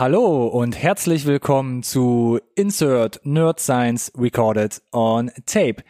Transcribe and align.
Hallo 0.00 0.46
und 0.46 0.80
herzlich 0.80 1.26
willkommen 1.26 1.82
zu 1.82 2.38
Insert 2.54 3.20
Nerd 3.24 3.58
Science 3.58 4.12
Recorded 4.16 4.80
on 4.92 5.32
Tape. 5.44 5.82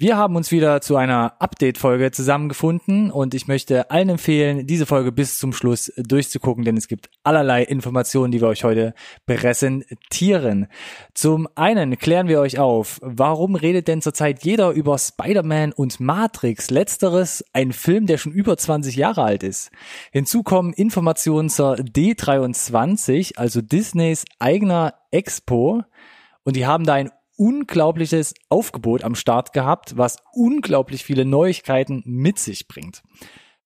Wir 0.00 0.16
haben 0.16 0.36
uns 0.36 0.52
wieder 0.52 0.80
zu 0.80 0.94
einer 0.94 1.34
Update-Folge 1.40 2.12
zusammengefunden 2.12 3.10
und 3.10 3.34
ich 3.34 3.48
möchte 3.48 3.90
allen 3.90 4.10
empfehlen, 4.10 4.64
diese 4.64 4.86
Folge 4.86 5.10
bis 5.10 5.38
zum 5.38 5.52
Schluss 5.52 5.92
durchzugucken, 5.96 6.64
denn 6.64 6.76
es 6.76 6.86
gibt 6.86 7.10
allerlei 7.24 7.64
Informationen, 7.64 8.30
die 8.30 8.40
wir 8.40 8.46
euch 8.46 8.62
heute 8.62 8.94
präsentieren. 9.26 10.68
Zum 11.14 11.48
einen 11.56 11.98
klären 11.98 12.28
wir 12.28 12.38
euch 12.38 12.60
auf, 12.60 13.00
warum 13.02 13.56
redet 13.56 13.88
denn 13.88 14.00
zurzeit 14.00 14.44
jeder 14.44 14.70
über 14.70 14.96
Spider-Man 14.98 15.72
und 15.72 15.98
Matrix? 15.98 16.70
Letzteres 16.70 17.44
ein 17.52 17.72
Film, 17.72 18.06
der 18.06 18.18
schon 18.18 18.30
über 18.30 18.56
20 18.56 18.94
Jahre 18.94 19.24
alt 19.24 19.42
ist. 19.42 19.72
Hinzu 20.12 20.44
kommen 20.44 20.74
Informationen 20.74 21.48
zur 21.48 21.74
D23, 21.74 23.36
also 23.36 23.62
Disneys 23.62 24.26
eigener 24.38 24.94
Expo. 25.10 25.82
Und 26.44 26.54
die 26.54 26.66
haben 26.66 26.84
da 26.84 26.94
ein 26.94 27.10
unglaubliches 27.38 28.34
Aufgebot 28.50 29.04
am 29.04 29.14
Start 29.14 29.52
gehabt, 29.52 29.96
was 29.96 30.16
unglaublich 30.32 31.04
viele 31.04 31.24
Neuigkeiten 31.24 32.02
mit 32.04 32.38
sich 32.38 32.68
bringt. 32.68 33.02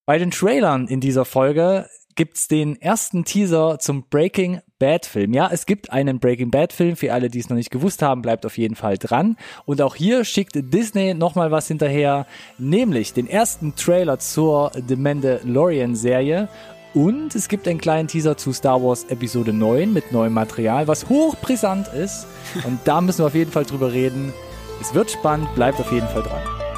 Bei 0.04 0.18
den 0.18 0.30
Trailern 0.30 0.86
in 0.86 1.00
dieser 1.00 1.24
Folge 1.24 1.88
gibt's 2.14 2.48
den 2.48 2.80
ersten 2.80 3.24
Teaser 3.24 3.78
zum 3.78 4.08
Breaking 4.08 4.60
Bad 4.78 5.06
Film. 5.06 5.32
Ja, 5.32 5.48
es 5.50 5.64
gibt 5.64 5.92
einen 5.92 6.18
Breaking 6.18 6.50
Bad 6.50 6.72
Film. 6.72 6.96
Für 6.96 7.12
alle, 7.12 7.30
die 7.30 7.38
es 7.38 7.48
noch 7.48 7.56
nicht 7.56 7.70
gewusst 7.70 8.02
haben, 8.02 8.20
bleibt 8.20 8.44
auf 8.44 8.58
jeden 8.58 8.74
Fall 8.74 8.98
dran. 8.98 9.36
Und 9.64 9.80
auch 9.80 9.94
hier 9.94 10.24
schickt 10.24 10.52
Disney 10.54 11.14
nochmal 11.14 11.50
was 11.50 11.68
hinterher, 11.68 12.26
nämlich 12.58 13.12
den 13.12 13.28
ersten 13.28 13.76
Trailer 13.76 14.18
zur 14.18 14.72
The 14.88 14.96
Mandalorian 14.96 15.94
Serie 15.94 16.48
und 16.94 17.34
es 17.34 17.48
gibt 17.48 17.66
einen 17.68 17.80
kleinen 17.80 18.08
Teaser 18.08 18.36
zu 18.36 18.52
Star 18.52 18.82
Wars 18.82 19.04
Episode 19.04 19.52
9 19.52 19.92
mit 19.92 20.12
neuem 20.12 20.32
Material, 20.32 20.88
was 20.88 21.08
hochbrisant 21.08 21.88
ist. 21.88 22.26
Und 22.64 22.80
da 22.84 23.00
müssen 23.00 23.20
wir 23.20 23.26
auf 23.26 23.34
jeden 23.34 23.50
Fall 23.50 23.64
drüber 23.64 23.92
reden. 23.92 24.32
Es 24.80 24.94
wird 24.94 25.10
spannend, 25.10 25.54
bleibt 25.54 25.80
auf 25.80 25.90
jeden 25.92 26.08
Fall 26.08 26.22
dran. 26.22 26.71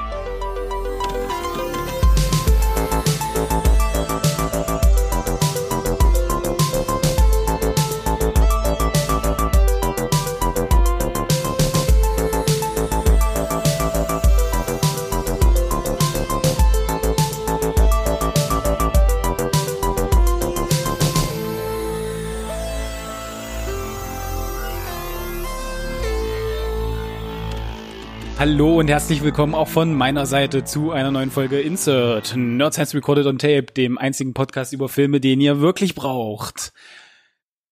Hallo 28.47 28.79
und 28.79 28.89
herzlich 28.89 29.25
willkommen 29.25 29.55
auch 29.55 29.69
von 29.69 29.95
meiner 29.95 30.27
Seite 30.27 30.65
zu 30.65 30.91
einer 30.91 31.11
neuen 31.11 31.31
Folge 31.31 31.63
Insert 31.63 32.37
Nerd 32.37 32.75
Science 32.75 32.95
Recorded 32.95 33.25
on 33.25 33.39
Tape, 33.39 33.69
dem 33.75 33.97
einzigen 33.97 34.35
Podcast 34.35 34.75
über 34.75 34.91
Filme, 34.91 35.19
den 35.19 35.41
ihr 35.41 35.63
wirklich 35.63 35.95
braucht. 35.95 36.75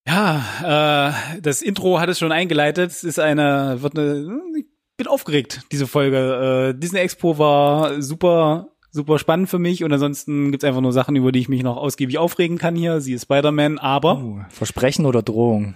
Ja, 0.09 1.13
äh, 1.37 1.41
das 1.43 1.61
Intro 1.61 2.01
hat 2.01 2.09
es 2.09 2.19
schon 2.19 2.33
eingeleitet. 2.33 2.91
Es 2.91 3.05
ist 3.05 3.21
eine, 3.21 3.83
wird 3.83 3.99
eine, 3.99 4.41
ich 4.57 4.65
bin 4.97 5.09
aufgeregt, 5.09 5.61
diese 5.73 5.87
Folge. 5.87 6.71
Äh, 6.75 6.81
Disney 6.81 7.01
Expo 7.01 7.37
war 7.37 8.01
super, 8.01 8.69
super 8.91 9.19
spannend 9.19 9.51
für 9.51 9.59
mich 9.59 9.85
und 9.85 9.93
ansonsten 9.93 10.53
gibt's 10.53 10.65
einfach 10.65 10.81
nur 10.81 10.95
Sachen, 10.95 11.17
über 11.17 11.33
die 11.33 11.41
ich 11.41 11.51
mich 11.51 11.63
noch 11.63 11.77
ausgiebig 11.77 12.17
aufregen 12.17 12.57
kann 12.57 12.77
hier. 12.77 13.03
Sie 13.03 13.13
ist 13.13 13.25
Spider-Man, 13.25 13.79
aber. 13.79 14.23
Uh, 14.23 14.41
Versprechen 14.49 15.05
oder 15.05 15.21
Drohung? 15.21 15.75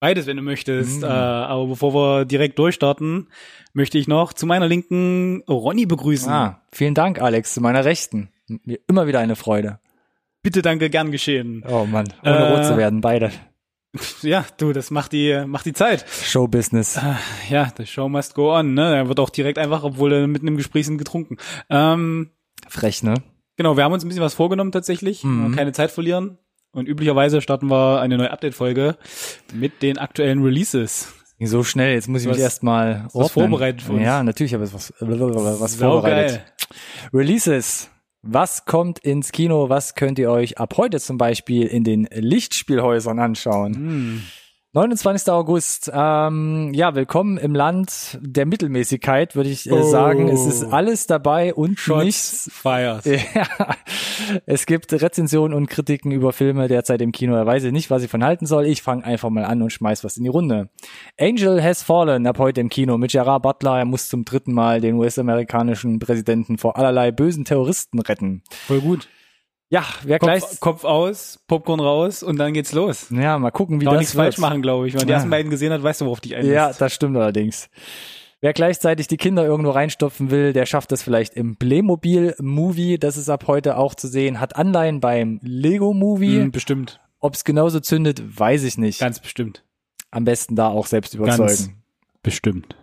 Beides, 0.00 0.26
wenn 0.26 0.38
du 0.38 0.42
möchtest. 0.42 1.02
Mm. 1.02 1.04
Äh, 1.04 1.08
aber 1.08 1.66
bevor 1.66 1.94
wir 1.94 2.24
direkt 2.24 2.58
durchstarten, 2.58 3.28
möchte 3.74 3.98
ich 3.98 4.08
noch 4.08 4.32
zu 4.32 4.46
meiner 4.46 4.66
Linken 4.66 5.42
Ronny 5.48 5.86
begrüßen. 5.86 6.32
Ah, 6.32 6.62
vielen 6.72 6.94
Dank, 6.94 7.20
Alex, 7.20 7.54
zu 7.54 7.60
meiner 7.60 7.84
Rechten. 7.84 8.30
Mir 8.64 8.80
immer 8.88 9.06
wieder 9.06 9.20
eine 9.20 9.36
Freude. 9.36 9.78
Bitte 10.42 10.62
danke, 10.62 10.88
gern 10.88 11.12
geschehen. 11.12 11.62
Oh 11.68 11.84
Mann, 11.84 12.08
ohne 12.24 12.34
äh, 12.34 12.54
rot 12.54 12.64
zu 12.64 12.76
werden, 12.76 13.00
beide. 13.00 13.30
Ja, 14.22 14.46
du, 14.56 14.72
das 14.72 14.92
macht 14.92 15.10
die, 15.12 15.44
macht 15.46 15.66
die 15.66 15.72
Zeit. 15.72 16.06
Showbusiness. 16.08 16.96
Äh, 16.96 17.14
ja, 17.48 17.72
the 17.76 17.86
show 17.86 18.08
must 18.08 18.36
go 18.36 18.56
on, 18.56 18.74
ne? 18.74 18.94
Er 18.94 19.08
wird 19.08 19.18
auch 19.18 19.30
direkt 19.30 19.58
einfach, 19.58 19.82
obwohl 19.82 20.12
er 20.12 20.26
mitten 20.28 20.46
im 20.46 20.56
Gespräch 20.56 20.86
sind, 20.86 20.98
getrunken. 20.98 21.38
Ähm, 21.68 22.30
Frech, 22.68 23.02
ne? 23.02 23.14
Genau, 23.56 23.76
wir 23.76 23.82
haben 23.82 23.92
uns 23.92 24.04
ein 24.04 24.08
bisschen 24.08 24.22
was 24.22 24.34
vorgenommen 24.34 24.70
tatsächlich. 24.70 25.24
Mhm. 25.24 25.56
Keine 25.56 25.72
Zeit 25.72 25.90
verlieren. 25.90 26.38
Und 26.72 26.86
üblicherweise 26.86 27.40
starten 27.40 27.68
wir 27.68 28.00
eine 28.00 28.16
neue 28.16 28.30
Update-Folge 28.30 28.96
mit 29.52 29.82
den 29.82 29.98
aktuellen 29.98 30.42
Releases. 30.42 31.12
So 31.42 31.64
schnell, 31.64 31.94
jetzt 31.94 32.06
muss 32.06 32.22
ich 32.22 32.28
was, 32.28 32.36
mich 32.36 32.44
erstmal 32.44 33.08
was 33.12 33.32
vorbereitet 33.32 33.82
für 33.82 33.92
uns. 33.92 34.02
Ja, 34.02 34.22
natürlich 34.22 34.52
habe 34.54 34.64
ich 34.64 34.74
was, 34.74 34.92
was 35.00 35.74
vorbereitet. 35.76 36.42
Geil. 36.42 37.10
Releases. 37.14 37.90
Was 38.22 38.66
kommt 38.66 38.98
ins 38.98 39.32
Kino? 39.32 39.70
Was 39.70 39.94
könnt 39.94 40.18
ihr 40.18 40.30
euch 40.30 40.58
ab 40.58 40.74
heute 40.76 41.00
zum 41.00 41.16
Beispiel 41.16 41.66
in 41.66 41.84
den 41.84 42.06
Lichtspielhäusern 42.12 43.18
anschauen? 43.18 43.74
Hm. 43.74 44.22
29. 44.72 45.32
August. 45.32 45.90
Ähm, 45.92 46.72
ja, 46.72 46.94
willkommen 46.94 47.38
im 47.38 47.56
Land 47.56 48.16
der 48.20 48.46
Mittelmäßigkeit, 48.46 49.34
würde 49.34 49.50
ich 49.50 49.68
äh, 49.68 49.72
oh. 49.72 49.82
sagen. 49.82 50.28
Es 50.28 50.46
ist 50.46 50.62
alles 50.62 51.08
dabei 51.08 51.52
und 51.52 51.80
Shots 51.80 52.04
nichts. 52.04 52.50
Fires. 52.52 53.04
Ja, 53.34 53.46
es 54.46 54.66
gibt 54.66 54.92
Rezensionen 54.92 55.56
und 55.56 55.68
Kritiken 55.68 56.12
über 56.12 56.32
Filme 56.32 56.68
derzeit 56.68 57.02
im 57.02 57.10
Kino. 57.10 57.34
Er 57.34 57.46
weiß 57.46 57.64
nicht, 57.64 57.90
was 57.90 58.04
ich 58.04 58.10
von 58.10 58.22
halten 58.22 58.46
soll. 58.46 58.66
Ich 58.66 58.82
fange 58.82 59.04
einfach 59.04 59.30
mal 59.30 59.44
an 59.44 59.60
und 59.60 59.72
schmeiß 59.72 60.04
was 60.04 60.16
in 60.16 60.22
die 60.22 60.30
Runde. 60.30 60.68
Angel 61.18 61.60
Has 61.60 61.82
Fallen 61.82 62.26
ab 62.28 62.38
heute 62.38 62.60
im 62.60 62.68
Kino 62.68 62.96
mit 62.96 63.10
Gerard 63.10 63.42
Butler. 63.42 63.78
Er 63.78 63.86
muss 63.86 64.08
zum 64.08 64.24
dritten 64.24 64.52
Mal 64.52 64.80
den 64.80 64.94
US-amerikanischen 64.94 65.98
Präsidenten 65.98 66.58
vor 66.58 66.76
allerlei 66.76 67.10
bösen 67.10 67.44
Terroristen 67.44 67.98
retten. 67.98 68.42
Voll 68.66 68.80
gut. 68.80 69.08
Ja, 69.72 69.84
wer 70.02 70.18
Kopf, 70.18 70.26
gleich 70.26 70.60
Kopf 70.60 70.84
aus, 70.84 71.38
Popcorn 71.46 71.78
raus 71.78 72.24
und 72.24 72.38
dann 72.38 72.52
geht's 72.52 72.72
los. 72.72 73.06
Ja, 73.10 73.38
mal 73.38 73.52
gucken, 73.52 73.80
wie 73.80 73.84
Kann 73.84 73.94
das 73.94 74.00
nichts 74.00 74.14
falsch 74.14 74.38
machen, 74.38 74.62
glaube 74.62 74.88
ich. 74.88 74.94
Wenn 74.94 74.98
man 74.98 75.06
die 75.06 75.12
ersten 75.12 75.30
beiden 75.30 75.48
gesehen 75.48 75.72
hat, 75.72 75.80
weißt 75.80 76.00
du, 76.00 76.06
worauf 76.06 76.20
dich 76.20 76.34
einlässt. 76.34 76.52
Ja, 76.52 76.72
das 76.72 76.92
stimmt 76.92 77.16
allerdings. 77.16 77.70
Wer 78.40 78.52
gleichzeitig 78.52 79.06
die 79.06 79.16
Kinder 79.16 79.44
irgendwo 79.44 79.70
reinstopfen 79.70 80.30
will, 80.32 80.52
der 80.52 80.66
schafft 80.66 80.90
das 80.90 81.02
vielleicht 81.02 81.34
im 81.34 81.56
Playmobil-Movie. 81.56 82.98
Das 82.98 83.16
ist 83.16 83.28
ab 83.28 83.44
heute 83.46 83.76
auch 83.76 83.94
zu 83.94 84.08
sehen. 84.08 84.40
Hat 84.40 84.56
Anleihen 84.56 84.98
beim 84.98 85.38
Lego-Movie. 85.42 86.46
Mm, 86.46 86.50
bestimmt. 86.50 87.00
Ob's 87.20 87.44
genauso 87.44 87.78
zündet, 87.78 88.22
weiß 88.40 88.64
ich 88.64 88.76
nicht. 88.76 88.98
Ganz 88.98 89.20
bestimmt. 89.20 89.62
Am 90.10 90.24
besten 90.24 90.56
da 90.56 90.68
auch 90.68 90.86
selbst 90.86 91.14
überzeugen. 91.14 91.46
Ganz 91.46 91.70
bestimmt. 92.22 92.76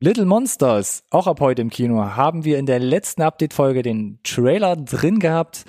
Little 0.00 0.26
Monsters, 0.26 1.04
auch 1.08 1.26
ab 1.28 1.40
heute 1.40 1.62
im 1.62 1.70
Kino, 1.70 2.04
haben 2.04 2.44
wir 2.44 2.58
in 2.58 2.66
der 2.66 2.80
letzten 2.80 3.22
Update-Folge 3.22 3.82
den 3.82 4.18
Trailer 4.22 4.76
drin 4.76 5.20
gehabt 5.20 5.64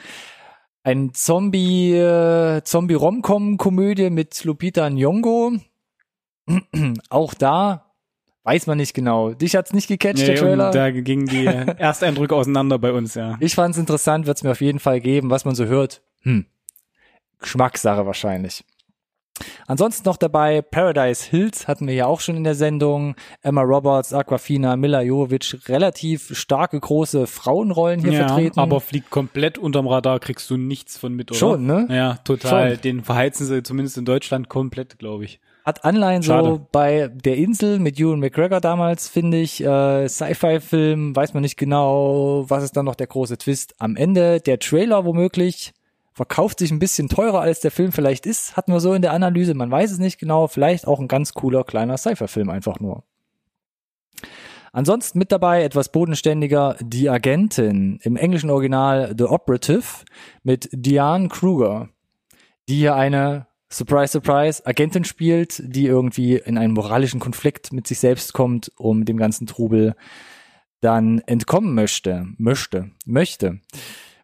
ein 0.88 1.14
Zombie, 1.14 1.94
äh, 1.94 2.64
Zombie-Romcom-Komödie 2.64 4.10
mit 4.10 4.46
Lupita 4.46 4.88
Nyong'o. 4.88 5.60
Auch 7.10 7.34
da 7.34 7.94
weiß 8.44 8.68
man 8.68 8.78
nicht 8.78 8.94
genau. 8.94 9.34
Dich 9.34 9.58
hat's 9.58 9.74
nicht 9.74 9.90
gecatcht, 9.90 10.20
nee, 10.20 10.28
der 10.28 10.36
Trailer? 10.38 10.72
da 10.72 10.90
gingen 10.92 11.26
die 11.26 11.46
Ersteindrücke 11.78 12.34
auseinander 12.34 12.80
bei 12.80 12.94
uns, 12.94 13.16
ja. 13.16 13.36
Ich 13.42 13.54
fand's 13.54 13.78
interessant, 13.78 14.28
wird's 14.28 14.44
mir 14.44 14.52
auf 14.52 14.62
jeden 14.62 14.80
Fall 14.80 15.02
geben, 15.02 15.30
was 15.30 15.44
man 15.44 15.56
so 15.56 15.66
hört. 15.66 16.02
Hm. 16.22 16.46
Geschmackssache 17.40 18.06
wahrscheinlich. 18.06 18.64
Ansonsten 19.68 20.08
noch 20.08 20.18
dabei 20.18 20.62
Paradise 20.62 21.30
Hills 21.30 21.68
hatten 21.68 21.88
wir 21.88 21.94
ja 21.94 22.06
auch 22.06 22.20
schon 22.20 22.36
in 22.36 22.44
der 22.44 22.56
Sendung. 22.56 23.16
Emma 23.42 23.62
Roberts, 23.62 24.14
Aquafina, 24.14 24.76
Mila 24.76 25.02
Jovovic, 25.02 25.68
relativ 25.68 26.38
starke 26.38 26.80
große 26.80 27.28
Frauenrollen 27.28 28.00
hier 28.02 28.14
ja, 28.14 28.28
vertreten. 28.28 28.60
Aber 28.60 28.82
fliegt 28.82 29.10
komplett 29.10 29.58
unterm 29.58 29.88
Radar, 29.88 30.20
kriegst 30.20 30.50
du 30.50 30.58
nichts 30.58 30.98
von 30.98 31.14
mit, 31.14 31.32
oder? 31.32 31.40
Schon, 31.40 31.66
ne? 31.66 31.88
Ja, 31.90 32.16
total. 32.24 32.74
Schon. 32.74 32.82
Den 32.82 33.04
verheizen 33.04 33.46
sie 33.46 33.64
zumindest 33.64 33.98
in 33.98 34.06
Deutschland 34.06 34.50
komplett, 34.50 35.00
glaube 35.00 35.26
ich. 35.26 35.40
Hat 35.68 35.84
Anleihen 35.84 36.24
Schade. 36.24 36.48
so 36.48 36.68
bei 36.72 37.10
der 37.14 37.36
Insel 37.36 37.80
mit 37.80 38.00
Ewan 38.00 38.22
McGregor 38.22 38.62
damals, 38.62 39.10
finde 39.10 39.38
ich. 39.38 39.62
Äh, 39.62 40.08
Sci-Fi-Film, 40.08 41.14
weiß 41.14 41.34
man 41.34 41.44
nicht 41.44 41.58
genau, 41.58 42.46
was 42.48 42.64
ist 42.64 42.78
dann 42.78 42.86
noch 42.86 42.96
der 42.96 43.08
große 43.08 43.38
Twist 43.38 43.76
am 43.78 43.98
Ende. 43.98 44.40
Der 44.40 44.60
Trailer 44.60 45.04
womöglich 45.04 45.74
verkauft 46.18 46.58
sich 46.58 46.72
ein 46.72 46.80
bisschen 46.80 47.10
teurer, 47.10 47.42
als 47.42 47.60
der 47.60 47.70
Film 47.70 47.92
vielleicht 47.92 48.26
ist, 48.26 48.58
hatten 48.58 48.74
wir 48.74 48.80
so 48.80 48.94
in 48.94 49.04
der 49.04 49.14
Analyse. 49.14 49.54
Man 49.54 49.70
weiß 49.70 49.92
es 49.92 50.00
nicht 50.00 50.18
genau. 50.18 50.48
Vielleicht 50.48 50.88
auch 50.88 51.00
ein 51.00 51.08
ganz 51.08 51.34
cooler 51.34 51.64
kleiner 51.64 51.96
Cypher-Film 51.96 52.50
einfach 52.50 52.80
nur. 52.80 53.04
Ansonsten 54.72 55.20
mit 55.20 55.32
dabei 55.32 55.64
etwas 55.64 55.92
bodenständiger 55.92 56.76
Die 56.82 57.08
Agentin 57.08 58.00
im 58.02 58.18
englischen 58.18 58.50
Original 58.50 59.14
The 59.16 59.26
Operative 59.26 59.84
mit 60.42 60.70
Diane 60.72 61.28
Kruger, 61.28 61.90
die 62.68 62.78
hier 62.78 62.96
eine 62.96 63.46
Surprise, 63.72 64.14
Surprise 64.14 64.66
Agentin 64.66 65.04
spielt, 65.04 65.62
die 65.64 65.86
irgendwie 65.86 66.38
in 66.38 66.58
einen 66.58 66.74
moralischen 66.74 67.20
Konflikt 67.20 67.72
mit 67.74 67.86
sich 67.86 68.00
selbst 68.00 68.34
kommt, 68.34 68.72
um 68.76 69.06
dem 69.06 69.18
ganzen 69.18 69.46
Trubel 69.46 69.96
dann 70.82 71.20
entkommen 71.28 71.76
möchte, 71.76 72.26
möchte, 72.38 72.90
möchte. 73.06 73.60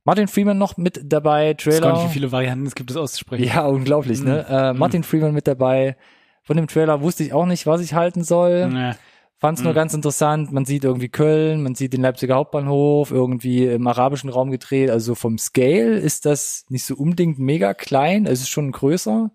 Martin 0.05 0.27
Freeman 0.27 0.57
noch 0.57 0.77
mit 0.77 1.00
dabei, 1.03 1.55
Ich 1.57 1.65
weiß 1.65 1.79
gar 1.79 1.91
Trailer. 1.91 1.94
nicht, 2.03 2.09
wie 2.09 2.13
viele 2.13 2.31
Varianten 2.31 2.65
es 2.65 2.75
gibt, 2.75 2.89
das 2.89 2.97
auszusprechen. 2.97 3.44
Ja, 3.45 3.65
unglaublich, 3.65 4.21
ne? 4.21 4.45
Äh, 4.50 4.73
Martin 4.73 5.03
Freeman 5.03 5.33
mit 5.33 5.47
dabei. 5.47 5.95
Von 6.44 6.57
dem 6.57 6.67
Trailer 6.67 7.01
wusste 7.01 7.23
ich 7.23 7.31
auch 7.33 7.45
nicht, 7.45 7.65
was 7.67 7.79
ich 7.81 7.94
halten 7.94 8.23
soll. 8.23 8.67
Nee. 8.69 8.91
Fand 9.39 9.57
es 9.57 9.63
nur 9.63 9.73
ganz 9.73 9.94
interessant. 9.94 10.51
Man 10.53 10.63
sieht 10.65 10.83
irgendwie 10.85 11.09
Köln, 11.09 11.63
man 11.63 11.75
sieht 11.75 11.91
den 11.94 12.01
Leipziger 12.01 12.35
Hauptbahnhof, 12.35 13.11
irgendwie 13.11 13.65
im 13.65 13.85
arabischen 13.88 14.29
Raum 14.29 14.51
gedreht. 14.51 14.89
Also 14.89 15.15
vom 15.15 15.38
Scale 15.38 15.97
ist 15.97 16.25
das 16.25 16.65
nicht 16.69 16.85
so 16.85 16.95
unbedingt 16.95 17.39
mega 17.39 17.73
klein. 17.73 18.25
Es 18.25 18.39
ist 18.41 18.50
schon 18.50 18.71
größer. 18.71 19.31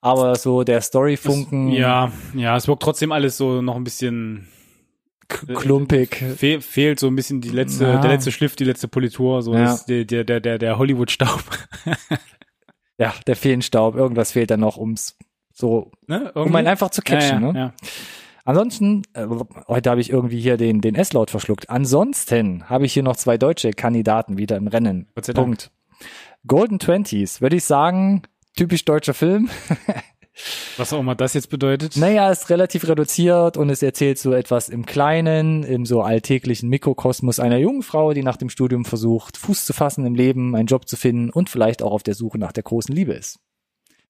Aber 0.00 0.36
so 0.36 0.62
der 0.62 0.80
Storyfunken 0.80 1.70
Ja, 1.72 2.12
ja, 2.34 2.56
es 2.56 2.68
wirkt 2.68 2.82
trotzdem 2.84 3.10
alles 3.10 3.36
so 3.36 3.60
noch 3.62 3.74
ein 3.74 3.82
bisschen 3.82 4.46
klumpig. 5.28 6.16
fe 6.36 6.60
fehlt 6.60 6.98
so 7.00 7.06
ein 7.06 7.16
bisschen 7.16 7.40
die 7.40 7.50
letzte, 7.50 7.84
Ja. 7.84 8.00
der 8.00 8.10
letzte 8.10 8.32
Schliff, 8.32 8.56
die 8.56 8.64
letzte 8.64 8.88
Politur, 8.88 9.42
so 9.42 9.54
Ja. 9.54 9.78
der, 9.88 10.04
der, 10.04 10.40
der, 10.40 10.58
der, 10.58 10.78
Hollywood-Staub. 10.78 11.42
Ja, 13.00 13.14
der 13.28 13.36
Feenstaub. 13.36 13.94
Irgendwas 13.94 14.32
fehlt 14.32 14.50
dann 14.50 14.58
noch, 14.58 14.76
ums 14.76 15.16
so, 15.52 15.92
ne? 16.08 16.32
um 16.32 16.52
einen 16.56 16.66
einfach 16.66 16.90
zu 16.90 17.00
catchen. 17.00 17.42
ja, 17.42 17.52
ne? 17.52 17.72
Ansonsten, 18.44 19.02
äh, 19.12 19.26
heute 19.68 19.90
habe 19.90 20.00
ich 20.00 20.10
irgendwie 20.10 20.40
hier 20.40 20.56
den, 20.56 20.80
den 20.80 20.94
S-Laut 20.96 21.30
verschluckt. 21.30 21.70
Ansonsten 21.70 22.68
habe 22.68 22.86
ich 22.86 22.92
hier 22.94 23.02
noch 23.04 23.14
zwei 23.14 23.36
deutsche 23.38 23.70
Kandidaten 23.70 24.36
wieder 24.36 24.56
im 24.56 24.66
Rennen. 24.66 25.06
Punkt. 25.34 25.70
Golden 26.46 26.78
Twenties, 26.78 27.40
würde 27.40 27.56
ich 27.56 27.64
sagen, 27.64 28.22
typisch 28.56 28.84
deutscher 28.84 29.14
Film. 29.14 29.48
Was 30.76 30.92
auch 30.92 31.00
immer 31.00 31.14
das 31.14 31.34
jetzt 31.34 31.50
bedeutet. 31.50 31.96
Naja, 31.96 32.30
ist 32.30 32.48
relativ 32.50 32.86
reduziert 32.86 33.56
und 33.56 33.70
es 33.70 33.82
erzählt 33.82 34.18
so 34.18 34.32
etwas 34.32 34.68
im 34.68 34.86
Kleinen, 34.86 35.64
im 35.64 35.84
so 35.84 36.02
alltäglichen 36.02 36.68
Mikrokosmos 36.68 37.40
einer 37.40 37.58
jungen 37.58 37.82
Frau, 37.82 38.12
die 38.12 38.22
nach 38.22 38.36
dem 38.36 38.48
Studium 38.48 38.84
versucht, 38.84 39.36
Fuß 39.36 39.66
zu 39.66 39.72
fassen 39.72 40.06
im 40.06 40.14
Leben, 40.14 40.54
einen 40.54 40.66
Job 40.66 40.88
zu 40.88 40.96
finden 40.96 41.30
und 41.30 41.50
vielleicht 41.50 41.82
auch 41.82 41.92
auf 41.92 42.02
der 42.02 42.14
Suche 42.14 42.38
nach 42.38 42.52
der 42.52 42.62
großen 42.62 42.94
Liebe 42.94 43.12
ist. 43.14 43.40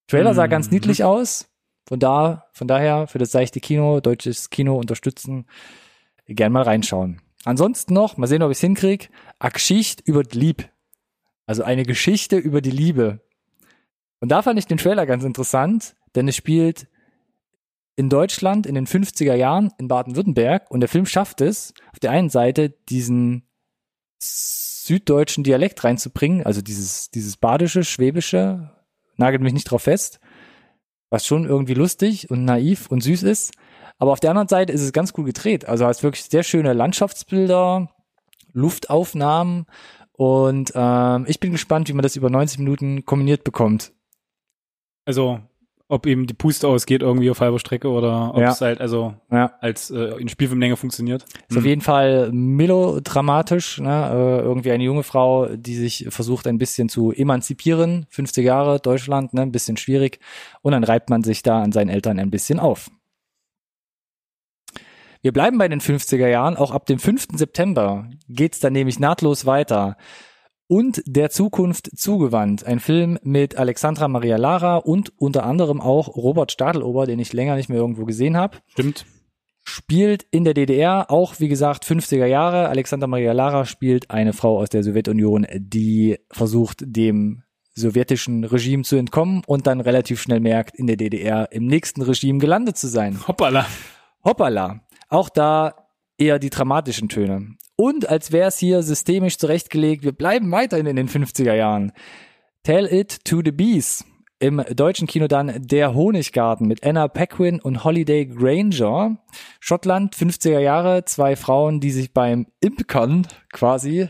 Trailer 0.07 0.35
sah 0.35 0.47
ganz 0.47 0.67
Mhm. 0.69 0.75
niedlich 0.75 1.05
aus. 1.05 1.49
Von 1.87 2.01
da, 2.01 2.45
von 2.53 2.69
daher 2.69 3.07
für 3.07 3.19
das 3.19 3.31
seichte 3.33 3.61
Kino, 3.61 4.01
deutsches 4.01 4.51
Kino 4.51 4.77
unterstützen, 4.77 5.47
gern 6.27 6.53
mal 6.53 6.63
reinschauen. 6.63 7.23
Ansonsten 7.45 7.95
noch, 7.95 8.19
mal 8.19 8.27
sehen, 8.27 8.43
ob 8.43 8.51
ich 8.51 8.59
es 8.59 8.61
hinkrieg, 8.61 9.09
a 9.39 9.49
Geschichte 9.49 10.03
über 10.05 10.23
die 10.23 10.39
Lieb. 10.39 10.69
Also 11.47 11.63
eine 11.63 11.85
Geschichte 11.85 12.37
über 12.37 12.61
die 12.61 12.71
Liebe. 12.71 13.21
Und 14.21 14.29
da 14.29 14.43
fand 14.43 14.59
ich 14.59 14.67
den 14.67 14.77
Trailer 14.77 15.07
ganz 15.07 15.25
interessant, 15.25 15.95
denn 16.15 16.29
es 16.29 16.37
spielt 16.37 16.89
in 17.97 18.09
Deutschland 18.09 18.67
in 18.67 18.75
den 18.75 18.87
50er 18.87 19.35
Jahren 19.35 19.73
in 19.79 19.89
Baden-Württemberg 19.89 20.71
und 20.71 20.81
der 20.81 20.89
Film 20.89 21.07
schafft 21.07 21.41
es, 21.41 21.75
auf 21.93 21.99
der 21.99 22.13
einen 22.13 22.31
Seite 22.31 22.71
diesen 22.71 23.49
süddeutschen 24.21 25.45
Dialekt 25.45 25.83
reinzubringen, 25.85 26.45
also 26.47 26.63
dieses, 26.63 27.11
dieses 27.11 27.37
badische, 27.37 27.85
schwäbische, 27.85 28.71
nagelt 29.17 29.43
mich 29.43 29.53
nicht 29.53 29.71
drauf 29.71 29.83
fest, 29.83 30.21
was 31.11 31.27
schon 31.27 31.45
irgendwie 31.45 31.75
lustig 31.75 32.31
und 32.31 32.45
naiv 32.45 32.87
und 32.89 33.03
süß 33.03 33.25
ist. 33.25 33.53
Aber 33.99 34.13
auf 34.13 34.21
der 34.21 34.31
anderen 34.31 34.49
Seite 34.49 34.73
ist 34.73 34.83
es 34.83 34.93
ganz 34.93 35.13
cool 35.17 35.25
gedreht. 35.25 35.65
Also 35.67 35.85
hast 35.85 36.05
wirklich 36.05 36.25
sehr 36.25 36.45
schöne 36.45 36.73
Landschaftsbilder, 36.73 37.91
Luftaufnahmen 38.53 39.67
und 40.13 40.73
ähm, 40.75 41.27
ich 41.29 41.39
bin 41.39 41.53
gespannt, 41.53 41.89
wie 41.89 41.93
man 41.93 42.03
das 42.03 42.17
über 42.17 42.29
90 42.29 42.59
Minuten 42.59 43.05
kombiniert 43.05 43.45
bekommt. 43.45 43.93
Also, 45.05 45.41
ob 45.91 46.07
eben 46.07 46.27
die 46.27 46.35
Puste 46.35 46.69
ausgeht 46.69 47.01
irgendwie 47.03 47.31
auf 47.31 47.41
halber 47.41 47.59
Strecke 47.59 47.89
oder 47.89 48.35
ob 48.35 48.41
Ja. 48.41 48.51
es 48.51 48.61
halt 48.61 48.81
also 48.81 49.15
Ja. 49.33 49.53
als 49.61 49.91
äh, 49.91 50.21
in 50.21 50.29
Spielfilmlänge 50.29 50.77
funktioniert. 50.77 51.25
Ist 51.49 51.57
auf 51.57 51.65
jeden 51.65 51.81
Fall 51.81 52.31
melodramatisch, 52.33 53.79
ne? 53.81 54.11
äh, 54.13 54.43
irgendwie 54.43 54.71
eine 54.73 54.85
junge 54.85 55.03
Frau, 55.03 55.47
die 55.47 55.75
sich 55.77 56.07
versucht 56.11 56.47
ein 56.47 56.59
bisschen 56.59 56.89
zu 56.91 57.11
emanzipieren, 57.13 58.07
50 58.11 58.45
Jahre 58.45 58.81
Deutschland, 58.81 59.33
ne? 59.33 59.43
ein 59.43 59.53
bisschen 59.53 59.79
schwierig 59.79 60.21
und 60.61 60.73
dann 60.73 60.85
reibt 60.85 61.09
man 61.09 61.23
sich 61.25 61.43
da 61.43 61.63
an 61.63 61.73
seinen 61.73 61.89
Eltern 61.89 62.19
ein 62.19 62.31
bisschen 62.31 62.61
auf. 62.61 62.91
Wir 65.21 65.33
bleiben 65.33 65.59
bei 65.59 65.67
den 65.69 65.81
50er 65.81 66.29
Jahren, 66.29 66.57
auch 66.57 66.71
ab 66.71 66.87
dem 66.87 66.99
5. 67.01 67.29
September 67.35 68.09
geht's 68.29 68.61
dann 68.61 68.73
nämlich 68.73 69.01
nahtlos 69.01 69.47
weiter. 69.47 69.97
Und 70.69 71.03
der 71.07 71.31
Zukunft 71.31 71.91
zugewandt. 71.99 72.65
Ein 72.65 72.79
Film 72.79 73.19
mit 73.23 73.57
Alexandra 73.57 74.07
Maria 74.07 74.37
Lara 74.37 74.77
und 74.77 75.13
unter 75.19 75.45
anderem 75.45 75.81
auch 75.81 76.15
Robert 76.15 76.53
Stadelober, 76.53 77.07
den 77.07 77.19
ich 77.19 77.33
länger 77.33 77.57
nicht 77.57 77.71
mehr 77.71 77.79
irgendwo 77.79 78.05
gesehen 78.05 78.37
habe 78.37 78.59
Stimmt. 78.69 79.07
spielt 79.65 80.27
in 80.31 80.45
der 80.45 80.53
DDR, 80.53 81.11
auch 81.11 81.41
wie 81.41 81.49
gesagt 81.49 81.87
50er 81.87 82.27
Jahre. 82.27 82.69
Alexander 82.69 83.07
Maria 83.07 83.33
Lara 83.33 83.65
spielt 83.65 84.11
eine 84.11 84.35
Frau 84.35 84.59
aus 84.59 84.69
der 84.69 84.83
Sowjetunion, 84.83 85.47
die 85.57 86.19
versucht, 86.31 86.83
dem 86.85 87.45
sowjetischen 87.75 88.45
Regime 88.45 88.83
zu 88.83 88.97
entkommen 88.97 89.43
und 89.47 89.67
dann 89.67 89.81
relativ 89.81 90.21
schnell 90.21 90.41
merkt, 90.41 90.75
in 90.75 90.87
der 90.87 90.97
DDR 90.97 91.51
im 91.51 91.67
nächsten 91.67 92.03
Regime 92.03 92.41
gelandet 92.41 92.77
zu 92.77 92.89
sein. 92.89 93.27
Hoppala. 93.27 93.65
Hoppala. 94.23 94.81
Auch 95.09 95.31
da 95.31 95.87
eher 96.19 96.39
die 96.39 96.51
dramatischen 96.51 97.09
Töne. 97.09 97.57
Und 97.81 98.09
als 98.09 98.33
wäre 98.33 98.49
es 98.49 98.59
hier 98.59 98.83
systemisch 98.83 99.39
zurechtgelegt, 99.39 100.03
wir 100.03 100.11
bleiben 100.11 100.51
weiterhin 100.51 100.87
in 100.87 100.97
den 100.97 101.09
50er 101.09 101.55
Jahren. 101.55 101.93
Tell 102.65 102.87
It 102.87 103.25
to 103.25 103.41
the 103.45 103.53
Bees. 103.53 104.05
Im 104.41 104.65
deutschen 104.75 105.07
Kino 105.07 105.29
dann 105.29 105.63
Der 105.65 105.95
Honiggarten 105.95 106.67
mit 106.67 106.85
Anna 106.85 107.07
Paquin 107.07 107.61
und 107.61 107.85
Holiday 107.85 108.27
Granger. 108.27 109.19
Schottland, 109.61 110.17
50er 110.17 110.59
Jahre, 110.59 111.05
zwei 111.05 111.37
Frauen, 111.37 111.79
die 111.79 111.93
sich 111.93 112.13
beim 112.13 112.49
Imkern 112.61 113.29
quasi 113.53 114.09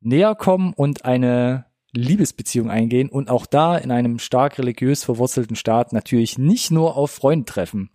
näher 0.00 0.34
kommen 0.34 0.72
und 0.72 1.04
eine 1.04 1.66
Liebesbeziehung 1.92 2.70
eingehen 2.70 3.10
und 3.10 3.28
auch 3.28 3.44
da 3.44 3.76
in 3.76 3.90
einem 3.90 4.18
stark 4.18 4.58
religiös 4.58 5.04
verwurzelten 5.04 5.56
Staat 5.56 5.92
natürlich 5.92 6.38
nicht 6.38 6.70
nur 6.70 6.96
auf 6.96 7.10
Freunde 7.10 7.44
treffen. 7.44 7.90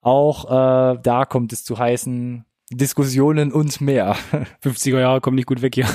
Auch 0.00 0.44
äh, 0.44 0.98
da 1.02 1.24
kommt 1.24 1.52
es 1.52 1.64
zu 1.64 1.76
heißen 1.76 2.44
Diskussionen 2.76 3.52
und 3.52 3.80
mehr. 3.80 4.16
50er 4.64 5.00
Jahre 5.00 5.20
kommen 5.20 5.36
nicht 5.36 5.46
gut 5.46 5.62
weg 5.62 5.74
hier. 5.74 5.86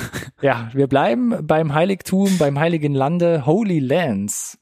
Ja, 0.42 0.70
wir 0.74 0.88
bleiben 0.88 1.46
beim 1.46 1.74
Heiligtum, 1.74 2.38
beim 2.38 2.60
heiligen 2.60 2.94
Lande 2.94 3.46
Holy 3.46 3.80
Lands. 3.80 4.58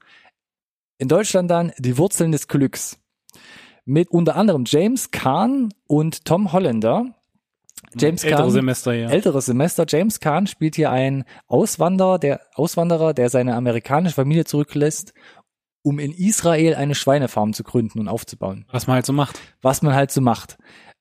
In 0.97 1.07
Deutschland 1.07 1.51
dann 1.51 1.71
die 1.77 1.97
Wurzeln 1.97 2.31
des 2.31 2.47
Glücks. 2.47 2.99
Mit 3.85 4.09
unter 4.09 4.35
anderem 4.35 4.63
James 4.65 5.11
Kahn 5.11 5.69
und 5.87 6.25
Tom 6.25 6.51
Holländer. 6.51 7.05
James 7.97 8.23
Ältere 8.23 8.41
Kahn, 8.41 8.51
Semester 8.51 8.93
hier. 8.93 9.09
älteres 9.09 9.45
Semester. 9.45 9.85
James 9.87 10.19
Kahn 10.19 10.47
spielt 10.47 10.75
hier 10.75 10.91
einen 10.91 11.23
Auswanderer, 11.47 12.19
der 12.19 12.41
Auswanderer, 12.55 13.13
der 13.13 13.29
seine 13.29 13.55
amerikanische 13.55 14.15
Familie 14.15 14.45
zurücklässt, 14.45 15.13
um 15.83 15.99
in 15.99 16.11
Israel 16.11 16.75
eine 16.75 16.95
Schweinefarm 16.95 17.53
zu 17.53 17.63
gründen 17.63 17.99
und 17.99 18.07
aufzubauen 18.09 18.65
Was 18.71 18.87
man 18.87 18.95
halt 18.95 19.05
so 19.05 19.13
macht. 19.13 19.39
was 19.61 19.81
man 19.81 19.93
halt 19.93 20.11
so 20.11 20.19
macht. 20.19 20.57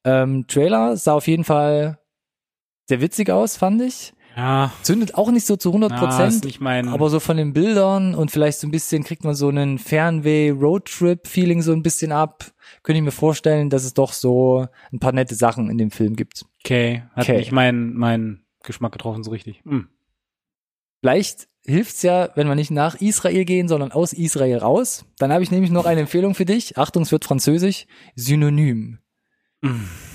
Ähm, 0.07 0.47
Trailer 0.47 0.97
sah 0.97 1.13
auf 1.15 1.27
jeden 1.27 1.45
Fall 1.45 1.99
sehr 2.89 3.01
witzig 3.01 3.29
aus, 3.31 3.57
fand 3.57 3.83
ich. 3.83 4.15
Ja. 4.37 4.71
Zündet 4.83 5.15
auch 5.15 5.31
nicht 5.31 5.47
so 5.47 5.57
zu 5.57 5.71
100 5.71 5.91
Ja, 5.91 5.97
ist 5.97 6.03
Prozent, 6.03 6.45
nicht 6.45 6.61
mein. 6.61 6.89
aber 6.89 7.09
so 7.11 7.21
von 7.21 7.37
den 7.39 7.53
Bildern 7.55 8.15
und 8.15 8.31
vielleicht 8.31 8.59
so 8.59 8.67
ein 8.67 8.71
bisschen 8.71 9.03
kriegt 9.03 9.25
man 9.25 9.35
so 9.35 9.49
einen 9.49 9.79
Fernweh-Roadtrip-Feeling 9.79 11.63
so 11.63 11.73
ein 11.73 11.83
bisschen 11.83 12.13
ab. 12.13 12.45
Könnte 12.83 12.99
ich 12.99 13.05
mir 13.05 13.13
vorstellen, 13.13 13.71
dass 13.71 13.85
es 13.85 13.95
doch 13.95 14.13
so 14.13 14.67
ein 14.93 14.99
paar 15.01 15.13
nette 15.13 15.35
Sachen 15.35 15.71
in 15.71 15.79
dem 15.79 15.91
Film 15.91 16.17
gibt. 16.17 16.45
okay. 16.63 17.03
Hat 17.15 17.25
Okay. 17.25 17.39
nicht 17.39 17.53
mein, 17.53 17.95
mein 17.95 18.45
Geschmack 18.63 18.93
getroffen 18.93 19.25
so 19.25 19.31
richtig. 19.31 19.63
Hm. 19.65 19.89
Vielleicht 21.01 21.49
hilft's 21.65 22.03
ja, 22.03 22.29
wenn 22.35 22.47
wir 22.49 22.55
nicht 22.55 22.71
nach 22.71 23.01
Israel 23.01 23.45
gehen, 23.45 23.69
sondern 23.69 23.91
aus 23.93 24.13
Israel 24.13 24.59
raus. 24.59 25.05
Dann 25.19 25.33
habe 25.33 25.43
ich 25.43 25.51
nämlich 25.51 25.71
noch 25.71 25.87
eine 25.87 26.01
Empfehlung 26.03 26.35
für 26.35 26.45
dich. 26.45 26.77
Achtung, 26.79 27.03
es 27.03 27.13
wird 27.13 27.25
französisch. 27.25 27.87
Synonym. 28.17 28.99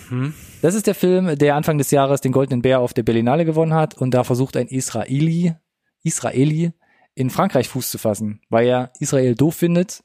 Mhm. 0.10 0.34
Das 0.62 0.75
ist 0.75 0.88
der 0.88 0.96
Film, 0.96 1.38
der 1.38 1.55
Anfang 1.55 1.77
des 1.77 1.89
Jahres 1.91 2.22
den 2.22 2.31
Goldenen 2.31 2.62
Bär 2.62 2.79
auf 2.79 2.93
der 2.93 3.03
Berlinale 3.03 3.46
gewonnen 3.46 3.74
hat 3.74 3.96
und 3.96 4.12
da 4.13 4.24
versucht 4.24 4.55
ein 4.58 4.67
Israeli, 4.67 5.55
Israeli 6.03 6.74
in 7.15 7.29
Frankreich 7.29 7.67
Fuß 7.70 7.89
zu 7.89 7.98
fassen, 7.98 8.41
weil 8.50 8.67
er 8.67 8.91
Israel 9.00 9.36
doof 9.36 9.55
findet 9.55 10.03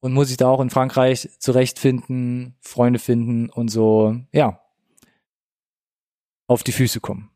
und 0.00 0.12
muss 0.12 0.28
sich 0.28 0.36
da 0.36 0.48
auch 0.48 0.60
in 0.60 0.70
Frankreich 0.70 1.30
zurechtfinden, 1.38 2.56
Freunde 2.60 2.98
finden 2.98 3.48
und 3.48 3.68
so, 3.68 4.16
ja, 4.32 4.60
auf 6.46 6.62
die 6.62 6.72
Füße 6.72 7.00
kommen. 7.00 7.30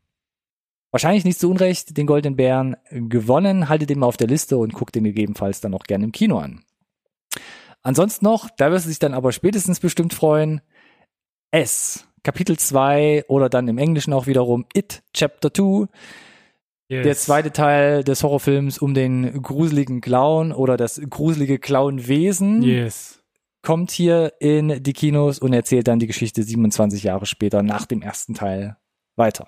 Wahrscheinlich 0.91 1.25
nicht 1.25 1.39
zu 1.39 1.49
Unrecht 1.49 1.97
den 1.97 2.07
Goldenen 2.07 2.35
Bären 2.35 2.75
gewonnen, 2.89 3.69
haltet 3.69 3.89
den 3.89 3.99
mal 3.99 4.07
auf 4.07 4.17
der 4.17 4.27
Liste 4.27 4.57
und 4.57 4.73
guckt 4.73 4.95
den 4.95 5.03
gegebenenfalls 5.03 5.61
dann 5.61 5.73
auch 5.73 5.83
gerne 5.83 6.05
im 6.05 6.11
Kino 6.11 6.37
an. 6.37 6.63
Ansonsten 7.81 8.25
noch, 8.25 8.49
da 8.57 8.71
wirst 8.71 8.85
du 8.85 8.89
dich 8.89 8.99
dann 8.99 9.13
aber 9.13 9.31
spätestens 9.31 9.79
bestimmt 9.79 10.13
freuen, 10.13 10.61
S, 11.51 12.05
Kapitel 12.23 12.57
2 12.57 13.25
oder 13.27 13.49
dann 13.49 13.67
im 13.67 13.77
Englischen 13.77 14.13
auch 14.13 14.27
wiederum 14.27 14.65
It, 14.73 15.03
Chapter 15.13 15.53
2, 15.53 15.87
Yes. 16.91 17.03
der 17.03 17.15
zweite 17.15 17.51
Teil 17.51 18.03
des 18.03 18.23
Horrorfilms 18.23 18.79
um 18.79 18.95
den 18.95 19.43
gruseligen 19.43 20.01
Clown 20.01 20.51
oder 20.51 20.75
das 20.75 20.99
gruselige 21.07 21.59
Clownwesen 21.59 22.63
Yes. 22.63 23.21
kommt 23.61 23.91
hier 23.91 24.33
in 24.39 24.81
die 24.81 24.93
Kinos 24.93 25.37
und 25.37 25.53
erzählt 25.53 25.87
dann 25.87 25.99
die 25.99 26.07
Geschichte 26.07 26.41
27 26.41 27.03
Jahre 27.03 27.27
später 27.27 27.61
nach 27.61 27.85
dem 27.85 28.01
ersten 28.01 28.33
Teil 28.33 28.75
weiter. 29.15 29.47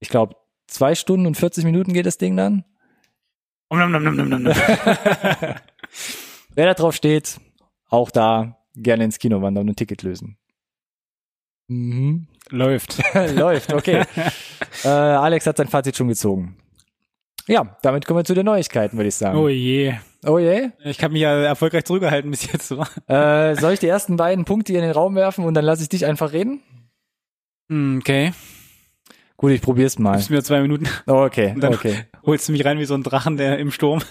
Ich 0.00 0.08
glaube, 0.08 0.34
zwei 0.66 0.96
Stunden 0.96 1.26
und 1.26 1.36
40 1.36 1.64
Minuten 1.64 1.92
geht 1.92 2.06
das 2.06 2.18
Ding 2.18 2.36
dann. 2.36 2.64
Um, 3.68 3.78
nom, 3.78 3.92
nom. 3.92 4.44
Wer 6.54 6.66
da 6.66 6.74
drauf 6.74 6.94
steht, 6.96 7.38
auch 7.88 8.10
da 8.10 8.56
gerne 8.74 9.04
ins 9.04 9.18
Kino 9.20 9.42
wandern 9.42 9.62
und 9.68 9.74
ein 9.74 9.76
Ticket 9.76 10.02
lösen. 10.02 10.38
Mhm. 11.68 12.26
Läuft. 12.50 12.98
Läuft, 13.34 13.72
okay. 13.72 14.04
äh, 14.84 14.88
Alex 14.88 15.46
hat 15.46 15.58
sein 15.58 15.68
Fazit 15.68 15.96
schon 15.96 16.08
gezogen. 16.08 16.56
Ja, 17.46 17.76
damit 17.82 18.04
kommen 18.06 18.18
wir 18.20 18.24
zu 18.24 18.34
den 18.34 18.44
Neuigkeiten, 18.46 18.96
würde 18.98 19.08
ich 19.08 19.14
sagen. 19.14 19.38
Oh 19.38 19.48
je. 19.48 19.94
Oh 20.26 20.38
je. 20.38 20.70
Ich 20.84 21.02
habe 21.02 21.12
mich 21.12 21.22
ja 21.22 21.34
erfolgreich 21.38 21.84
zurückgehalten 21.84 22.30
bis 22.30 22.50
jetzt. 22.50 22.72
Äh, 23.06 23.54
soll 23.56 23.72
ich 23.72 23.80
die 23.80 23.86
ersten 23.88 24.16
beiden 24.16 24.44
Punkte 24.44 24.72
hier 24.72 24.80
in 24.80 24.86
den 24.88 24.94
Raum 24.94 25.14
werfen 25.14 25.44
und 25.44 25.54
dann 25.54 25.64
lasse 25.64 25.82
ich 25.82 25.88
dich 25.88 26.04
einfach 26.04 26.32
reden? 26.32 26.60
Hm, 27.70 27.98
Okay. 28.00 28.32
Gut, 29.38 29.52
ich 29.52 29.62
probier's 29.62 30.00
mal. 30.00 30.14
Gibst 30.16 30.30
mir 30.30 30.42
zwei 30.42 30.60
Minuten. 30.60 30.88
Oh, 31.06 31.22
okay, 31.22 31.52
Und 31.54 31.60
dann 31.60 31.72
okay. 31.72 32.06
holst 32.26 32.48
du 32.48 32.52
mich 32.52 32.64
rein 32.64 32.80
wie 32.80 32.84
so 32.86 32.94
ein 32.94 33.04
Drachen, 33.04 33.36
der 33.36 33.60
im 33.60 33.70
Sturm. 33.70 34.02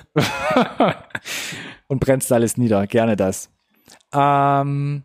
Und 1.88 2.00
bremst 2.00 2.32
alles 2.32 2.56
nieder. 2.56 2.88
Gerne 2.88 3.18
das. 3.18 3.50
Ähm, 4.14 5.04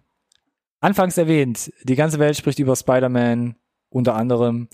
anfangs 0.82 1.16
erwähnt, 1.16 1.72
die 1.84 1.94
ganze 1.94 2.18
Welt 2.18 2.36
spricht 2.36 2.58
über 2.58 2.76
Spider-Man 2.76 3.56
unter 3.88 4.14
anderem. 4.14 4.68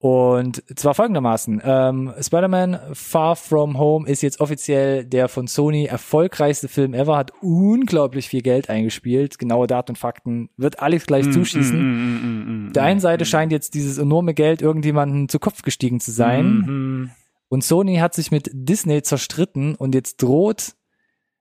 Und 0.00 0.62
zwar 0.78 0.94
folgendermaßen. 0.94 1.60
Ähm, 1.64 2.14
Spider-Man 2.20 2.78
Far 2.92 3.34
From 3.34 3.78
Home 3.78 4.08
ist 4.08 4.22
jetzt 4.22 4.40
offiziell 4.40 5.04
der 5.04 5.28
von 5.28 5.48
Sony 5.48 5.86
erfolgreichste 5.86 6.68
Film 6.68 6.94
ever, 6.94 7.16
hat 7.16 7.32
unglaublich 7.42 8.28
viel 8.28 8.42
Geld 8.42 8.70
eingespielt. 8.70 9.40
Genaue 9.40 9.66
Daten 9.66 9.92
und 9.92 9.96
Fakten 9.96 10.50
wird 10.56 10.80
Alex 10.80 11.06
gleich 11.06 11.26
Mm, 11.26 11.32
zuschießen. 11.32 12.70
Der 12.74 12.84
einen 12.84 13.00
Seite 13.00 13.24
scheint 13.24 13.50
jetzt 13.50 13.74
dieses 13.74 13.98
enorme 13.98 14.34
Geld 14.34 14.62
irgendjemanden 14.62 15.28
zu 15.28 15.40
Kopf 15.40 15.62
gestiegen 15.62 15.98
zu 15.98 16.12
sein. 16.12 16.46
Mhm. 16.46 17.10
Und 17.48 17.64
Sony 17.64 17.96
hat 17.96 18.14
sich 18.14 18.30
mit 18.30 18.50
Disney 18.52 19.02
zerstritten 19.02 19.74
und 19.74 19.96
jetzt 19.96 20.22
droht 20.22 20.76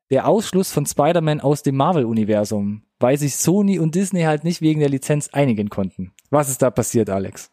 der 0.09 0.27
Ausschluss 0.27 0.71
von 0.71 0.85
Spider-Man 0.87 1.41
aus 1.41 1.61
dem 1.61 1.75
Marvel-Universum, 1.75 2.83
weil 2.99 3.17
sich 3.17 3.35
Sony 3.35 3.79
und 3.79 3.95
Disney 3.95 4.23
halt 4.23 4.43
nicht 4.43 4.61
wegen 4.61 4.79
der 4.79 4.89
Lizenz 4.89 5.29
einigen 5.29 5.69
konnten. 5.69 6.13
Was 6.29 6.49
ist 6.49 6.61
da 6.61 6.69
passiert, 6.71 7.09
Alex? 7.09 7.51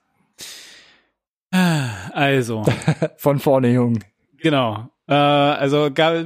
Also, 1.50 2.64
Von 3.16 3.38
vorne, 3.38 3.72
Jung. 3.72 4.00
genau. 4.38 4.88
Äh, 5.06 5.14
also 5.14 5.90
ga- 5.92 6.24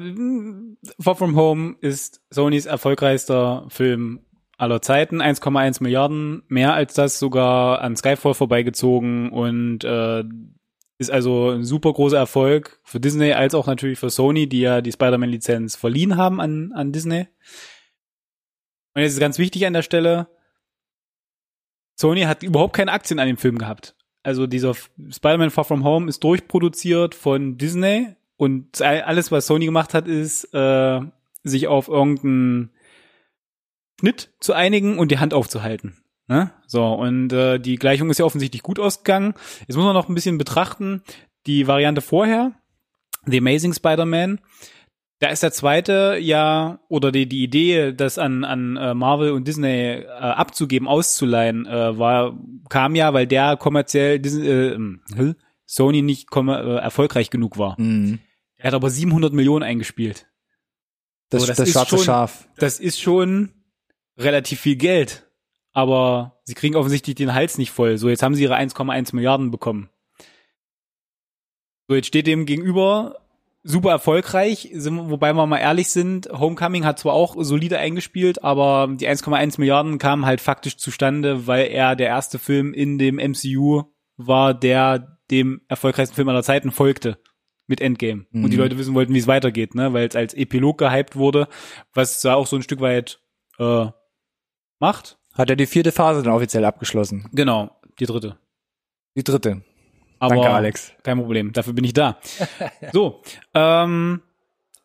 Far 1.01 1.17
From 1.17 1.37
Home 1.37 1.77
ist 1.81 2.23
Sonys 2.31 2.65
erfolgreichster 2.67 3.67
Film 3.69 4.21
aller 4.57 4.81
Zeiten. 4.81 5.21
1,1 5.21 5.83
Milliarden, 5.83 6.43
mehr 6.49 6.73
als 6.75 6.95
das 6.95 7.19
sogar 7.19 7.81
an 7.83 7.95
Skyfall 7.97 8.35
vorbeigezogen 8.35 9.31
und 9.31 9.85
äh, 9.85 10.25
ist 10.99 11.11
also 11.11 11.51
ein 11.51 11.65
super 11.65 11.93
großer 11.93 12.17
Erfolg 12.19 12.81
für 12.85 12.99
Disney 13.01 13.33
als 13.33 13.55
auch 13.55 13.67
natürlich 13.67 13.99
für 13.99 14.11
Sony, 14.11 14.49
die 14.49 14.61
ja 14.61 14.81
die 14.81 14.93
Spider-Man-Lizenz 14.93 15.77
verliehen 15.77 16.17
haben 16.17 16.41
an, 16.41 16.73
an 16.75 16.91
Disney. 16.93 17.27
Und 18.99 19.03
jetzt 19.03 19.13
ist 19.13 19.21
ganz 19.21 19.39
wichtig 19.39 19.65
an 19.65 19.75
der 19.75 19.83
Stelle, 19.83 20.27
Sony 21.95 22.23
hat 22.23 22.43
überhaupt 22.43 22.75
keine 22.75 22.91
Aktien 22.91 23.21
an 23.21 23.29
dem 23.29 23.37
Film 23.37 23.57
gehabt. 23.57 23.95
Also 24.25 24.49
dieser 24.49 24.75
Spider-Man 24.75 25.51
Far 25.51 25.63
From 25.63 25.85
Home 25.85 26.09
ist 26.09 26.25
durchproduziert 26.25 27.15
von 27.15 27.57
Disney 27.59 28.17
und 28.37 28.83
alles, 28.83 29.31
was 29.31 29.47
Sony 29.47 29.67
gemacht 29.67 29.95
hat, 29.95 30.09
ist, 30.09 30.53
äh, 30.53 31.01
sich 31.45 31.69
auf 31.69 31.87
irgendeinen 31.87 32.73
Schnitt 34.01 34.31
zu 34.41 34.53
einigen 34.53 34.99
und 34.99 35.13
die 35.13 35.19
Hand 35.19 35.33
aufzuhalten. 35.33 36.03
Ne? 36.27 36.51
So, 36.67 36.85
und 36.85 37.33
äh, 37.33 37.61
die 37.61 37.77
Gleichung 37.77 38.11
ist 38.11 38.19
ja 38.19 38.25
offensichtlich 38.25 38.65
gut 38.65 38.81
ausgegangen. 38.81 39.35
Jetzt 39.69 39.77
muss 39.77 39.85
man 39.85 39.95
noch 39.95 40.09
ein 40.09 40.15
bisschen 40.17 40.39
betrachten, 40.39 41.05
die 41.47 41.69
Variante 41.69 42.01
vorher, 42.01 42.51
The 43.27 43.39
Amazing 43.39 43.75
Spider-Man, 43.75 44.41
da 45.21 45.29
ist 45.29 45.43
der 45.43 45.53
zweite 45.53 46.17
ja, 46.21 46.81
oder 46.89 47.11
die, 47.11 47.29
die 47.29 47.43
Idee, 47.43 47.93
das 47.93 48.19
an, 48.19 48.45
an 48.45 48.77
äh, 48.77 48.95
Marvel 48.95 49.33
und 49.33 49.49
Disney 49.49 50.03
äh, 50.03 50.07
abzugeben, 50.07 50.87
auszuleihen, 50.87 51.67
äh, 51.67 51.99
war, 51.99 52.39
kam 52.69 52.95
ja, 52.95 53.13
weil 53.15 53.27
der 53.27 53.57
kommerziell 53.57 54.21
Disney, 54.21 54.47
äh, 54.49 54.75
hm, 54.75 55.37
Sony 55.67 56.03
nicht 56.03 56.31
kommer- 56.31 56.63
äh, 56.65 56.77
erfolgreich 56.79 57.31
genug 57.31 57.59
war. 57.59 57.75
Mhm. 57.81 58.21
Er 58.57 58.69
hat 58.69 58.75
aber 58.75 58.91
700 58.91 59.33
Millionen 59.33 59.63
eingespielt. 59.65 60.27
Das, 61.31 61.43
So, 61.43 61.47
das 61.49 61.57
das, 61.59 61.69
ist 61.69 61.73
schwarze 61.75 61.97
schon- 61.97 62.05
Schaf. 62.05 62.49
Das 62.57 62.81
ist 62.81 63.01
schon 63.01 63.53
relativ 64.17 64.61
viel 64.61 64.77
Geld. 64.77 65.25
Aber 65.73 66.41
sie 66.45 66.55
kriegen 66.55 66.75
offensichtlich 66.75 67.15
den 67.17 67.35
Hals 67.35 67.59
nicht 67.59 67.71
voll. 67.71 67.99
So, 67.99 68.09
jetzt 68.09 68.23
haben 68.23 68.35
sie 68.35 68.43
ihre 68.43 68.57
1,1 68.57 69.15
Milliarden 69.15 69.51
bekommen. 69.51 69.91
So, 71.87 71.95
jetzt 71.95 72.07
steht 72.09 72.27
dem 72.27 72.47
gegenüber 72.47 73.17
super 73.63 73.91
erfolgreich, 73.91 74.71
sind, 74.75 75.11
wobei 75.11 75.33
wir 75.35 75.47
mal 75.47 75.59
ehrlich 75.59 75.91
sind, 75.91 76.29
Homecoming 76.31 76.85
hat 76.85 76.99
zwar 76.99 77.13
auch 77.15 77.37
solide 77.39 77.79
eingespielt, 77.79 78.43
aber 78.45 78.89
die 78.91 79.09
1,1 79.09 79.59
Milliarden 79.59 79.99
kamen 79.99 80.25
halt 80.27 80.41
faktisch 80.41 80.77
zustande, 80.77 81.47
weil 81.47 81.67
er 81.67 81.97
der 81.97 82.07
erste 82.09 82.39
Film 82.39 82.73
in 82.73 82.99
dem 82.99 83.17
MCU 83.17 83.83
war, 84.17 84.55
der 84.55 85.19
dem 85.31 85.61
erfolgreichsten 85.69 86.15
Film 86.15 86.29
aller 86.29 86.43
Zeiten 86.43 86.71
folgte 86.71 87.19
mit 87.67 87.81
Endgame. 87.83 88.25
Und 88.33 88.51
die 88.51 88.57
Mhm. 88.57 88.63
Leute 88.63 88.79
wissen 88.79 88.95
wollten, 88.95 89.13
wie 89.13 89.19
es 89.19 89.27
weitergeht, 89.27 89.75
ne? 89.75 89.93
Weil 89.93 90.09
es 90.09 90.17
als 90.17 90.33
Epilog 90.33 90.79
gehypt 90.79 91.17
wurde, 91.17 91.49
was 91.93 92.21
da 92.23 92.35
auch 92.35 92.47
so 92.47 92.57
ein 92.57 92.63
Stück 92.63 92.81
weit 92.81 93.21
äh, 93.59 93.87
macht. 94.79 95.19
Hat 95.35 95.51
er 95.51 95.57
die 95.57 95.67
vierte 95.67 95.93
Phase 95.93 96.23
dann 96.23 96.33
offiziell 96.33 96.65
abgeschlossen. 96.65 97.29
Genau, 97.33 97.71
die 98.01 98.07
dritte. 98.07 98.39
Die 99.17 99.23
dritte. 99.25 99.63
Aber 100.19 100.35
Danke, 100.37 100.51
Alex. 100.51 100.93
Kein 101.03 101.19
Problem, 101.19 101.53
dafür 101.53 101.73
bin 101.73 101.85
ich 101.85 101.93
da. 101.93 102.19
so, 102.93 103.23
ähm, 103.55 104.23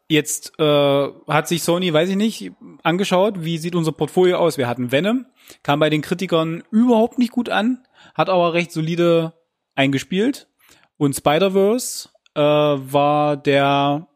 jetzt 0.07 0.53
äh, 0.59 1.07
hat 1.27 1.47
sich 1.47 1.63
Sony, 1.63 1.91
weiß 1.93 2.09
ich 2.09 2.15
nicht, 2.15 2.51
angeschaut, 2.83 3.43
wie 3.43 3.57
sieht 3.57 3.75
unser 3.75 3.91
Portfolio 3.93 4.37
aus. 4.37 4.57
Wir 4.57 4.67
hatten 4.67 4.91
Venom, 4.91 5.25
kam 5.63 5.79
bei 5.79 5.89
den 5.89 6.01
Kritikern 6.01 6.63
überhaupt 6.71 7.17
nicht 7.19 7.31
gut 7.31 7.49
an, 7.49 7.83
hat 8.13 8.29
aber 8.29 8.53
recht 8.53 8.71
solide 8.71 9.33
eingespielt. 9.75 10.47
Und 10.97 11.15
Spider-Verse 11.15 12.09
äh, 12.35 12.41
war 12.41 13.37
der 13.37 14.07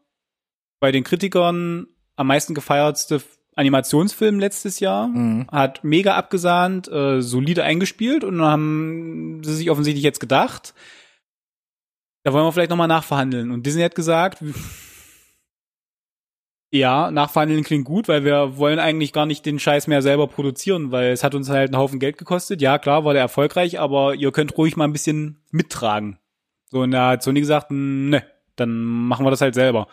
bei 0.80 0.92
den 0.92 1.02
Kritikern 1.04 1.88
am 2.16 2.26
meisten 2.28 2.54
gefeiertste 2.54 3.20
Animationsfilm 3.56 4.38
letztes 4.38 4.78
Jahr 4.78 5.08
Mhm. 5.08 5.48
hat 5.50 5.82
mega 5.82 6.14
abgesahnt, 6.14 6.86
äh, 6.86 7.20
solide 7.20 7.64
eingespielt 7.64 8.22
und 8.22 8.40
haben 8.40 9.42
sie 9.42 9.54
sich 9.56 9.70
offensichtlich 9.70 10.04
jetzt 10.04 10.20
gedacht, 10.20 10.74
da 12.24 12.32
wollen 12.32 12.44
wir 12.44 12.52
vielleicht 12.52 12.70
nochmal 12.70 12.88
nachverhandeln. 12.88 13.50
Und 13.50 13.64
Disney 13.64 13.82
hat 13.82 13.94
gesagt, 13.94 14.42
ja, 16.70 17.10
nachverhandeln 17.10 17.64
klingt 17.64 17.86
gut, 17.86 18.08
weil 18.08 18.24
wir 18.24 18.58
wollen 18.58 18.78
eigentlich 18.78 19.12
gar 19.12 19.26
nicht 19.26 19.46
den 19.46 19.58
Scheiß 19.58 19.86
mehr 19.86 20.02
selber 20.02 20.26
produzieren, 20.26 20.92
weil 20.92 21.12
es 21.12 21.24
hat 21.24 21.34
uns 21.34 21.48
halt 21.48 21.70
einen 21.70 21.80
Haufen 21.80 21.98
Geld 21.98 22.18
gekostet. 22.18 22.60
Ja, 22.60 22.78
klar, 22.78 23.04
war 23.04 23.14
der 23.14 23.22
erfolgreich, 23.22 23.80
aber 23.80 24.14
ihr 24.14 24.32
könnt 24.32 24.56
ruhig 24.58 24.76
mal 24.76 24.84
ein 24.84 24.92
bisschen 24.92 25.42
mittragen. 25.50 26.18
So, 26.66 26.80
und 26.80 26.90
da 26.90 27.10
hat 27.10 27.22
Sony 27.22 27.40
gesagt, 27.40 27.70
ne, 27.70 28.22
dann 28.56 28.82
machen 28.82 29.24
wir 29.24 29.30
das 29.30 29.40
halt 29.40 29.54
selber. 29.54 29.88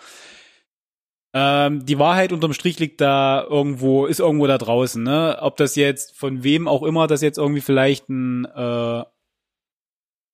Ähm, 1.33 1.85
die 1.85 1.99
Wahrheit 1.99 2.31
unterm 2.33 2.53
Strich 2.53 2.79
liegt 2.79 3.01
da 3.01 3.45
irgendwo, 3.49 4.05
ist 4.05 4.19
irgendwo 4.19 4.47
da 4.47 4.57
draußen, 4.57 5.01
ne? 5.03 5.37
Ob 5.41 5.57
das 5.57 5.75
jetzt 5.75 6.15
von 6.17 6.43
wem 6.43 6.67
auch 6.67 6.83
immer 6.83 7.07
das 7.07 7.21
jetzt 7.21 7.37
irgendwie 7.37 7.61
vielleicht 7.61 8.09
ein 8.09 8.45
äh, 8.45 9.03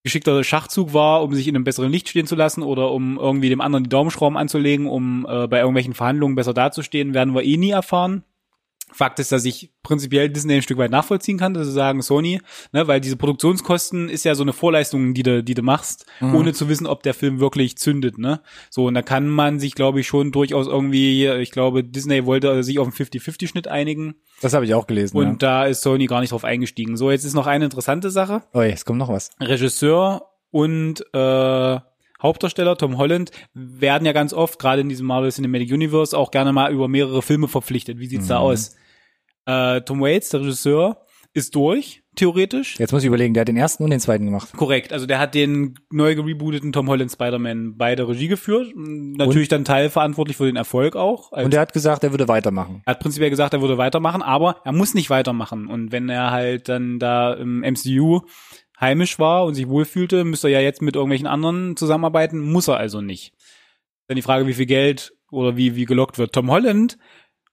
geschickter 0.03 0.43
Schachzug 0.43 0.93
war, 0.93 1.24
um 1.24 1.34
sich 1.34 1.48
in 1.48 1.55
einem 1.55 1.63
besseren 1.63 1.91
Licht 1.91 2.10
stehen 2.10 2.25
zu 2.25 2.36
lassen 2.36 2.63
oder 2.63 2.91
um 2.91 3.17
irgendwie 3.20 3.50
dem 3.50 3.62
anderen 3.62 3.84
die 3.84 3.89
Daumenschrauben 3.89 4.38
anzulegen, 4.38 4.88
um 4.88 5.25
äh, 5.29 5.48
bei 5.48 5.60
irgendwelchen 5.60 5.93
Verhandlungen 5.93 6.36
besser 6.36 6.53
dazustehen, 6.53 7.13
werden 7.13 7.36
wir 7.36 7.43
eh 7.43 7.58
nie 7.58 7.72
erfahren. 7.72 8.24
Fakt 8.93 9.19
ist, 9.19 9.31
dass 9.31 9.45
ich 9.45 9.71
prinzipiell 9.83 10.29
Disney 10.29 10.55
ein 10.55 10.62
Stück 10.62 10.77
weit 10.77 10.91
nachvollziehen 10.91 11.38
kann, 11.38 11.53
dass 11.53 11.65
sie 11.67 11.74
sagen 11.74 12.01
Sony, 12.01 12.41
ne, 12.74 12.88
weil 12.88 13.00
diese 13.01 13.15
Produktionskosten 13.17 14.10
ist 14.10 14.25
ja 14.25 14.36
so 14.36 14.43
eine 14.43 14.53
Vorleistung, 14.53 15.13
die 15.13 15.24
du, 15.24 15.43
die 15.43 15.53
du 15.53 15.62
machst, 15.62 16.05
Mhm. 16.19 16.36
ohne 16.36 16.53
zu 16.53 16.67
wissen, 16.69 16.86
ob 16.88 17.01
der 17.03 17.13
Film 17.13 17.39
wirklich 17.39 17.77
zündet, 17.77 18.17
ne? 18.17 18.41
So, 18.69 18.86
und 18.88 18.93
da 18.93 19.01
kann 19.01 19.27
man 19.29 19.60
sich, 19.60 19.75
glaube 19.75 20.00
ich, 20.01 20.07
schon 20.07 20.31
durchaus 20.31 20.67
irgendwie, 20.67 21.27
ich 21.27 21.51
glaube, 21.51 21.83
Disney 21.83 22.25
wollte 22.25 22.63
sich 22.63 22.79
auf 22.79 22.88
einen 22.88 22.93
50-50-Schnitt 22.93 23.67
einigen 23.67 24.15
Das 24.41 24.53
habe 24.53 24.65
ich 24.65 24.74
auch 24.74 24.88
gelesen. 24.88 25.17
und 25.17 25.41
da 25.41 25.65
ist 25.65 25.81
Sony 25.81 26.05
gar 26.07 26.19
nicht 26.21 26.31
drauf 26.33 26.43
eingestiegen. 26.43 26.98
So, 26.98 27.12
jetzt 27.12 27.24
ist 27.24 27.33
noch 27.33 27.48
eine 27.48 27.65
interessante 27.65 28.12
Sache. 28.12 28.33
ja. 28.33 28.43
Oh, 28.53 28.62
jetzt 28.62 28.86
kommt 28.86 29.00
noch 29.00 29.10
was. 29.10 29.29
Regisseur 29.39 30.27
und 30.51 31.01
äh, 31.13 31.79
Hauptdarsteller 32.22 32.78
Tom 32.78 32.98
Holland 32.98 33.32
werden 33.54 34.06
ja 34.06 34.12
ganz 34.13 34.34
oft, 34.34 34.60
gerade 34.60 34.82
in 34.82 34.90
diesem 34.90 35.08
Marvel 35.08 35.32
Cinematic 35.32 35.72
Universe, 35.72 36.18
auch 36.18 36.32
gerne 36.32 36.54
mal 36.54 36.72
über 36.72 36.88
mehrere 36.88 37.22
Filme 37.22 37.48
verpflichtet. 37.48 38.00
Wie 38.00 38.08
sieht's 38.08 38.28
da 38.28 38.40
Mhm. 38.40 38.46
aus? 38.46 38.75
Äh, 39.46 39.82
Tom 39.82 40.01
Waits, 40.01 40.30
der 40.30 40.42
Regisseur, 40.42 40.98
ist 41.34 41.56
durch, 41.56 42.04
theoretisch. 42.18 42.78
Jetzt 42.78 42.92
muss 42.92 43.04
ich 43.04 43.08
überlegen, 43.08 43.34
der 43.34 43.42
hat 43.42 43.48
den 43.48 43.56
ersten 43.56 43.84
und 43.86 43.90
den 43.90 44.01
zweiten 44.01 44.25
gemacht. 44.25 44.51
Korrekt, 44.58 44.92
also 44.92 45.06
der 45.06 45.18
hat 45.18 45.34
den 45.34 45.75
neu 45.90 46.13
gerebooteten 46.13 46.74
Tom 46.74 46.90
Holland 46.90 47.10
Spider-Man 47.10 47.78
bei 47.78 47.96
der 47.96 48.08
Regie 48.10 48.28
geführt. 48.28 48.68
Natürlich 48.75 49.48
dann 49.48 49.63
teilverantwortlich 49.63 50.36
für 50.36 50.46
den 50.46 50.58
Erfolg 50.58 50.98
auch. 50.98 51.32
Und 51.32 51.54
er 51.54 51.62
hat 51.62 51.72
gesagt, 51.72 52.04
er 52.04 52.12
würde 52.12 52.28
weitermachen. 52.28 52.82
er 52.86 52.92
hat 52.92 53.00
prinzipiell 53.00 53.30
gesagt, 53.30 53.54
er 53.54 53.62
würde 53.62 53.78
weitermachen, 53.78 54.22
aber 54.22 54.58
er 54.66 54.74
muss 54.74 54.94
nicht 54.94 55.10
weitermachen. 55.10 55.68
Und 55.68 55.94
wenn 55.94 56.10
er 56.10 56.32
halt 56.32 56.68
dann 56.68 57.00
da 57.00 57.34
im 57.34 57.62
MCU 57.62 58.22
heimisch 58.82 59.20
war 59.20 59.46
und 59.46 59.54
sich 59.54 59.68
wohlfühlte, 59.68 60.24
müsste 60.24 60.48
er 60.48 60.60
ja 60.60 60.62
jetzt 60.62 60.82
mit 60.82 60.96
irgendwelchen 60.96 61.28
anderen 61.28 61.78
zusammenarbeiten, 61.78 62.40
muss 62.40 62.68
er 62.68 62.78
also 62.78 63.00
nicht. 63.00 63.34
Dann 64.08 64.16
die 64.16 64.24
Frage, 64.24 64.48
wie 64.48 64.56
viel 64.56 64.66
Geld 64.66 65.14
oder 65.32 65.56
wie, 65.56 65.76
wie 65.76 65.86
gelockt 65.86 66.18
wird. 66.18 66.34
Tom 66.34 66.52
Holland 66.52 66.98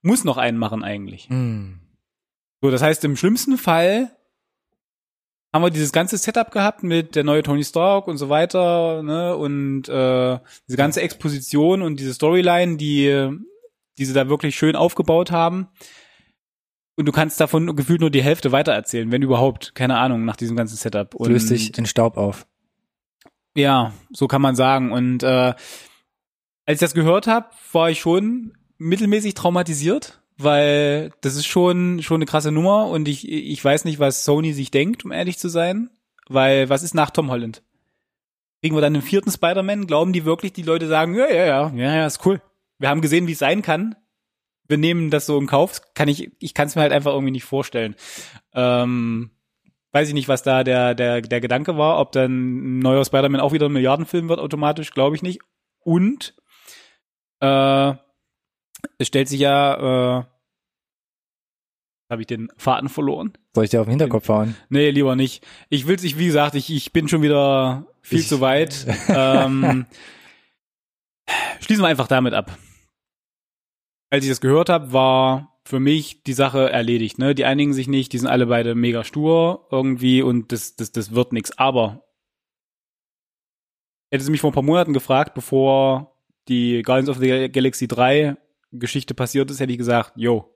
muss 0.01 0.23
noch 0.23 0.37
einen 0.37 0.57
machen 0.57 0.83
eigentlich. 0.83 1.29
Hm. 1.29 1.79
So, 2.61 2.71
das 2.71 2.81
heißt, 2.81 3.05
im 3.05 3.15
schlimmsten 3.15 3.57
Fall 3.57 4.11
haben 5.53 5.63
wir 5.63 5.69
dieses 5.69 5.91
ganze 5.91 6.17
Setup 6.17 6.51
gehabt 6.51 6.83
mit 6.83 7.15
der 7.15 7.23
neue 7.23 7.43
Tony 7.43 7.63
Stark 7.63 8.07
und 8.07 8.17
so 8.17 8.29
weiter, 8.29 9.01
ne, 9.01 9.35
und 9.35 9.87
äh, 9.89 10.39
diese 10.67 10.77
ganze 10.77 11.01
Exposition 11.01 11.81
und 11.81 11.99
diese 11.99 12.13
Storyline, 12.13 12.77
die, 12.77 13.29
die 13.97 14.05
sie 14.05 14.13
da 14.13 14.29
wirklich 14.29 14.55
schön 14.55 14.75
aufgebaut 14.75 15.31
haben. 15.31 15.69
Und 16.99 17.05
du 17.05 17.13
kannst 17.13 17.39
davon 17.39 17.77
gefühlt 17.77 18.01
nur 18.01 18.09
die 18.09 18.21
Hälfte 18.21 18.51
weitererzählen, 18.51 19.09
wenn 19.09 19.21
überhaupt, 19.21 19.73
keine 19.73 19.97
Ahnung, 19.99 20.25
nach 20.25 20.35
diesem 20.35 20.57
ganzen 20.57 20.75
Setup. 20.75 21.15
Und 21.15 21.31
Löst 21.31 21.47
sich 21.47 21.77
in 21.77 21.85
Staub 21.85 22.17
auf. 22.17 22.45
ja, 23.55 23.93
so 24.11 24.27
kann 24.27 24.41
man 24.41 24.53
sagen. 24.57 24.91
Und 24.91 25.23
äh, 25.23 25.53
als 26.65 26.75
ich 26.75 26.79
das 26.79 26.93
gehört 26.93 27.25
habe, 27.25 27.45
war 27.71 27.89
ich 27.89 28.01
schon 28.01 28.51
mittelmäßig 28.79 29.33
traumatisiert, 29.33 30.21
weil 30.37 31.13
das 31.21 31.35
ist 31.37 31.45
schon 31.45 32.03
schon 32.03 32.17
eine 32.17 32.25
krasse 32.25 32.51
Nummer 32.51 32.87
und 32.87 33.07
ich 33.07 33.29
ich 33.29 33.63
weiß 33.63 33.85
nicht, 33.85 33.99
was 33.99 34.25
Sony 34.25 34.51
sich 34.51 34.69
denkt, 34.69 35.05
um 35.05 35.13
ehrlich 35.13 35.39
zu 35.39 35.47
sein, 35.47 35.89
weil 36.27 36.67
was 36.67 36.83
ist 36.83 36.95
nach 36.95 37.11
Tom 37.11 37.31
Holland? 37.31 37.63
Kriegen 38.59 38.75
wir 38.75 38.81
dann 38.81 38.93
einen 38.93 39.03
vierten 39.03 39.31
Spider-Man? 39.31 39.87
Glauben 39.87 40.11
die 40.11 40.25
wirklich, 40.25 40.51
die 40.51 40.63
Leute 40.63 40.89
sagen, 40.89 41.15
ja, 41.15 41.29
ja, 41.29 41.45
ja, 41.45 41.71
ja, 41.73 41.95
ja, 41.95 42.05
ist 42.05 42.25
cool. 42.25 42.41
Wir 42.77 42.89
haben 42.89 42.99
gesehen, 42.99 43.25
wie 43.27 43.31
es 43.31 43.39
sein 43.39 43.61
kann. 43.61 43.95
Wir 44.69 44.77
nehmen 44.77 45.09
das 45.09 45.25
so 45.25 45.37
in 45.39 45.47
Kauf. 45.47 45.81
Kann 45.95 46.07
ich, 46.07 46.31
ich 46.39 46.53
kann 46.53 46.67
es 46.67 46.75
mir 46.75 46.83
halt 46.83 46.93
einfach 46.93 47.11
irgendwie 47.11 47.31
nicht 47.31 47.43
vorstellen. 47.43 47.95
Ähm, 48.53 49.31
weiß 49.91 50.07
ich 50.07 50.13
nicht, 50.13 50.27
was 50.27 50.43
da 50.43 50.63
der, 50.63 50.93
der, 50.95 51.21
der 51.21 51.41
Gedanke 51.41 51.75
war, 51.77 51.99
ob 51.99 52.11
dann 52.11 52.77
ein 52.77 52.79
neuer 52.79 53.03
Spider-Man 53.03 53.41
auch 53.41 53.51
wieder 53.51 53.65
ein 53.67 53.73
Milliardenfilm 53.73 54.29
wird 54.29 54.39
automatisch, 54.39 54.91
glaube 54.91 55.15
ich 55.15 55.23
nicht. 55.23 55.41
Und 55.83 56.35
äh, 57.41 57.93
es 58.99 59.07
stellt 59.07 59.27
sich 59.27 59.39
ja, 59.39 60.19
äh, 60.19 60.23
habe 62.11 62.21
ich 62.21 62.27
den 62.27 62.49
Faden 62.57 62.89
verloren? 62.89 63.33
Soll 63.55 63.63
ich 63.65 63.69
dir 63.71 63.81
auf 63.81 63.87
den 63.87 63.91
Hinterkopf 63.91 64.29
hauen? 64.29 64.55
Nee, 64.69 64.91
lieber 64.91 65.15
nicht. 65.15 65.45
Ich 65.69 65.87
will's, 65.87 66.03
ich, 66.03 66.17
wie 66.19 66.27
gesagt, 66.27 66.53
ich, 66.55 66.69
ich 66.71 66.93
bin 66.93 67.07
schon 67.07 67.21
wieder 67.23 67.87
viel 68.01 68.19
Ich- 68.19 68.27
zu 68.27 68.39
weit. 68.41 68.85
ähm, 69.09 69.85
schließen 71.59 71.83
wir 71.83 71.87
einfach 71.87 72.07
damit 72.07 72.33
ab. 72.35 72.55
Als 74.09 74.23
ich 74.23 74.29
das 74.29 74.41
gehört 74.41 74.69
habe, 74.69 74.91
war 74.91 75.59
für 75.63 75.79
mich 75.79 76.23
die 76.23 76.33
Sache 76.33 76.69
erledigt. 76.69 77.19
Ne? 77.19 77.35
Die 77.35 77.45
einigen 77.45 77.73
sich 77.73 77.87
nicht, 77.87 78.11
die 78.11 78.17
sind 78.17 78.27
alle 78.27 78.47
beide 78.47 78.73
mega 78.73 79.03
stur 79.03 79.67
irgendwie 79.71 80.21
und 80.21 80.51
das, 80.51 80.75
das, 80.75 80.91
das 80.91 81.13
wird 81.13 81.31
nix. 81.31 81.51
Aber 81.57 82.03
hättest 84.09 84.27
du 84.27 84.31
mich 84.31 84.41
vor 84.41 84.49
ein 84.49 84.55
paar 84.55 84.63
Monaten 84.63 84.93
gefragt, 84.93 85.35
bevor 85.35 86.15
die 86.47 86.81
Guardians 86.81 87.09
of 87.09 87.17
the 87.17 87.51
Galaxy 87.51 87.87
3 87.87 88.37
Geschichte 88.71 89.13
passiert 89.13 89.51
ist, 89.51 89.59
hätte 89.59 89.71
ich 89.71 89.77
gesagt, 89.77 90.13
yo. 90.15 90.55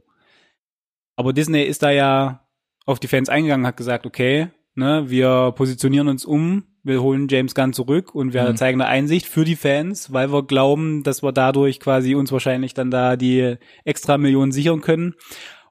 Aber 1.16 1.34
Disney 1.34 1.64
ist 1.64 1.84
da 1.84 1.92
ja 1.92 2.48
auf 2.86 3.00
die 3.00 3.08
Fans 3.08 3.30
eingegangen, 3.30 3.68
hat 3.68 3.78
gesagt, 3.78 4.06
okay, 4.08 4.50
ne, 4.76 5.10
wir 5.10 5.54
positionieren 5.56 6.08
uns 6.08 6.26
um, 6.26 6.64
wir 6.84 7.02
holen 7.02 7.28
James 7.30 7.56
Gunn 7.56 7.74
zurück 7.74 8.14
und 8.14 8.34
wir 8.34 8.44
Mhm. 8.50 8.58
zeigen 8.58 8.82
eine 8.82 8.90
Einsicht 8.90 9.26
für 9.26 9.46
die 9.46 9.56
Fans, 9.56 10.12
weil 10.12 10.32
wir 10.32 10.44
glauben, 10.46 11.04
dass 11.04 11.24
wir 11.24 11.32
dadurch 11.32 11.80
quasi 11.80 12.16
uns 12.16 12.32
wahrscheinlich 12.32 12.74
dann 12.74 12.92
da 12.92 13.16
die 13.16 13.56
extra 13.86 14.18
Millionen 14.18 14.52
sichern 14.52 14.82
können. 14.82 15.16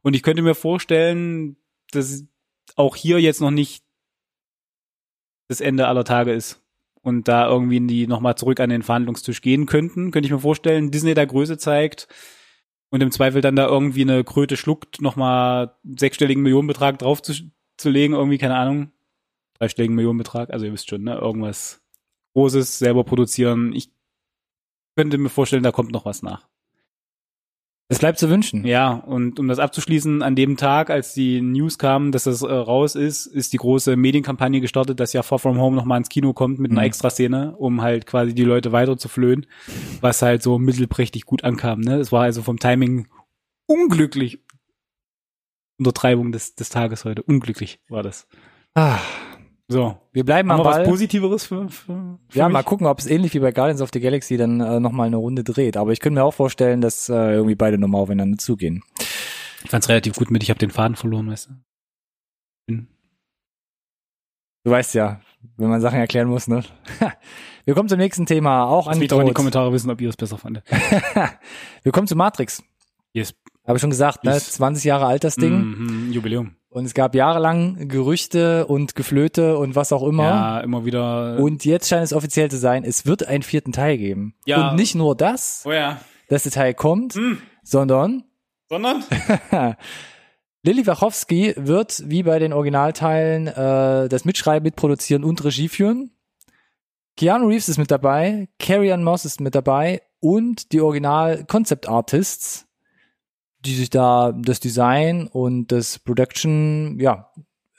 Und 0.03 0.15
ich 0.15 0.23
könnte 0.23 0.43
mir 0.43 0.55
vorstellen, 0.55 1.57
dass 1.91 2.25
auch 2.77 2.97
hier 2.97 3.21
jetzt 3.21 3.41
noch 3.41 3.51
nicht 3.51 3.85
das 5.49 5.61
Ende 5.61 5.87
aller 5.87 6.05
Tage 6.05 6.33
ist 6.33 6.63
und 7.03 7.29
da 7.29 7.47
irgendwie 7.49 7.81
die 7.87 8.07
nochmal 8.07 8.37
zurück 8.37 8.61
an 8.61 8.71
den 8.71 8.83
Verhandlungstisch 8.83 9.43
gehen 9.43 9.67
könnten, 9.67 10.11
könnte 10.13 10.27
ich 10.27 10.33
mir 10.33 10.39
vorstellen, 10.39 10.91
Disney 10.91 11.15
da 11.15 11.25
Größe 11.25 11.59
zeigt 11.59 12.09
und 12.91 13.03
im 13.03 13.11
Zweifel 13.11 13.43
dann 13.43 13.57
da 13.57 13.67
irgendwie 13.67 14.03
eine 14.03 14.25
Kröte 14.25 14.57
schluckt, 14.57 15.03
nochmal 15.03 15.75
sechsstelligen 15.85 16.43
Millionenbetrag 16.43 16.99
drauf 16.99 17.21
zu, 17.21 17.35
zu 17.83 17.91
legen, 17.91 18.15
irgendwie, 18.15 18.38
keine 18.38 18.57
Ahnung, 18.57 18.92
dreistelligen 19.59 19.95
Millionenbetrag, 19.95 20.51
also 20.51 20.64
ihr 20.66 20.73
wisst 20.73 20.88
schon, 20.88 21.03
ne, 21.03 21.14
irgendwas 21.16 21.81
Großes 22.35 22.79
selber 22.79 23.05
produzieren. 23.05 23.73
Ich 23.75 23.90
könnte 24.97 25.18
mir 25.18 25.29
vorstellen, 25.29 25.62
da 25.62 25.73
kommt 25.73 25.92
noch 25.92 26.05
was 26.05 26.23
nach. 26.23 26.49
Es 27.88 27.99
bleibt 27.99 28.18
zu 28.18 28.31
wünschen. 28.31 28.64
Ja, 28.64 28.90
und 28.92 29.38
um 29.38 29.49
das 29.49 29.59
abzuschließen, 29.59 30.23
an 30.23 30.35
dem 30.35 30.57
Tag, 30.57 30.88
als 30.88 31.12
die 31.12 31.42
News 31.42 31.77
kam, 31.77 32.11
dass 32.11 32.25
das 32.25 32.40
äh, 32.40 32.51
raus 32.51 32.95
ist, 32.95 33.27
ist 33.27 33.53
die 33.53 33.59
große 33.59 33.97
Medienkampagne 33.97 34.62
gestartet, 34.62 34.99
dass 34.99 35.12
ja 35.12 35.23
Far 35.23 35.38
From 35.38 35.59
Home 35.61 35.77
nochmal 35.77 35.99
ins 35.99 36.09
Kino 36.09 36.33
kommt 36.33 36.59
mit 36.59 36.71
einer 36.71 36.81
Mhm. 36.81 36.87
Extraszene, 36.87 37.55
um 37.57 37.83
halt 37.83 38.07
quasi 38.07 38.35
die 38.35 38.45
Leute 38.45 38.73
weiter 38.73 38.97
zu 38.97 39.09
flöhen, 39.09 39.45
was 40.01 40.23
halt 40.23 40.42
so 40.42 40.59
mittelprächtig 40.59 41.27
gut 41.27 41.45
ankam. 41.45 41.81
Ne? 41.81 41.97
Es 41.97 42.12
war 42.12 42.23
also 42.23 42.40
vom 42.40 42.59
Timing 42.59 43.09
unglücklich. 43.66 44.40
Untertreibung 45.83 46.33
des, 46.33 46.55
des 46.55 46.68
Tages 46.68 47.05
heute. 47.05 47.23
Unglücklich 47.23 47.81
war 47.88 48.03
das. 48.03 48.27
Ah, 48.75 48.99
So. 49.68 49.99
wir 50.12 50.25
bleiben 50.25 50.51
Haben 50.51 50.61
am 50.61 50.66
wir 50.66 50.71
was 50.71 50.77
Ball. 50.79 50.87
Positiveres 50.87 51.45
für, 51.47 51.68
für, 51.68 52.18
für 52.29 52.38
Ja, 52.38 52.49
mich? 52.49 52.53
mal 52.55 52.62
gucken, 52.62 52.87
ob 52.87 52.99
es 52.99 53.07
ähnlich 53.07 53.35
wie 53.35 53.40
bei 53.40 53.53
Guardians 53.53 53.81
of 53.83 53.90
the 53.92 54.01
Galaxy 54.01 54.37
dann 54.37 54.61
äh, 54.61 54.81
nochmal 54.81 55.07
eine 55.09 55.16
Runde 55.16 55.45
dreht. 55.45 55.77
Aber 55.77 55.92
ich 55.92 56.01
könnte 56.01 56.21
mir 56.21 56.25
auch 56.25 56.35
vorstellen, 56.35 56.81
dass 56.81 57.09
äh, 57.09 57.14
irgendwie 57.35 57.55
beide 57.55 57.79
nochmal 57.79 58.01
aufeinander 58.03 58.38
zugehen. 58.38 58.83
Ich 59.64 59.71
fand's 59.71 59.88
relativ 59.88 60.14
gut 60.16 60.31
mit, 60.31 60.42
ich 60.42 60.51
habe 60.51 60.59
den 60.59 60.71
Faden 60.71 60.97
verloren, 60.97 61.31
weißt 61.31 61.49
du. 61.51 61.53
Bin- 62.66 62.88
Du 64.64 64.71
weißt 64.71 64.95
ja, 64.95 65.21
wenn 65.57 65.71
man 65.71 65.81
Sachen 65.81 65.99
erklären 65.99 66.29
muss, 66.29 66.47
ne? 66.47 66.62
Wir 67.64 67.75
kommen 67.75 67.88
zum 67.88 67.99
nächsten 67.99 68.27
Thema, 68.27 68.64
auch 68.64 68.87
Lass 68.87 68.99
mich 68.99 69.09
doch 69.09 69.21
in 69.21 69.27
die. 69.27 69.33
Kommentare 69.33 69.73
wissen, 69.73 69.90
ob 69.90 70.01
ihr 70.01 70.09
es 70.09 70.16
besser 70.16 70.38
fandet. 70.38 70.64
Wir 71.83 71.90
kommen 71.92 72.07
zu 72.07 72.14
Matrix. 72.16 72.62
Yes. 73.12 73.35
Habe 73.64 73.77
ich 73.77 73.81
schon 73.81 73.90
gesagt, 73.90 74.25
ne? 74.25 74.33
Yes. 74.33 74.53
20 74.53 74.85
Jahre 74.85 75.07
alt 75.07 75.25
das 75.25 75.37
Ding. 75.37 75.53
Mhm, 75.53 76.12
Jubiläum. 76.12 76.57
Und 76.68 76.85
es 76.87 76.94
gab 76.94 77.14
jahrelang 77.14 77.87
Gerüchte 77.88 78.66
und 78.66 78.94
Geflöte 78.96 79.59
und 79.59 79.77
was 79.77 79.92
auch 79.92 80.03
immer. 80.03 80.25
Ja, 80.25 80.61
immer 80.61 80.85
wieder. 80.85 81.38
Und 81.38 81.64
jetzt 81.64 81.88
scheint 81.88 82.03
es 82.05 82.12
offiziell 82.12 82.51
zu 82.51 82.57
sein, 82.57 82.83
es 82.85 83.07
wird 83.07 83.27
einen 83.27 83.42
vierten 83.42 83.72
Teil 83.72 83.98
geben. 83.98 84.35
Ja. 84.46 84.70
Und 84.70 84.77
nicht 84.77 84.94
nur 84.94 85.14
das, 85.16 85.64
oh 85.66 85.72
ja. 85.72 86.01
dass 86.29 86.44
der 86.44 86.53
Teil 86.53 86.75
kommt, 86.75 87.14
Hm. 87.14 87.38
sondern 87.62 88.25
Sondern? 88.68 89.05
Lily 90.64 90.87
Wachowski 90.87 91.55
wird 91.57 92.03
wie 92.07 92.22
bei 92.22 92.38
den 92.38 92.53
Originalteilen 92.53 93.48
äh, 93.48 94.09
das 94.09 94.25
Mitschreiben, 94.25 94.64
Mitproduzieren 94.64 95.25
und 95.25 95.44
Regie 95.44 95.68
führen. 95.68 96.12
Keanu 97.16 97.48
Reeves 97.48 97.68
ist 97.68 97.79
mit 97.79 97.90
dabei, 97.90 98.48
Carrie 98.59 98.92
Ann 98.92 99.05
Moss 99.05 99.25
ist 99.25 99.40
mit 99.40 99.55
dabei 99.55 100.01
und 100.20 100.72
die 100.72 100.81
Original 100.81 101.44
Concept 101.44 101.88
Artists, 101.88 102.66
die 103.64 103.75
sich 103.75 103.90
da 103.90 104.33
das 104.33 104.61
Design 104.61 105.27
und 105.27 105.68
das 105.72 105.98
Production, 105.98 106.98
ja, 107.01 107.31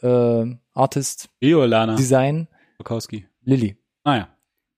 äh, 0.02 0.46
Artist 0.74 1.30
Eolana 1.39 1.96
Design 1.96 2.48
Bukowski. 2.78 3.28
Lilly 3.43 3.78
Ah 4.04 4.17
ja. 4.17 4.28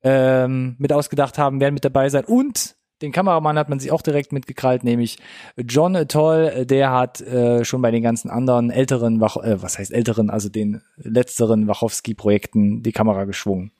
ähm, 0.03 0.75
mit 0.77 0.93
ausgedacht 0.93 1.37
haben, 1.37 1.59
werden 1.59 1.73
mit 1.73 1.85
dabei 1.85 2.09
sein. 2.09 2.25
Und 2.25 2.75
den 3.01 3.11
Kameramann 3.11 3.57
hat 3.57 3.69
man 3.69 3.79
sich 3.79 3.91
auch 3.91 4.01
direkt 4.01 4.31
mitgekrallt, 4.31 4.83
nämlich 4.83 5.17
John 5.57 6.07
Toll, 6.07 6.65
der 6.65 6.91
hat 6.91 7.21
äh, 7.21 7.65
schon 7.65 7.81
bei 7.81 7.91
den 7.91 8.03
ganzen 8.03 8.29
anderen 8.29 8.69
älteren, 8.71 9.19
Wach 9.19 9.37
äh, 9.37 9.61
was 9.61 9.77
heißt 9.77 9.91
älteren, 9.91 10.29
also 10.29 10.49
den 10.49 10.81
letzteren 10.97 11.67
Wachowski-Projekten 11.67 12.83
die 12.83 12.91
Kamera 12.91 13.25
geschwungen. 13.25 13.71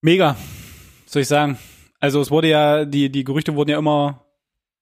Mega. 0.00 0.36
Soll 1.06 1.22
ich 1.22 1.28
sagen? 1.28 1.58
Also 2.00 2.20
es 2.20 2.30
wurde 2.30 2.48
ja, 2.48 2.84
die, 2.84 3.10
die 3.10 3.24
Gerüchte 3.24 3.54
wurden 3.54 3.70
ja 3.70 3.78
immer, 3.78 4.21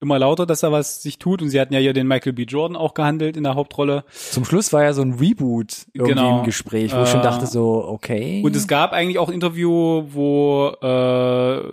immer 0.01 0.19
lauter, 0.19 0.47
dass 0.47 0.61
da 0.61 0.73
was 0.73 1.03
sich 1.03 1.19
tut. 1.19 1.43
Und 1.43 1.51
sie 1.51 1.61
hatten 1.61 1.75
ja 1.75 1.81
hier 1.81 1.93
den 1.93 2.07
Michael 2.07 2.33
B. 2.33 2.43
Jordan 2.45 2.77
auch 2.77 2.95
gehandelt 2.95 3.37
in 3.37 3.45
der 3.45 3.55
Hauptrolle. 3.55 4.05
Zum 4.13 4.45
Schluss 4.45 4.73
war 4.73 4.83
ja 4.83 4.93
so 4.93 5.03
ein 5.03 5.13
Reboot 5.15 5.87
irgendwie 5.93 6.15
Genau. 6.15 6.39
im 6.39 6.45
Gespräch, 6.45 6.95
wo 6.95 7.03
ich 7.03 7.09
schon 7.09 7.21
Äh, 7.21 7.25
dachte 7.25 7.47
so, 7.47 7.85
okay. 7.87 8.43
Und 8.45 8.57
es 8.57 8.67
gab 8.67 8.93
eigentlich 8.93 9.19
auch 9.19 9.29
ein 9.29 9.35
Interview, 9.35 10.05
wo 10.11 10.69
äh, 10.83 11.73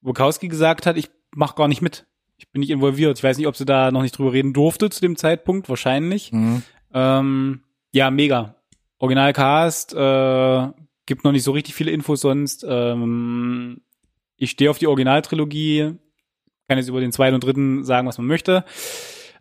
Bukowski 0.00 0.48
gesagt 0.48 0.86
hat, 0.86 0.96
ich 0.96 1.10
mach 1.34 1.54
gar 1.54 1.68
nicht 1.68 1.82
mit. 1.82 2.06
Ich 2.38 2.50
bin 2.50 2.60
nicht 2.60 2.70
involviert. 2.70 3.18
Ich 3.18 3.24
weiß 3.24 3.36
nicht, 3.38 3.46
ob 3.46 3.56
sie 3.56 3.64
da 3.64 3.90
noch 3.90 4.02
nicht 4.02 4.16
drüber 4.18 4.32
reden 4.32 4.52
durfte 4.52 4.90
zu 4.90 5.00
dem 5.00 5.16
Zeitpunkt. 5.16 5.68
Wahrscheinlich. 5.68 6.32
Mhm. 6.32 6.62
Ähm, 6.94 7.60
ja, 7.92 8.10
mega. 8.10 8.54
Originalcast, 8.98 9.94
äh, 9.94 10.68
gibt 11.06 11.24
noch 11.24 11.32
nicht 11.32 11.42
so 11.44 11.52
richtig 11.52 11.74
viele 11.74 11.90
Infos 11.90 12.20
sonst. 12.22 12.64
Ähm, 12.68 13.80
ich 14.38 14.50
stehe 14.50 14.70
auf 14.70 14.78
die 14.78 14.86
Originaltrilogie, 14.86 15.92
kann 16.68 16.78
jetzt 16.78 16.88
über 16.88 17.00
den 17.00 17.12
zweiten 17.12 17.34
und 17.34 17.44
dritten 17.44 17.84
sagen, 17.84 18.06
was 18.08 18.18
man 18.18 18.26
möchte. 18.26 18.64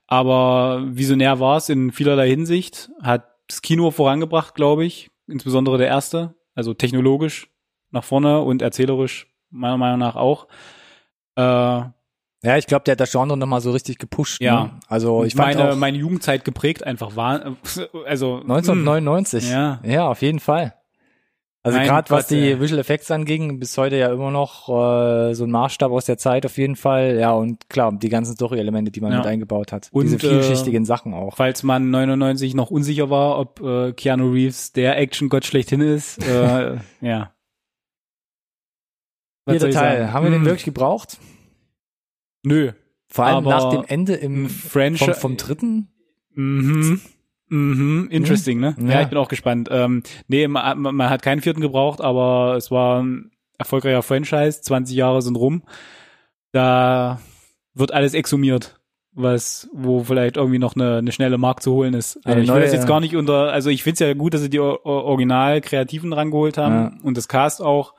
Aber 0.07 0.83
visionär 0.85 1.39
war 1.39 1.57
es 1.57 1.69
in 1.69 1.91
vielerlei 1.91 2.29
Hinsicht, 2.29 2.91
hat 3.01 3.25
das 3.47 3.61
Kino 3.61 3.91
vorangebracht, 3.91 4.55
glaube 4.55 4.85
ich, 4.85 5.09
insbesondere 5.27 5.77
der 5.77 5.87
erste, 5.87 6.35
also 6.53 6.73
technologisch 6.73 7.49
nach 7.91 8.03
vorne 8.03 8.41
und 8.41 8.61
erzählerisch 8.61 9.27
meiner 9.49 9.77
Meinung 9.77 9.99
nach 9.99 10.15
auch. 10.15 10.47
Äh, 11.35 11.41
Ja, 11.41 12.57
ich 12.57 12.67
glaube, 12.67 12.83
der 12.83 12.91
hat 12.93 12.99
das 12.99 13.11
Genre 13.11 13.35
nochmal 13.37 13.61
so 13.61 13.71
richtig 13.71 13.97
gepusht. 13.97 14.39
Ja. 14.41 14.65
Ne? 14.65 14.71
Also 14.87 15.23
ich 15.23 15.33
fand 15.33 15.55
meine, 15.55 15.71
auch 15.71 15.75
meine 15.75 15.97
Jugendzeit 15.97 16.45
geprägt 16.45 16.83
einfach 16.83 17.15
war, 17.15 17.55
also 18.05 18.35
1999. 18.41 19.49
Ja. 19.49 19.79
Ja, 19.83 20.07
auf 20.07 20.21
jeden 20.21 20.39
Fall. 20.39 20.75
Also 21.65 21.79
gerade 21.79 22.09
was 22.11 22.27
die. 22.27 22.59
Visual 22.59 22.79
Effects 22.79 23.09
anging, 23.09 23.59
bis 23.59 23.75
heute 23.77 23.97
ja 23.97 24.11
immer 24.13 24.29
noch 24.29 24.69
äh, 24.69 25.33
so 25.33 25.45
ein 25.45 25.51
Maßstab 25.51 25.91
aus 25.91 26.05
der 26.05 26.17
Zeit 26.19 26.45
auf 26.45 26.57
jeden 26.57 26.75
Fall. 26.75 27.17
Ja, 27.19 27.31
und 27.33 27.69
klar, 27.69 27.91
die 27.91 28.09
ganzen 28.09 28.35
Story-Elemente, 28.35 28.91
die 28.91 29.01
man 29.01 29.11
Ja. 29.11 29.17
mit 29.17 29.27
eingebaut 29.27 29.71
hat. 29.71 29.89
Und, 29.91 30.03
Diese 30.05 30.17
äh, 30.17 30.19
vielschichtigen 30.19 30.85
Sachen 30.85 31.13
auch. 31.15 31.35
Falls 31.37 31.63
man 31.63 31.89
99 31.89 32.53
noch 32.53 32.69
unsicher 32.69 33.09
war, 33.09 33.39
ob 33.39 33.61
äh, 33.61 33.93
Keanu 33.93 34.31
Reeves 34.31 34.73
der 34.73 34.97
Action-Gott 34.99 35.43
schlechthin 35.45 35.81
ist, 35.81 36.19
äh, 36.27 36.77
ja. 37.01 37.31
Was 39.45 39.53
Vierter 39.53 39.69
ich 39.69 39.75
Teil. 39.75 39.97
sagen? 40.01 40.13
Haben 40.13 40.23
wir 40.25 40.31
den 40.31 40.39
Hm, 40.41 40.45
wirklich 40.45 40.65
gebraucht? 40.65 41.17
Nö. 42.43 42.71
Vor 43.07 43.25
allem 43.25 43.43
nach 43.43 43.69
dem 43.71 43.83
Ende 43.87 44.13
im 44.13 44.49
Franchise. 44.49 45.13
vom, 45.13 45.21
vom 45.31 45.37
dritten? 45.37 45.87
Mhm. 46.33 47.01
Mhm. 47.49 48.07
Interesting, 48.11 48.59
ne? 48.59 48.75
Ja. 48.79 48.89
Ja, 48.93 49.01
ich 49.01 49.07
bin 49.09 49.17
auch 49.17 49.27
gespannt. 49.27 49.69
Ähm, 49.71 50.03
nee, 50.27 50.47
man, 50.47 50.79
man 50.79 51.09
hat 51.09 51.21
keinen 51.21 51.41
vierten 51.41 51.61
gebraucht, 51.61 52.01
aber 52.01 52.55
es 52.57 52.71
war 52.71 53.01
ein 53.03 53.31
erfolgreicher 53.57 54.01
Franchise. 54.03 54.61
20 54.61 54.95
Jahre 54.95 55.21
sind 55.21 55.35
rum. 55.35 55.63
Da 56.51 57.19
wird 57.73 57.93
alles 57.93 58.13
exhumiert, 58.13 58.79
was, 59.13 59.69
wo 59.73 60.03
vielleicht 60.03 60.37
irgendwie 60.37 60.59
noch 60.59 60.75
eine, 60.75 60.97
eine 60.97 61.11
schnelle 61.11 61.37
Mark 61.37 61.61
zu 61.61 61.73
holen 61.73 61.93
ist. 61.93 62.17
Also 62.17 62.29
Eine 62.29 62.41
ich 62.41 62.47
will 62.47 62.55
neue- 62.55 62.63
das 62.63 62.73
jetzt 62.73 62.87
gar 62.87 62.99
nicht 62.99 63.15
unter, 63.15 63.51
also 63.51 63.69
ich 63.69 63.83
find's 63.83 63.99
ja 63.99 64.13
gut, 64.13 64.33
dass 64.33 64.41
sie 64.41 64.49
die 64.49 64.59
Original-Kreativen 64.59 66.13
rangeholt 66.13 66.57
haben 66.57 66.73
Ja. 66.75 66.91
und 67.03 67.17
das 67.17 67.27
Cast 67.27 67.61
auch. 67.61 67.93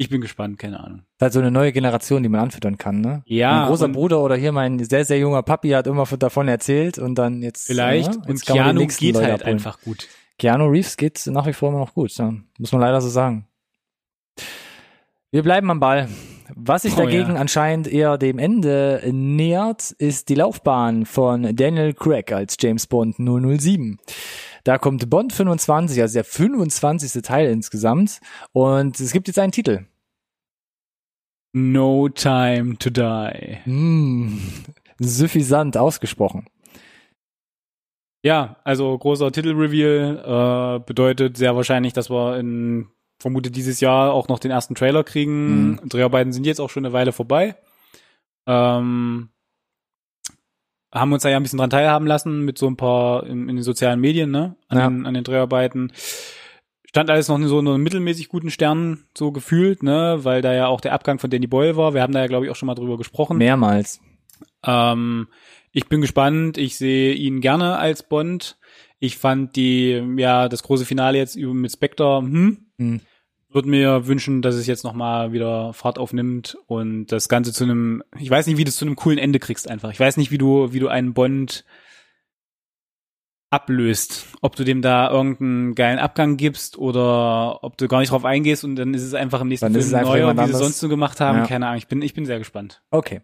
Ich 0.00 0.08
bin 0.10 0.20
gespannt, 0.20 0.58
keine 0.60 0.78
Ahnung. 0.78 0.98
Das 1.00 1.06
ist 1.16 1.22
halt 1.22 1.32
so 1.34 1.40
eine 1.40 1.50
neue 1.50 1.72
Generation, 1.72 2.22
die 2.22 2.28
man 2.28 2.40
anfüttern 2.40 2.78
kann, 2.78 3.00
ne? 3.00 3.22
Ja, 3.26 3.58
Mein 3.60 3.68
großer 3.68 3.84
und- 3.86 3.92
Bruder 3.92 4.20
oder 4.20 4.36
hier 4.36 4.52
mein 4.52 4.78
sehr, 4.78 5.04
sehr 5.04 5.18
junger 5.18 5.42
Papi 5.42 5.70
hat 5.70 5.88
immer 5.88 6.06
von- 6.06 6.20
davon 6.20 6.46
erzählt 6.46 6.98
und 6.98 7.16
dann 7.16 7.42
jetzt. 7.42 7.66
Vielleicht. 7.66 8.14
Ja, 8.14 8.20
und 8.20 8.28
jetzt 8.28 8.48
die 8.48 8.52
Keanu 8.52 8.86
geht 8.86 9.14
Leute 9.14 9.26
halt 9.26 9.34
abholen. 9.42 9.54
einfach 9.56 9.80
gut. 9.80 10.06
Keanu 10.38 10.66
Reeves 10.68 10.96
geht 10.96 11.26
nach 11.26 11.46
wie 11.46 11.52
vor 11.52 11.70
immer 11.70 11.80
noch 11.80 11.94
gut, 11.94 12.12
ja. 12.16 12.32
muss 12.58 12.70
man 12.70 12.80
leider 12.80 13.00
so 13.00 13.08
sagen. 13.08 13.48
Wir 15.32 15.42
bleiben 15.42 15.70
am 15.70 15.80
Ball. 15.80 16.08
Was 16.54 16.82
sich 16.82 16.94
Oh, 16.94 16.98
dagegen 16.98 17.34
ja. 17.34 17.40
anscheinend 17.40 17.86
eher 17.86 18.18
dem 18.18 18.38
Ende 18.38 19.02
nähert, 19.12 19.90
ist 19.92 20.28
die 20.28 20.34
Laufbahn 20.34 21.06
von 21.06 21.54
Daniel 21.56 21.94
Craig 21.94 22.32
als 22.32 22.56
James 22.60 22.86
Bond 22.86 23.16
007. 23.16 23.98
Da 24.64 24.78
kommt 24.78 25.08
Bond 25.08 25.32
25, 25.32 26.00
also 26.00 26.14
der 26.14 26.24
25. 26.24 27.22
Teil 27.22 27.50
insgesamt. 27.50 28.20
Und 28.52 28.98
es 29.00 29.12
gibt 29.12 29.28
jetzt 29.28 29.38
einen 29.38 29.52
Titel. 29.52 29.86
No 31.54 32.08
time 32.08 32.76
to 32.78 32.90
die. 32.90 33.58
Hm, 33.64 34.38
suffisant 34.98 35.76
ausgesprochen. 35.76 36.46
Ja, 38.24 38.56
also 38.64 38.98
großer 38.98 39.30
Titelreveal 39.32 40.80
äh, 40.80 40.84
bedeutet 40.84 41.36
sehr 41.36 41.54
wahrscheinlich, 41.56 41.92
dass 41.92 42.10
wir 42.10 42.36
in 42.38 42.88
vermute 43.18 43.50
dieses 43.50 43.80
Jahr 43.80 44.12
auch 44.12 44.28
noch 44.28 44.38
den 44.38 44.50
ersten 44.50 44.74
Trailer 44.74 45.04
kriegen. 45.04 45.70
Mhm. 45.70 45.88
Dreharbeiten 45.88 46.32
sind 46.32 46.46
jetzt 46.46 46.60
auch 46.60 46.70
schon 46.70 46.84
eine 46.84 46.92
Weile 46.92 47.12
vorbei. 47.12 47.56
Ähm, 48.46 49.30
haben 50.92 51.12
uns 51.12 51.22
da 51.22 51.28
ja 51.28 51.36
ein 51.36 51.42
bisschen 51.42 51.58
dran 51.58 51.70
teilhaben 51.70 52.06
lassen 52.06 52.44
mit 52.44 52.56
so 52.58 52.66
ein 52.66 52.76
paar 52.76 53.24
in, 53.26 53.48
in 53.48 53.56
den 53.56 53.62
sozialen 53.62 54.00
Medien, 54.00 54.30
ne? 54.30 54.56
An, 54.68 54.78
Ja. 54.78 54.88
den, 54.88 55.06
an 55.06 55.14
den 55.14 55.24
Dreharbeiten. 55.24 55.92
Stand 56.88 57.10
alles 57.10 57.28
noch 57.28 57.36
in 57.36 57.46
so 57.46 57.58
einem 57.58 57.82
mittelmäßig 57.82 58.28
guten 58.28 58.50
Sternen 58.50 59.04
so 59.16 59.30
gefühlt, 59.30 59.82
ne? 59.82 60.20
Weil 60.22 60.40
da 60.40 60.54
ja 60.54 60.68
auch 60.68 60.80
der 60.80 60.94
Abgang 60.94 61.18
von 61.18 61.28
Danny 61.28 61.46
Boyle 61.46 61.76
war. 61.76 61.92
Wir 61.92 62.00
haben 62.00 62.14
da 62.14 62.20
ja, 62.20 62.26
glaube 62.26 62.46
ich, 62.46 62.50
auch 62.50 62.56
schon 62.56 62.66
mal 62.68 62.74
drüber 62.74 62.96
gesprochen. 62.96 63.36
Mehrmals. 63.36 64.00
Ähm, 64.64 65.28
ich 65.72 65.88
bin 65.88 66.00
gespannt. 66.00 66.56
Ich 66.56 66.78
sehe 66.78 67.12
ihn 67.12 67.42
gerne 67.42 67.76
als 67.76 68.02
Bond. 68.02 68.56
Ich 68.98 69.18
fand 69.18 69.54
die, 69.56 70.02
ja, 70.16 70.48
das 70.48 70.62
große 70.62 70.86
Finale 70.86 71.18
jetzt 71.18 71.36
über 71.36 71.52
mit 71.52 71.70
Spectre, 71.70 72.18
hm, 72.20 72.67
Hm. 72.78 73.00
würde 73.50 73.68
mir 73.68 74.06
wünschen, 74.06 74.42
dass 74.42 74.54
es 74.54 74.66
jetzt 74.66 74.84
nochmal 74.84 75.32
wieder 75.32 75.72
Fahrt 75.72 75.98
aufnimmt 75.98 76.56
und 76.66 77.06
das 77.06 77.28
Ganze 77.28 77.52
zu 77.52 77.64
einem, 77.64 78.02
ich 78.18 78.30
weiß 78.30 78.46
nicht, 78.46 78.56
wie 78.56 78.64
du 78.64 78.68
es 78.68 78.76
zu 78.76 78.84
einem 78.84 78.96
coolen 78.96 79.18
Ende 79.18 79.38
kriegst 79.38 79.68
einfach. 79.68 79.90
Ich 79.90 80.00
weiß 80.00 80.16
nicht, 80.16 80.30
wie 80.30 80.38
du, 80.38 80.72
wie 80.72 80.80
du 80.80 80.88
einen 80.88 81.14
Bond 81.14 81.64
ablöst. 83.50 84.26
Ob 84.42 84.56
du 84.56 84.64
dem 84.64 84.82
da 84.82 85.10
irgendeinen 85.10 85.74
geilen 85.74 85.98
Abgang 85.98 86.36
gibst 86.36 86.78
oder 86.78 87.64
ob 87.64 87.78
du 87.78 87.88
gar 87.88 88.00
nicht 88.00 88.10
drauf 88.10 88.24
eingehst 88.24 88.64
und 88.64 88.76
dann 88.76 88.94
ist 88.94 89.02
es 89.02 89.14
einfach 89.14 89.40
im 89.40 89.48
nächsten 89.48 89.72
Dann 89.72 89.80
ist 89.80 89.90
Film 89.90 90.14
jemand 90.14 90.40
wie 90.40 90.46
sie 90.46 90.58
sonst 90.58 90.80
so 90.80 90.88
gemacht 90.88 91.20
haben. 91.20 91.38
Ja. 91.38 91.46
Keine 91.46 91.66
Ahnung. 91.66 91.78
Ich 91.78 91.88
bin, 91.88 92.02
ich 92.02 92.14
bin 92.14 92.26
sehr 92.26 92.38
gespannt. 92.38 92.82
Okay. 92.90 93.22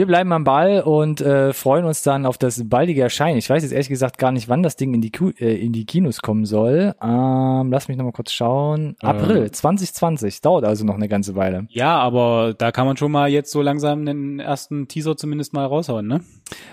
Wir 0.00 0.06
bleiben 0.06 0.32
am 0.32 0.44
Ball 0.44 0.80
und 0.80 1.20
äh, 1.20 1.52
freuen 1.52 1.84
uns 1.84 2.02
dann 2.02 2.24
auf 2.24 2.38
das 2.38 2.66
baldige 2.66 3.02
Erscheinen. 3.02 3.36
Ich 3.36 3.50
weiß 3.50 3.62
jetzt 3.62 3.72
ehrlich 3.72 3.90
gesagt 3.90 4.16
gar 4.16 4.32
nicht, 4.32 4.48
wann 4.48 4.62
das 4.62 4.76
Ding 4.76 4.94
in 4.94 5.02
die, 5.02 5.10
Ku 5.10 5.28
äh, 5.38 5.54
in 5.56 5.74
die 5.74 5.84
Kinos 5.84 6.22
kommen 6.22 6.46
soll. 6.46 6.94
Ähm, 7.02 7.70
lass 7.70 7.86
mich 7.86 7.98
nochmal 7.98 8.14
kurz 8.14 8.32
schauen. 8.32 8.96
April 9.02 9.50
2020. 9.50 10.40
Dauert 10.40 10.64
also 10.64 10.86
noch 10.86 10.94
eine 10.94 11.06
ganze 11.06 11.34
Weile. 11.34 11.66
Ja, 11.68 11.98
aber 11.98 12.54
da 12.56 12.72
kann 12.72 12.86
man 12.86 12.96
schon 12.96 13.12
mal 13.12 13.28
jetzt 13.28 13.52
so 13.52 13.60
langsam 13.60 14.06
den 14.06 14.40
ersten 14.40 14.88
Teaser 14.88 15.18
zumindest 15.18 15.52
mal 15.52 15.66
raushauen, 15.66 16.06
ne? 16.06 16.22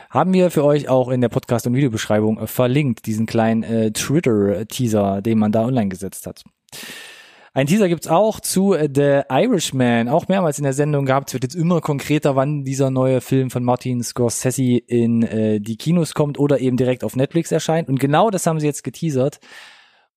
Haben 0.09 0.31
wir 0.31 0.49
für 0.49 0.63
euch 0.63 0.87
auch 0.87 1.09
in 1.09 1.19
der 1.19 1.27
Podcast- 1.27 1.67
und 1.67 1.73
Videobeschreibung 1.73 2.39
äh, 2.39 2.47
verlinkt, 2.47 3.07
diesen 3.07 3.25
kleinen 3.25 3.63
äh, 3.63 3.91
Twitter-Teaser, 3.91 5.21
den 5.21 5.37
man 5.37 5.51
da 5.51 5.65
online 5.65 5.89
gesetzt 5.89 6.27
hat. 6.27 6.45
Ein 7.57 7.65
Teaser 7.65 7.89
gibt's 7.89 8.07
auch 8.07 8.39
zu 8.39 8.75
äh, 8.75 8.87
The 8.87 9.21
Irishman, 9.31 10.09
auch 10.09 10.27
mehrmals 10.27 10.59
in 10.59 10.63
der 10.63 10.73
Sendung 10.73 11.07
gehabt. 11.07 11.29
Es 11.29 11.33
wird 11.33 11.43
jetzt 11.43 11.55
immer 11.55 11.81
konkreter, 11.81 12.35
wann 12.35 12.63
dieser 12.63 12.91
neue 12.91 13.19
Film 13.19 13.49
von 13.49 13.63
Martin 13.63 14.03
Scorsese 14.03 14.77
in 14.77 15.23
äh, 15.23 15.59
die 15.59 15.75
Kinos 15.75 16.13
kommt 16.13 16.37
oder 16.37 16.59
eben 16.59 16.77
direkt 16.77 17.03
auf 17.03 17.15
Netflix 17.15 17.51
erscheint. 17.51 17.89
Und 17.89 17.99
genau 17.99 18.29
das 18.29 18.45
haben 18.45 18.59
sie 18.59 18.67
jetzt 18.67 18.83
geteasert. 18.83 19.39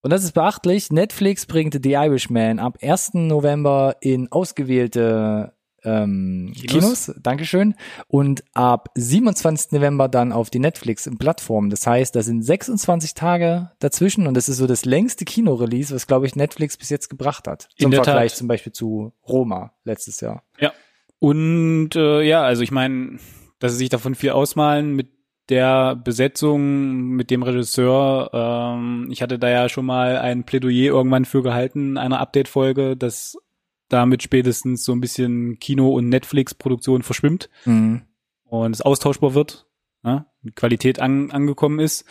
Und 0.03 0.13
das 0.13 0.23
ist 0.23 0.33
beachtlich. 0.33 0.91
Netflix 0.91 1.47
bringt 1.47 1.79
The 1.81 1.93
Irishman 1.93 2.59
ab 2.59 2.77
1. 2.79 3.15
November 3.15 3.95
in 4.01 4.31
ausgewählte 4.31 5.53
ähm, 5.83 6.53
Kinos. 6.55 7.05
Kinos. 7.05 7.15
Dankeschön. 7.21 7.75
Und 8.07 8.43
ab 8.53 8.89
27. 8.95 9.71
November 9.71 10.07
dann 10.07 10.31
auf 10.31 10.49
die 10.49 10.59
Netflix-Plattform. 10.59 11.69
Das 11.69 11.85
heißt, 11.87 12.15
da 12.15 12.21
sind 12.21 12.43
26 12.43 13.13
Tage 13.13 13.71
dazwischen 13.79 14.27
und 14.27 14.35
das 14.35 14.49
ist 14.49 14.57
so 14.57 14.67
das 14.67 14.85
längste 14.85 15.25
Kino-Release, 15.25 15.93
was, 15.93 16.07
glaube 16.07 16.25
ich, 16.25 16.35
Netflix 16.35 16.77
bis 16.77 16.89
jetzt 16.89 17.09
gebracht 17.09 17.47
hat. 17.47 17.69
In 17.77 17.83
Zum 17.83 17.93
Vergleich 17.93 18.31
Tat. 18.31 18.37
zum 18.37 18.47
Beispiel 18.47 18.73
zu 18.73 19.13
Roma 19.27 19.73
letztes 19.83 20.21
Jahr. 20.21 20.43
Ja. 20.59 20.71
Und 21.19 21.95
äh, 21.95 22.21
ja, 22.21 22.43
also 22.43 22.63
ich 22.63 22.71
meine, 22.71 23.19
dass 23.59 23.73
sie 23.73 23.77
sich 23.79 23.89
davon 23.89 24.15
viel 24.15 24.31
ausmalen 24.31 24.95
mit 24.95 25.09
der 25.49 25.95
Besetzung, 25.95 27.09
mit 27.09 27.29
dem 27.29 27.43
Regisseur. 27.43 28.29
Ähm, 28.33 29.09
ich 29.11 29.21
hatte 29.21 29.37
da 29.37 29.49
ja 29.49 29.69
schon 29.69 29.85
mal 29.85 30.17
ein 30.17 30.45
Plädoyer 30.45 30.93
irgendwann 30.93 31.25
für 31.25 31.43
gehalten, 31.43 31.97
einer 31.97 32.19
Update-Folge, 32.19 32.95
dass 32.95 33.37
damit 33.93 34.23
spätestens 34.23 34.83
so 34.85 34.91
ein 34.93 35.01
bisschen 35.01 35.59
Kino- 35.59 35.93
und 35.93 36.09
Netflix-Produktion 36.09 37.03
verschwimmt 37.03 37.49
Mhm. 37.65 38.01
und 38.45 38.73
es 38.75 38.81
austauschbar 38.81 39.33
wird, 39.33 39.67
ne? 40.03 40.25
Qualität 40.55 40.99
an, 40.99 41.31
angekommen 41.31 41.79
ist. 41.79 42.05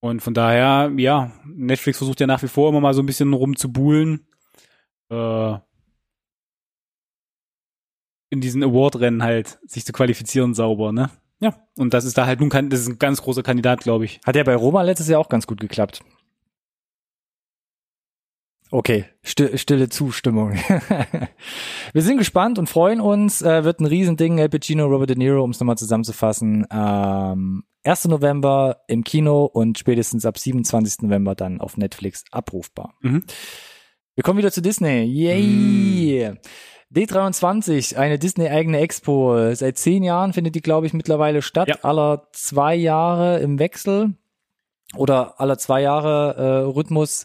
Und 0.00 0.20
von 0.22 0.34
daher, 0.34 0.92
ja, 0.96 1.32
Netflix 1.44 1.98
versucht 1.98 2.20
ja 2.20 2.26
nach 2.26 2.42
wie 2.42 2.48
vor 2.48 2.68
immer 2.68 2.80
mal 2.80 2.94
so 2.94 3.02
ein 3.02 3.06
bisschen 3.06 3.32
rumzubuhlen. 3.32 4.26
Äh, 5.10 5.54
in 8.30 8.40
diesen 8.40 8.62
Award-Rennen 8.62 9.22
halt 9.22 9.58
sich 9.66 9.84
zu 9.86 9.92
qualifizieren 9.92 10.54
sauber, 10.54 10.92
ne? 10.92 11.10
Ja, 11.40 11.54
und 11.76 11.94
das 11.94 12.04
ist 12.04 12.18
da 12.18 12.26
halt 12.26 12.40
nun 12.40 12.50
kein, 12.50 12.68
das 12.68 12.80
ist 12.80 12.88
ein 12.88 12.98
ganz 12.98 13.22
großer 13.22 13.42
Kandidat, 13.42 13.80
glaube 13.80 14.04
ich. 14.04 14.20
Hat 14.26 14.36
ja 14.36 14.42
bei 14.42 14.54
Roma 14.56 14.82
letztes 14.82 15.08
Jahr 15.08 15.20
auch 15.20 15.28
ganz 15.28 15.46
gut 15.46 15.60
geklappt. 15.60 16.00
Okay, 18.70 19.06
sti- 19.24 19.56
stille 19.56 19.88
Zustimmung. 19.88 20.52
Wir 21.92 22.02
sind 22.02 22.18
gespannt 22.18 22.58
und 22.58 22.68
freuen 22.68 23.00
uns. 23.00 23.40
Äh, 23.42 23.64
wird 23.64 23.80
ein 23.80 23.86
Riesending. 23.86 24.38
El 24.38 24.48
Pacino, 24.50 24.86
Robert 24.86 25.10
De 25.10 25.16
Niro, 25.16 25.42
um 25.42 25.50
es 25.50 25.60
nochmal 25.60 25.78
zusammenzufassen. 25.78 26.66
Ähm, 26.70 27.64
1. 27.84 28.06
November 28.08 28.82
im 28.88 29.04
Kino 29.04 29.44
und 29.46 29.78
spätestens 29.78 30.26
ab 30.26 30.36
27. 30.38 31.02
November 31.02 31.34
dann 31.34 31.60
auf 31.60 31.76
Netflix 31.78 32.24
abrufbar. 32.30 32.94
Mhm. 33.00 33.24
Wir 34.14 34.22
kommen 34.24 34.38
wieder 34.38 34.52
zu 34.52 34.60
Disney. 34.60 35.02
Yay! 35.04 36.32
D23, 36.94 37.96
eine 37.96 38.18
Disney-eigene 38.18 38.80
Expo. 38.80 39.54
Seit 39.54 39.78
zehn 39.78 40.02
Jahren 40.02 40.32
findet 40.32 40.54
die, 40.54 40.60
glaube 40.62 40.86
ich, 40.86 40.92
mittlerweile 40.94 41.42
statt. 41.42 41.68
Ja. 41.68 41.76
Aller 41.82 42.28
zwei 42.32 42.74
Jahre 42.74 43.38
im 43.40 43.58
Wechsel 43.58 44.14
oder 44.96 45.38
aller 45.40 45.58
zwei 45.58 45.82
Jahre 45.82 46.34
äh, 46.36 46.70
Rhythmus 46.74 47.24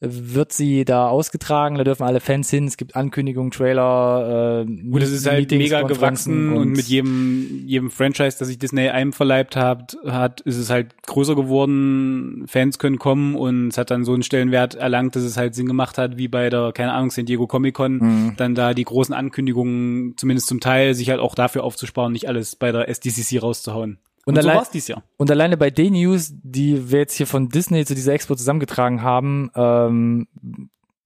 wird 0.00 0.52
sie 0.52 0.84
da 0.84 1.08
ausgetragen. 1.08 1.76
Da 1.76 1.82
dürfen 1.84 2.04
alle 2.04 2.20
Fans 2.20 2.48
hin. 2.50 2.66
Es 2.66 2.76
gibt 2.76 2.94
Ankündigungen, 2.94 3.50
Trailer. 3.50 4.64
Äh, 4.68 4.72
Gut, 4.90 5.02
es 5.02 5.10
ist 5.10 5.26
halt 5.26 5.40
Meetings, 5.50 5.64
mega 5.64 5.82
gewachsen 5.82 6.52
und, 6.52 6.70
mit 6.70 6.86
jedem, 6.86 7.64
jedem 7.66 7.90
Franchise, 7.90 8.36
das 8.38 8.46
sich 8.48 8.58
Disney 8.58 8.88
einverleibt 8.88 9.56
hat, 9.56 9.96
hat, 10.06 10.40
ist 10.42 10.56
es 10.56 10.70
halt 10.70 11.02
größer 11.04 11.34
geworden. 11.34 12.44
Fans 12.46 12.78
können 12.78 12.98
kommen 12.98 13.34
und 13.34 13.68
es 13.68 13.78
hat 13.78 13.90
dann 13.90 14.04
so 14.04 14.14
einen 14.14 14.22
Stellenwert 14.22 14.76
erlangt, 14.76 15.16
dass 15.16 15.22
es 15.24 15.36
halt 15.36 15.54
Sinn 15.54 15.66
gemacht 15.66 15.98
hat, 15.98 16.16
wie 16.16 16.28
bei 16.28 16.48
der, 16.48 16.72
keine 16.72 16.92
Ahnung, 16.92 17.10
San 17.10 17.26
Diego 17.26 17.46
Comic 17.46 17.74
Con, 17.74 17.98
Mhm. 17.98 18.34
dann 18.36 18.54
da 18.54 18.74
die 18.74 18.84
großen 18.84 19.14
Ankündigungen, 19.14 20.14
zumindest 20.16 20.46
zum 20.48 20.60
Teil, 20.60 20.94
sich 20.94 21.10
halt 21.10 21.20
auch 21.20 21.34
dafür 21.34 21.64
aufzusparen, 21.64 22.12
nicht 22.12 22.28
alles 22.28 22.54
bei 22.54 22.70
der 22.70 22.88
SDCC 22.88 23.38
rauszuhauen. 23.40 23.98
Und 24.28 24.36
Und, 24.36 24.52
so 24.52 24.58
war's 24.58 24.70
dies 24.70 24.88
Jahr. 24.88 25.02
Und 25.16 25.30
alleine 25.30 25.56
bei 25.56 25.70
den 25.70 25.94
News, 25.94 26.34
die 26.42 26.90
wir 26.90 26.98
jetzt 26.98 27.14
hier 27.14 27.26
von 27.26 27.48
Disney 27.48 27.86
zu 27.86 27.94
dieser 27.94 28.12
Expo 28.12 28.34
zusammengetragen 28.34 29.00
haben, 29.00 29.50
ähm, 29.54 30.28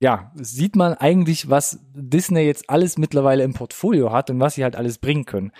ja, 0.00 0.32
sieht 0.34 0.74
man 0.74 0.94
eigentlich, 0.94 1.48
was 1.48 1.78
Disney 1.94 2.40
jetzt 2.40 2.68
alles 2.68 2.98
mittlerweile 2.98 3.44
im 3.44 3.54
Portfolio 3.54 4.10
hat 4.10 4.28
und 4.30 4.40
was 4.40 4.56
sie 4.56 4.64
halt 4.64 4.74
alles 4.74 4.98
bringen 4.98 5.24
können. 5.24 5.52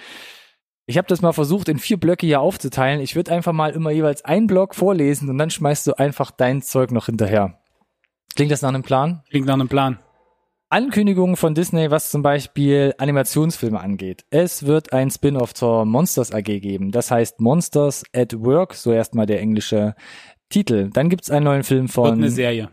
Ich 0.87 0.99
habe 0.99 1.07
das 1.07 1.23
mal 1.23 1.33
versucht, 1.33 1.69
in 1.69 1.79
vier 1.79 1.99
Blöcke 1.99 2.27
hier 2.27 2.41
aufzuteilen. 2.41 3.01
Ich 3.01 3.15
würde 3.15 3.31
einfach 3.31 3.53
mal 3.53 3.71
immer 3.71 3.93
jeweils 3.93 4.25
einen 4.25 4.49
Block 4.49 4.75
vorlesen 4.75 5.29
und 5.29 5.39
dann 5.39 5.51
schmeißt 5.51 5.87
du 5.87 5.97
einfach 5.97 6.33
dein 6.33 6.63
Zeug 6.63 6.91
noch 6.91 7.07
hinterher. 7.07 7.61
Klingt 8.35 8.51
das 8.51 8.63
nach 8.63 8.71
einem 8.71 8.83
Plan? 8.83 9.23
Klingt 9.31 9.47
nach 9.47 9.55
einem 9.55 9.69
Plan. 9.69 10.01
Ankündigungen 10.73 11.37
von 11.37 11.55
Disney, 11.55 11.91
was 11.91 12.11
zum 12.11 12.23
Beispiel 12.23 12.95
Animationsfilme 12.97 13.79
angeht. 13.79 14.25
Es 14.31 14.65
wird 14.65 14.95
ein 14.95 15.11
Spin-off 15.11 15.53
zur 15.53 15.85
Monsters 15.85 16.33
AG 16.33 16.45
geben. 16.45 16.93
Das 16.93 17.11
heißt 17.11 17.41
Monsters 17.41 18.05
at 18.15 18.33
Work, 18.41 18.73
so 18.73 18.91
erstmal 18.91 19.27
der 19.27 19.41
englische 19.41 19.95
Titel. 20.49 20.89
Dann 20.91 21.11
gibt's 21.11 21.31
einen 21.31 21.45
neuen 21.45 21.63
Film 21.63 21.89
von. 21.89 22.05
Wird 22.05 22.15
eine 22.15 22.31
Serie. 22.31 22.71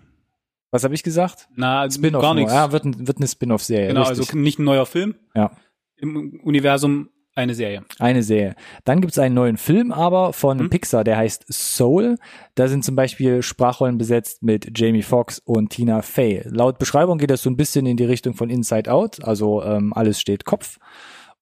Was 0.71 0.85
habe 0.85 0.93
ich 0.93 1.03
gesagt? 1.03 1.49
Na, 1.55 1.91
Spin-off. 1.91 2.21
gar 2.21 2.35
nichts. 2.35 2.53
Ja, 2.53 2.71
wird, 2.71 2.85
ein, 2.85 3.05
wird 3.05 3.17
eine 3.17 3.27
Spin-off-Serie. 3.27 3.89
Genau, 3.89 4.01
richtig. 4.01 4.19
also 4.29 4.37
nicht 4.37 4.59
ein 4.59 4.63
neuer 4.63 4.85
Film. 4.85 5.15
Ja. 5.35 5.51
Im 5.97 6.39
Universum 6.41 7.09
eine 7.35 7.53
Serie. 7.53 7.83
Eine 7.99 8.21
Serie. 8.23 8.55
Dann 8.83 8.99
gibt's 9.01 9.17
einen 9.19 9.35
neuen 9.35 9.57
Film 9.57 9.91
aber 9.91 10.33
von 10.33 10.59
Hm. 10.59 10.69
Pixar, 10.69 11.03
der 11.03 11.17
heißt 11.17 11.45
Soul. 11.51 12.17
Da 12.55 12.67
sind 12.67 12.83
zum 12.83 12.95
Beispiel 12.95 13.41
Sprachrollen 13.41 13.97
besetzt 13.97 14.43
mit 14.43 14.77
Jamie 14.77 15.03
Foxx 15.03 15.39
und 15.39 15.69
Tina 15.69 16.01
Fey. 16.01 16.41
Laut 16.45 16.79
Beschreibung 16.79 17.17
geht 17.17 17.29
das 17.29 17.41
so 17.43 17.49
ein 17.49 17.55
bisschen 17.57 17.85
in 17.85 17.95
die 17.97 18.03
Richtung 18.05 18.33
von 18.33 18.49
Inside 18.49 18.91
Out, 18.91 19.23
also 19.23 19.63
ähm, 19.63 19.93
alles 19.93 20.19
steht 20.19 20.43
Kopf. 20.45 20.79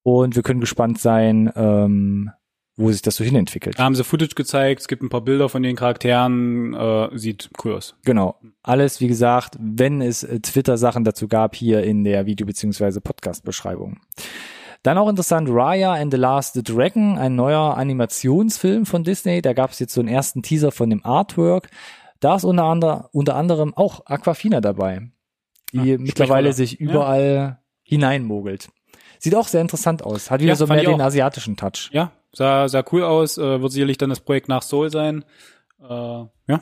Und 0.04 0.36
wir 0.36 0.44
können 0.44 0.60
gespannt 0.62 1.00
sein, 1.00 1.52
ähm, 1.56 2.32
wo 2.78 2.92
sich 2.92 3.02
das 3.02 3.16
so 3.16 3.24
hinentwickelt. 3.24 3.80
Da 3.80 3.84
haben 3.84 3.96
sie 3.96 4.04
Footage 4.04 4.36
gezeigt, 4.36 4.82
es 4.82 4.88
gibt 4.88 5.02
ein 5.02 5.10
paar 5.10 5.22
Bilder 5.22 5.50
von 5.50 5.64
den 5.64 5.76
Charakteren, 5.76 6.76
äh, 6.76 7.10
sieht 7.18 7.50
cool 7.64 7.74
aus. 7.74 7.96
Genau. 8.06 8.38
Alles, 8.62 9.02
wie 9.02 9.08
gesagt, 9.08 9.58
wenn 9.60 10.00
es 10.02 10.22
äh, 10.24 10.40
Twitter-Sachen 10.40 11.04
dazu 11.04 11.28
gab, 11.28 11.56
hier 11.56 11.82
in 11.84 12.04
der 12.04 12.28
Video- 12.28 12.46
bzw. 12.46 13.00
Podcast-Beschreibung. 13.00 14.00
Dann 14.84 14.98
auch 14.98 15.10
interessant, 15.10 15.50
Raya 15.52 15.94
and 15.94 16.14
the 16.14 16.20
Last 16.20 16.60
Dragon, 16.64 17.18
ein 17.18 17.36
neuer 17.36 17.76
Animationsfilm 17.78 18.86
von 18.86 19.04
Disney. 19.04 19.42
Da 19.42 19.54
gab 19.54 19.72
es 19.72 19.80
jetzt 19.80 19.94
so 19.94 20.02
einen 20.02 20.10
ersten 20.10 20.42
Teaser 20.44 20.72
von 20.72 20.90
dem 20.90 21.06
Artwork. 21.06 21.70
Da 22.20 22.36
ist 22.36 22.44
unter, 22.46 22.64
ander, 22.64 23.10
unter 23.12 23.36
anderem 23.36 23.74
auch 23.76 24.06
Aquafina 24.06 24.62
dabei, 24.62 25.10
die 25.74 25.94
Ah, 25.94 25.98
mittlerweile 26.00 26.54
sich 26.54 26.80
überall 26.80 27.60
hineinmogelt. 27.84 28.70
Sieht 29.20 29.36
auch 29.36 29.48
sehr 29.48 29.62
interessant 29.62 30.04
aus. 30.04 30.30
Hat 30.32 30.42
wieder 30.42 30.50
Ja, 30.50 30.56
so 30.56 30.68
mehr 30.68 30.84
den 30.84 31.02
asiatischen 31.02 31.58
Touch. 31.58 31.90
Ja, 31.92 32.12
sah, 32.32 32.68
sah 32.70 32.84
cool 32.92 33.04
aus, 33.04 33.38
äh, 33.38 33.62
wird 33.62 33.72
sicherlich 33.72 33.98
dann 33.98 34.10
das 34.10 34.20
Projekt 34.20 34.48
nach 34.48 34.62
Soul 34.62 34.92
sein. 34.92 35.26
Äh, 35.82 35.94
ja. 35.94 36.62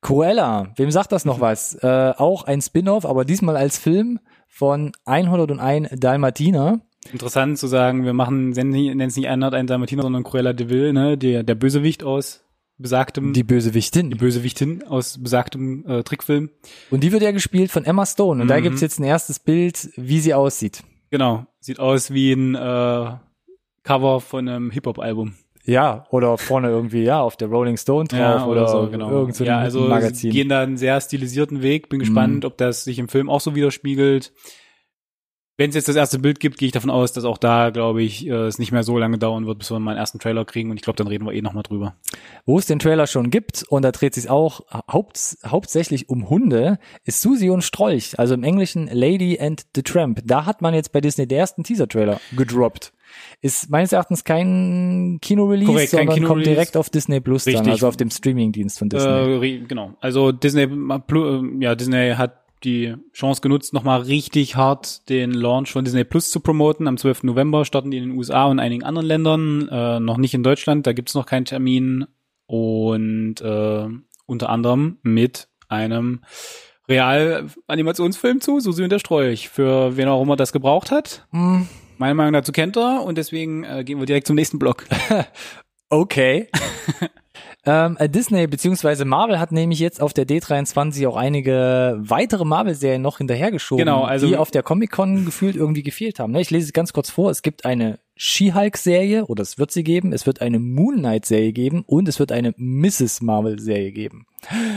Cruella, 0.00 0.72
wem 0.76 0.90
sagt 0.90 1.12
das 1.12 1.24
noch 1.24 1.40
was? 1.40 1.74
Äh, 1.74 2.14
auch 2.16 2.44
ein 2.44 2.60
Spin-off, 2.60 3.06
aber 3.06 3.24
diesmal 3.24 3.56
als 3.56 3.78
Film 3.78 4.18
von 4.48 4.92
101 5.04 5.90
Dalmatiner. 5.98 6.80
Interessant 7.10 7.58
zu 7.58 7.66
sagen, 7.66 8.04
wir 8.04 8.12
machen, 8.12 8.50
nennen 8.50 9.00
es 9.00 9.16
nicht 9.16 9.28
101 9.28 9.68
Dalmatiner, 9.68 10.02
sondern 10.02 10.22
Cruella 10.22 10.52
de 10.52 10.68
Vil, 10.68 10.92
ne, 10.92 11.18
der, 11.18 11.42
der 11.42 11.54
Bösewicht 11.56 12.04
aus 12.04 12.44
besagtem, 12.78 13.32
Die 13.32 13.42
Bösewichtin. 13.44 14.10
die 14.10 14.16
Bösewichtin 14.16 14.82
aus 14.84 15.22
besagtem 15.22 15.84
äh, 15.86 16.02
Trickfilm. 16.02 16.50
Und 16.90 17.02
die 17.02 17.12
wird 17.12 17.22
ja 17.22 17.30
gespielt 17.32 17.70
von 17.70 17.84
Emma 17.84 18.06
Stone. 18.06 18.42
Und 18.42 18.48
da 18.48 18.58
Mhm. 18.58 18.62
gibt's 18.62 18.80
jetzt 18.80 18.98
ein 18.98 19.04
erstes 19.04 19.38
Bild, 19.38 19.90
wie 19.96 20.20
sie 20.20 20.34
aussieht. 20.34 20.82
Genau, 21.10 21.44
sieht 21.60 21.78
aus 21.80 22.12
wie 22.12 22.32
ein 22.32 22.54
äh, 22.54 23.10
Cover 23.82 24.20
von 24.20 24.48
einem 24.48 24.70
Hip-Hop-Album. 24.70 25.34
Ja, 25.64 26.06
oder 26.10 26.38
vorne 26.38 26.70
irgendwie, 26.70 27.02
ja, 27.04 27.20
auf 27.20 27.36
der 27.36 27.46
Rolling 27.48 27.76
Stone 27.76 28.08
drauf 28.08 28.46
oder, 28.48 28.66
so, 28.66 28.88
genau. 28.90 29.10
irgend 29.12 29.36
so 29.36 29.44
ja, 29.44 29.58
ein 29.58 29.64
also 29.64 29.80
Magazin. 29.82 30.14
sie 30.16 30.30
gehen 30.30 30.48
da 30.48 30.62
einen 30.62 30.76
sehr 30.76 31.00
stilisierten 31.00 31.62
Weg. 31.62 31.88
Bin 31.88 32.00
gespannt, 32.00 32.42
Mhm. 32.42 32.46
ob 32.48 32.56
das 32.58 32.82
sich 32.84 32.98
im 32.98 33.08
Film 33.08 33.28
auch 33.30 33.40
so 33.40 33.54
widerspiegelt. 33.54 34.32
Wenn 35.58 35.68
es 35.68 35.74
jetzt 35.76 35.86
das 35.88 35.96
erste 35.96 36.18
Bild 36.18 36.40
gibt, 36.40 36.56
gehe 36.58 36.66
ich 36.66 36.72
davon 36.72 36.88
aus, 36.88 37.12
dass 37.12 37.24
auch 37.24 37.36
da, 37.36 37.68
glaube 37.70 38.02
ich, 38.02 38.26
äh, 38.26 38.30
es 38.46 38.58
nicht 38.58 38.72
mehr 38.72 38.82
so 38.84 38.96
lange 38.96 39.18
dauern 39.18 39.46
wird, 39.46 39.58
bis 39.58 39.70
wir 39.70 39.78
mal 39.78 39.90
einen 39.92 40.00
ersten 40.00 40.18
Trailer 40.18 40.46
kriegen. 40.46 40.70
Und 40.70 40.76
ich 40.78 40.82
glaube, 40.82 40.96
dann 40.96 41.06
reden 41.08 41.26
wir 41.26 41.32
eh 41.34 41.42
nochmal 41.42 41.62
drüber. 41.62 41.94
Wo 42.46 42.58
es 42.58 42.64
den 42.66 42.78
Trailer 42.78 43.06
schon 43.06 43.28
gibt, 43.30 43.62
und 43.68 43.82
da 43.82 43.92
dreht 43.92 44.14
sich 44.14 44.30
auch 44.30 44.62
haupt, 44.90 45.36
hauptsächlich 45.46 46.08
um 46.08 46.30
Hunde, 46.30 46.78
ist 47.04 47.20
Susi 47.20 47.50
und 47.50 47.62
Strolch, 47.62 48.18
also 48.18 48.32
im 48.32 48.44
Englischen 48.44 48.88
Lady 48.90 49.38
and 49.38 49.62
the 49.76 49.82
Tramp. 49.82 50.20
Da 50.24 50.46
hat 50.46 50.62
man 50.62 50.72
jetzt 50.72 50.90
bei 50.90 51.02
Disney 51.02 51.26
den 51.28 51.38
ersten 51.38 51.64
Teaser-Trailer 51.64 52.18
gedroppt. 52.34 52.94
Ist 53.42 53.68
meines 53.68 53.92
Erachtens 53.92 54.24
kein 54.24 55.18
Kino-Release, 55.20 55.88
sondern 55.88 56.06
kommt 56.06 56.18
Kino-Release. 56.18 56.50
direkt 56.50 56.76
auf 56.78 56.88
Disney 56.88 57.20
Plus 57.20 57.44
dann, 57.44 57.56
Richtig. 57.56 57.72
also 57.72 57.88
auf 57.88 57.98
dem 57.98 58.10
Streaming-Dienst 58.10 58.78
von 58.78 58.88
Äh, 58.88 58.90
Disney. 58.96 59.10
re- 59.36 59.58
genau. 59.68 59.92
Also 60.00 60.32
Disney, 60.32 60.64
Plu- 60.66 61.58
äh, 61.60 61.62
ja, 61.62 61.74
Disney 61.74 62.14
hat 62.16 62.38
die 62.64 62.94
Chance 63.12 63.40
genutzt, 63.40 63.72
nochmal 63.72 64.02
richtig 64.02 64.56
hart 64.56 65.08
den 65.08 65.32
Launch 65.32 65.72
von 65.72 65.84
Disney 65.84 66.04
Plus 66.04 66.30
zu 66.30 66.40
promoten. 66.40 66.86
Am 66.88 66.96
12. 66.96 67.24
November 67.24 67.64
starten 67.64 67.90
die 67.90 67.98
in 67.98 68.10
den 68.10 68.18
USA 68.18 68.46
und 68.46 68.58
einigen 68.58 68.84
anderen 68.84 69.06
Ländern, 69.06 69.68
äh, 69.68 70.00
noch 70.00 70.16
nicht 70.18 70.34
in 70.34 70.42
Deutschland, 70.42 70.86
da 70.86 70.92
gibt's 70.92 71.14
noch 71.14 71.26
keinen 71.26 71.44
Termin. 71.44 72.06
Und 72.46 73.40
äh, 73.40 73.88
unter 74.26 74.48
anderem 74.50 74.98
mit 75.02 75.48
einem 75.68 76.20
Real-Animationsfilm 76.88 78.40
zu, 78.40 78.60
Susi 78.60 78.82
und 78.82 78.90
der 78.90 78.98
Strolch, 78.98 79.48
für 79.48 79.96
wen 79.96 80.08
auch 80.08 80.22
immer 80.22 80.36
das 80.36 80.52
gebraucht 80.52 80.90
hat. 80.90 81.26
Hm, 81.30 81.68
Meine 81.98 82.14
Meinung 82.14 82.32
dazu 82.32 82.52
kennt 82.52 82.76
er 82.76 83.02
und 83.04 83.16
deswegen 83.16 83.64
äh, 83.64 83.84
gehen 83.84 83.98
wir 83.98 84.06
direkt 84.06 84.26
zum 84.26 84.36
nächsten 84.36 84.58
Block. 84.58 84.84
Okay. 85.94 86.48
ähm, 87.64 87.96
äh, 87.98 88.08
Disney 88.08 88.46
beziehungsweise 88.46 89.04
Marvel 89.04 89.38
hat 89.38 89.52
nämlich 89.52 89.78
jetzt 89.78 90.00
auf 90.00 90.12
der 90.12 90.26
D23 90.26 91.06
auch 91.08 91.16
einige 91.16 91.96
weitere 92.00 92.44
Marvel-Serien 92.44 93.02
noch 93.02 93.18
hinterhergeschoben, 93.18 93.84
Genau, 93.84 94.02
also- 94.04 94.26
die 94.26 94.36
auf 94.36 94.50
der 94.50 94.62
Comic-Con 94.62 95.24
gefühlt 95.24 95.54
irgendwie 95.56 95.82
gefehlt 95.82 96.18
haben. 96.18 96.32
Ne? 96.32 96.40
Ich 96.40 96.50
lese 96.50 96.66
es 96.66 96.72
ganz 96.72 96.92
kurz 96.92 97.10
vor. 97.10 97.30
Es 97.30 97.42
gibt 97.42 97.64
eine 97.64 97.98
She-Hulk-Serie, 98.16 99.26
oder 99.26 99.42
es 99.42 99.58
wird 99.58 99.70
sie 99.70 99.84
geben, 99.84 100.12
es 100.12 100.26
wird 100.26 100.40
eine 100.40 100.58
Moon 100.58 100.96
Knight-Serie 100.98 101.52
geben 101.52 101.82
und 101.86 102.08
es 102.08 102.18
wird 102.18 102.32
eine 102.32 102.52
Mrs. 102.56 103.20
Marvel-Serie 103.22 103.92
geben. 103.92 104.26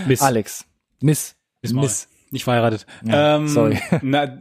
Miss, 0.07 0.21
Alex. 0.21 0.65
Miss. 1.01 1.35
Miss, 1.61 1.73
Marvel. 1.73 1.91
nicht 2.31 2.43
verheiratet. 2.43 2.85
Ja, 3.03 3.37
ähm, 3.37 3.47
sorry. 3.47 3.79
Na, 4.01 4.37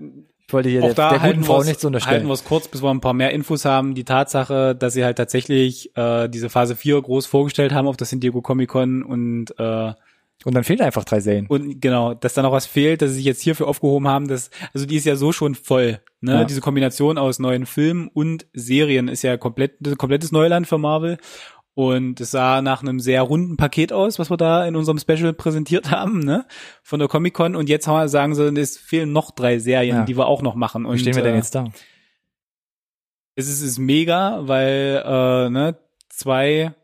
Ich 0.47 0.53
wollte 0.53 0.69
hier 0.69 0.83
auch 0.83 0.87
der, 0.87 0.95
da 0.95 1.11
der 1.11 1.23
halten 1.23 1.37
guten 1.39 1.47
Frau 1.47 1.59
nichts 1.59 1.69
halten 1.69 1.87
unterstellen. 1.87 2.27
wir 2.27 2.33
es 2.35 2.45
kurz, 2.45 2.69
bis 2.69 2.83
wir 2.83 2.91
ein 2.91 3.01
paar 3.01 3.15
mehr 3.15 3.31
Infos 3.31 3.65
haben. 3.65 3.95
Die 3.95 4.05
Tatsache, 4.05 4.75
dass 4.75 4.93
sie 4.93 5.05
halt 5.05 5.17
tatsächlich 5.17 5.97
äh, 5.97 6.29
diese 6.29 6.51
Phase 6.51 6.77
4 6.77 7.01
groß 7.01 7.27
vorgestellt 7.27 7.73
haben 7.73 7.89
auf 7.89 7.97
der 7.97 8.07
San 8.07 8.21
Diego 8.21 8.43
Comic 8.43 8.69
Con 8.69 9.03
und 9.03 9.59
äh, 9.59 9.93
Und 10.45 10.55
dann 10.55 10.65
fehlen 10.65 10.83
einfach 10.83 11.05
drei 11.05 11.21
Serien. 11.21 11.47
und 11.47 11.81
genau, 11.81 12.13
dass 12.13 12.35
da 12.35 12.43
noch 12.43 12.53
was 12.53 12.67
fehlt, 12.67 13.01
dass 13.01 13.11
sie 13.11 13.17
sich 13.17 13.25
jetzt 13.25 13.41
hierfür 13.41 13.67
aufgehoben 13.69 14.07
haben, 14.07 14.29
dass 14.29 14.51
also 14.75 14.85
die 14.85 14.97
ist 14.97 15.07
ja 15.07 15.17
so 15.17 15.33
schon 15.33 15.55
voll. 15.55 16.01
Ne? 16.21 16.33
Ja. 16.33 16.45
Diese 16.45 16.61
Kombination 16.61 17.17
aus 17.17 17.39
neuen 17.39 17.65
Filmen 17.65 18.09
und 18.13 18.47
Serien 18.53 19.09
ist 19.09 19.23
ja 19.23 19.39
komplett 19.39 19.79
komplettes 19.97 20.33
Neuland 20.33 20.67
für 20.67 20.77
Marvel. 20.79 21.17
Und 21.77 22.21
es 22.21 22.31
sah 22.31 22.63
nach 22.63 22.83
einem 22.83 23.01
sehr 23.01 23.23
runden 23.23 23.57
Paket 23.57 23.93
aus, 23.93 24.21
was 24.21 24.31
wir 24.31 24.37
da 24.37 24.65
in 24.65 24.77
unserem 24.77 24.99
Special 24.99 25.33
präsentiert 25.33 25.91
haben, 25.91 26.21
ne? 26.21 26.47
Von 26.83 27.01
der 27.01 27.09
Comic 27.09 27.35
Con. 27.35 27.57
Und 27.57 27.69
jetzt 27.69 27.89
haben 27.89 27.97
wir- 27.99 28.09
sagen 28.09 28.35
sie, 28.37 28.47
es 28.61 28.79
fehlen 28.79 29.11
noch 29.13 29.33
drei 29.33 29.59
Serien, 29.59 29.97
Ja. 29.97 30.05
die 30.05 30.17
wir 30.17 30.27
auch 30.27 30.41
noch 30.43 30.55
machen. 30.55 30.87
Und, 30.87 30.95
Wie 30.95 30.99
stehen 31.01 31.17
wir 31.17 31.23
denn 31.25 31.35
äh, 31.35 31.39
jetzt 31.39 31.55
da? 31.55 31.67
es 33.35 33.49
ist, 33.49 33.61
ist 33.63 33.79
mega, 33.79 34.47
weil 34.47 35.03
äh, 35.05 35.51
ne, 35.51 35.77
zwei 36.09 36.75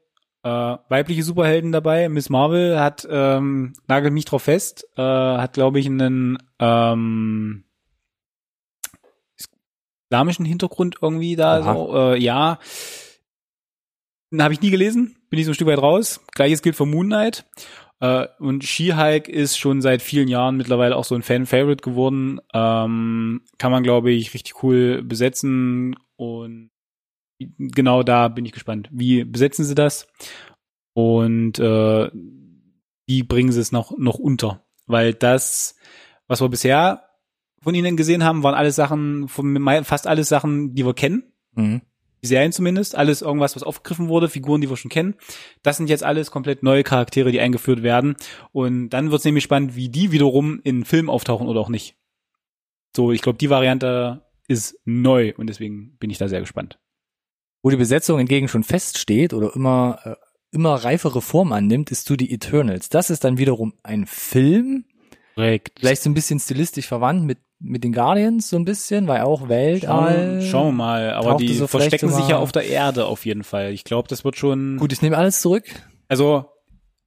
äh, 0.42 0.48
weibliche 0.88 1.22
Superhelden 1.22 1.70
dabei. 1.70 2.08
Miss 2.08 2.28
Marvel 2.28 2.80
hat, 2.80 3.06
ähm, 3.08 3.74
nagelt 3.86 4.12
mich 4.12 4.24
drauf 4.24 4.42
fest, 4.42 4.88
äh, 4.96 5.02
hat, 5.02 5.52
glaube 5.52 5.78
ich, 5.78 5.86
einen 5.86 6.38
ähm, 6.58 7.62
islamischen 10.10 10.44
Hintergrund 10.46 10.96
irgendwie 11.00 11.36
da. 11.36 11.60
Aha. 11.60 11.74
So, 11.74 11.96
äh, 11.96 12.18
ja. 12.18 12.58
Habe 14.38 14.54
ich 14.54 14.60
nie 14.60 14.70
gelesen, 14.70 15.16
bin 15.28 15.38
ich 15.38 15.44
so 15.44 15.52
ein 15.52 15.54
Stück 15.54 15.68
weit 15.68 15.82
raus. 15.82 16.20
Gleiches 16.34 16.62
gilt 16.62 16.76
für 16.76 16.86
Moon 16.86 17.06
Knight. 17.06 17.46
Äh, 18.00 18.26
und 18.38 18.64
She-Hulk 18.64 19.28
ist 19.28 19.58
schon 19.58 19.82
seit 19.82 20.02
vielen 20.02 20.28
Jahren 20.28 20.56
mittlerweile 20.56 20.96
auch 20.96 21.04
so 21.04 21.14
ein 21.14 21.22
Fan-Favorite 21.22 21.82
geworden. 21.82 22.40
Ähm, 22.54 23.42
kann 23.58 23.72
man, 23.72 23.82
glaube 23.82 24.10
ich, 24.12 24.32
richtig 24.32 24.62
cool 24.62 25.02
besetzen. 25.02 25.96
Und 26.16 26.70
genau 27.58 28.02
da 28.02 28.28
bin 28.28 28.44
ich 28.44 28.52
gespannt. 28.52 28.88
Wie 28.92 29.24
besetzen 29.24 29.64
sie 29.64 29.74
das? 29.74 30.06
Und 30.94 31.58
äh, 31.58 32.10
wie 33.06 33.22
bringen 33.22 33.52
sie 33.52 33.60
es 33.60 33.72
noch, 33.72 33.96
noch 33.98 34.18
unter? 34.18 34.64
Weil 34.86 35.14
das, 35.14 35.76
was 36.26 36.40
wir 36.40 36.48
bisher 36.48 37.04
von 37.60 37.74
ihnen 37.74 37.96
gesehen 37.96 38.24
haben, 38.24 38.42
waren 38.42 38.54
alles 38.54 38.76
Sachen, 38.76 39.28
fast 39.28 40.06
alles 40.06 40.28
Sachen, 40.28 40.74
die 40.74 40.86
wir 40.86 40.94
kennen 40.94 41.30
Mhm. 41.54 41.82
Die 42.22 42.26
Serien 42.26 42.52
zumindest, 42.52 42.94
alles 42.96 43.22
irgendwas, 43.22 43.56
was 43.56 43.62
aufgegriffen 43.62 44.08
wurde, 44.08 44.28
Figuren, 44.28 44.60
die 44.60 44.68
wir 44.68 44.76
schon 44.76 44.90
kennen. 44.90 45.14
Das 45.62 45.76
sind 45.76 45.88
jetzt 45.88 46.04
alles 46.04 46.30
komplett 46.30 46.62
neue 46.62 46.82
Charaktere, 46.82 47.32
die 47.32 47.40
eingeführt 47.40 47.82
werden. 47.82 48.16
Und 48.52 48.90
dann 48.90 49.10
wird 49.10 49.20
es 49.20 49.24
nämlich 49.24 49.44
spannend, 49.44 49.76
wie 49.76 49.88
die 49.88 50.12
wiederum 50.12 50.60
in 50.62 50.84
Filmen 50.84 51.08
auftauchen 51.08 51.48
oder 51.48 51.60
auch 51.60 51.68
nicht. 51.68 51.96
So, 52.94 53.12
ich 53.12 53.22
glaube, 53.22 53.38
die 53.38 53.50
Variante 53.50 54.26
ist 54.48 54.78
neu 54.84 55.32
und 55.36 55.46
deswegen 55.46 55.96
bin 55.98 56.10
ich 56.10 56.18
da 56.18 56.28
sehr 56.28 56.40
gespannt. 56.40 56.78
Wo 57.62 57.70
die 57.70 57.76
Besetzung 57.76 58.18
hingegen 58.18 58.48
schon 58.48 58.64
feststeht 58.64 59.32
oder 59.32 59.54
immer, 59.54 60.00
äh, 60.04 60.16
immer 60.50 60.74
reifere 60.74 61.22
Form 61.22 61.52
annimmt, 61.52 61.90
ist 61.90 62.06
zu 62.06 62.16
die 62.16 62.32
Eternals. 62.32 62.88
Das 62.88 63.10
ist 63.10 63.24
dann 63.24 63.38
wiederum 63.38 63.74
ein 63.82 64.06
Film 64.06 64.84
Korrekt. 65.40 65.78
Vielleicht 65.78 66.02
so 66.02 66.10
ein 66.10 66.14
bisschen 66.14 66.38
stilistisch 66.38 66.86
verwandt 66.86 67.24
mit, 67.24 67.38
mit 67.62 67.84
den 67.84 67.92
Guardians, 67.92 68.48
so 68.48 68.56
ein 68.56 68.64
bisschen, 68.64 69.06
weil 69.06 69.20
auch 69.20 69.48
Weltall. 69.48 70.40
Schauen, 70.40 70.42
schauen 70.50 70.66
wir 70.68 70.72
mal. 70.72 71.12
Aber 71.12 71.36
die 71.36 71.54
so 71.54 71.66
verstecken 71.66 72.08
sich 72.08 72.26
ja 72.28 72.38
auf 72.38 72.52
der 72.52 72.64
Erde 72.66 73.04
auf 73.06 73.26
jeden 73.26 73.44
Fall. 73.44 73.72
Ich 73.72 73.84
glaube, 73.84 74.08
das 74.08 74.24
wird 74.24 74.36
schon. 74.36 74.78
Gut, 74.78 74.92
ich 74.92 75.02
nehme 75.02 75.16
alles 75.18 75.40
zurück. 75.42 75.64
Also, 76.08 76.46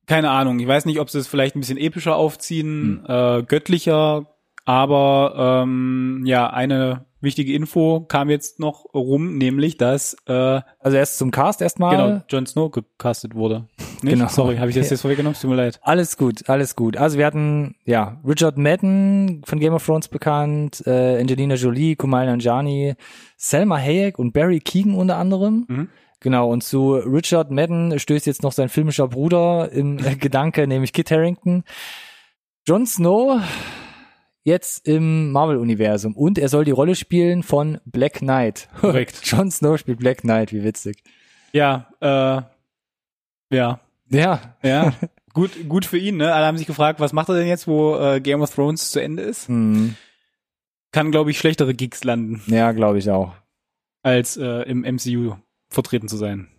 keine 0.05 0.29
Ahnung. 0.29 0.59
Ich 0.59 0.67
weiß 0.67 0.85
nicht, 0.85 0.99
ob 0.99 1.09
sie 1.09 1.17
es 1.19 1.27
vielleicht 1.27 1.55
ein 1.55 1.59
bisschen 1.61 1.77
epischer 1.77 2.15
aufziehen, 2.15 3.03
Hm. 3.07 3.39
äh, 3.39 3.43
göttlicher. 3.43 4.27
Aber 4.65 5.63
ähm, 5.63 6.21
ja, 6.26 6.49
eine 6.49 7.06
wichtige 7.19 7.54
Info 7.54 8.02
kam 8.02 8.30
jetzt 8.30 8.60
noch 8.60 8.86
rum, 8.93 9.38
nämlich, 9.38 9.78
dass 9.78 10.15
äh, 10.28 10.62
Also 10.80 10.97
erst 10.97 11.17
zum 11.17 11.32
Cast 11.32 11.62
erstmal. 11.62 11.95
genau 11.95 12.21
Jon 12.30 12.45
Snow 12.45 12.71
gecastet 12.71 13.34
wurde. 13.36 13.67
Nicht? 14.02 14.13
Genau. 14.15 14.28
Sorry, 14.28 14.58
habe 14.58 14.69
ich 14.69 14.76
das 14.76 14.89
jetzt 14.89 15.02
vorweggenommen? 15.02 15.38
Tut 15.39 15.49
mir 15.49 15.56
leid. 15.56 15.80
Alles 15.84 16.17
gut, 16.17 16.49
alles 16.49 16.76
gut. 16.76 16.97
Also 16.97 17.17
wir 17.17 17.26
hatten, 17.26 17.76
ja, 17.86 18.19
Richard 18.28 18.58
Madden 18.58 19.41
von 19.45 19.60
Game 19.60 19.73
of 19.73 19.86
Thrones 19.86 20.10
bekannt, 20.10 20.84
äh, 20.86 21.19
Angelina 21.19 21.56
Jolie, 21.56 21.95
Kumail 21.95 22.26
Nanjiani, 22.26 22.95
Selma 23.38 23.78
Hayek 23.78 24.19
und 24.19 24.34
Barry 24.34 24.60
Keegan 24.60 24.95
unter 24.95 25.17
anderem. 25.17 25.65
Mhm. 25.67 25.89
Genau, 26.19 26.49
und 26.49 26.63
zu 26.63 26.93
Richard 26.95 27.52
Madden 27.52 27.99
stößt 27.99 28.28
jetzt 28.28 28.43
noch 28.43 28.54
sein 28.54 28.69
filmischer 28.69 29.08
Bruder 29.10 29.69
im 29.71 29.99
äh, 29.99 30.15
Gedanke, 30.15 30.67
nämlich 30.67 30.93
Kit 30.93 31.12
Harington. 31.12 31.63
Jon 32.65 32.86
Snow 32.86 33.41
jetzt 34.43 34.88
im 34.88 35.32
Marvel-Universum 35.32 36.15
und 36.15 36.38
er 36.38 36.49
soll 36.49 36.65
die 36.65 36.71
Rolle 36.71 36.95
spielen 36.95 37.43
von 37.43 37.79
Black 37.86 38.15
Knight. 38.19 38.67
Korrekt. 38.82 39.21
Jon 39.25 39.49
Snow 39.51 39.77
spielt 39.77 39.99
Black 39.99 40.21
Knight, 40.21 40.51
wie 40.51 40.63
witzig. 40.63 41.03
Ja, 41.53 41.88
äh, 42.01 42.41
ja, 43.56 43.79
Ja, 44.10 44.56
ja. 44.63 44.93
gut, 45.34 45.51
gut 45.69 45.86
für 45.86 45.97
ihn, 45.97 46.17
ne? 46.17 46.34
Alle 46.34 46.45
haben 46.45 46.58
sich 46.58 46.67
gefragt, 46.67 46.99
was 46.99 47.13
macht 47.13 47.29
er 47.29 47.36
denn 47.36 47.47
jetzt, 47.47 47.67
wo 47.67 47.95
äh, 47.97 48.19
Game 48.21 48.41
of 48.41 48.53
Thrones 48.53 48.91
zu 48.91 48.99
Ende 49.01 49.23
ist? 49.23 49.47
hm, 49.47 49.95
Kann, 50.91 51.12
glaube 51.12 51.32
ich, 51.32 51.38
schlechtere 51.39 51.73
Gigs 51.73 52.03
landen, 52.03 52.41
ja, 52.47 52.71
glaube 52.71 52.97
ich 52.99 53.10
auch. 53.10 53.34
als 54.01 54.36
äh, 54.38 54.63
im 54.63 54.82
MCU 54.82 55.36
vertreten 55.69 56.08
zu 56.08 56.17
sein. 56.17 56.49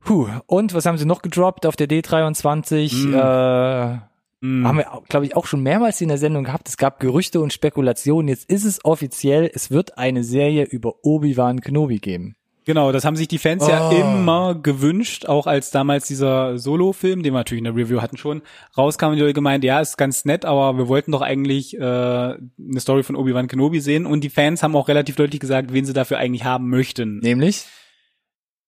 Puh, 0.00 0.28
und 0.46 0.74
was 0.74 0.84
haben 0.84 0.98
sie 0.98 1.06
noch 1.06 1.22
gedroppt 1.22 1.64
auf 1.64 1.76
der 1.76 1.88
D23? 1.88 2.94
Mm. 3.06 3.14
Äh, 3.14 3.98
Mm. 4.44 4.66
Haben 4.66 4.76
wir, 4.76 4.86
glaube 5.08 5.24
ich, 5.24 5.36
auch 5.36 5.46
schon 5.46 5.62
mehrmals 5.62 6.02
in 6.02 6.08
der 6.08 6.18
Sendung 6.18 6.44
gehabt. 6.44 6.68
Es 6.68 6.76
gab 6.76 7.00
Gerüchte 7.00 7.40
und 7.40 7.52
Spekulationen. 7.52 8.28
Jetzt 8.28 8.50
ist 8.50 8.64
es 8.64 8.84
offiziell, 8.84 9.50
es 9.52 9.70
wird 9.70 9.96
eine 9.96 10.22
Serie 10.22 10.64
über 10.64 10.96
Obi-Wan 11.02 11.60
Kenobi 11.60 11.98
geben. 11.98 12.36
Genau, 12.66 12.92
das 12.92 13.04
haben 13.06 13.16
sich 13.16 13.28
die 13.28 13.38
Fans 13.38 13.66
ja 13.66 13.90
Oh. 13.90 13.94
immer 13.94 14.54
gewünscht, 14.54 15.26
auch 15.26 15.46
als 15.46 15.70
damals 15.70 16.08
dieser 16.08 16.58
Solo-Film, 16.58 17.22
den 17.22 17.32
wir 17.32 17.38
natürlich 17.38 17.60
in 17.60 17.64
der 17.64 17.76
Review 17.76 18.00
hatten 18.02 18.16
schon, 18.18 18.42
rauskam 18.76 19.06
und 19.08 19.16
die 19.16 19.20
Leute 19.20 19.34
gemeint, 19.34 19.64
ja, 19.64 19.80
ist 19.80 19.96
ganz 19.96 20.24
nett, 20.26 20.44
aber 20.44 20.76
wir 20.78 20.88
wollten 20.88 21.12
doch 21.12 21.20
eigentlich 21.22 21.76
äh, 21.76 21.80
eine 21.80 22.40
Story 22.78 23.02
von 23.02 23.16
Obi-Wan 23.16 23.48
Kenobi 23.48 23.80
sehen 23.80 24.06
und 24.06 24.24
die 24.24 24.30
Fans 24.30 24.62
haben 24.62 24.76
auch 24.76 24.88
relativ 24.88 25.16
deutlich 25.16 25.40
gesagt, 25.40 25.72
wen 25.72 25.84
sie 25.84 25.92
dafür 25.92 26.18
eigentlich 26.18 26.44
haben 26.44 26.68
möchten. 26.70 27.18
Nämlich? 27.18 27.64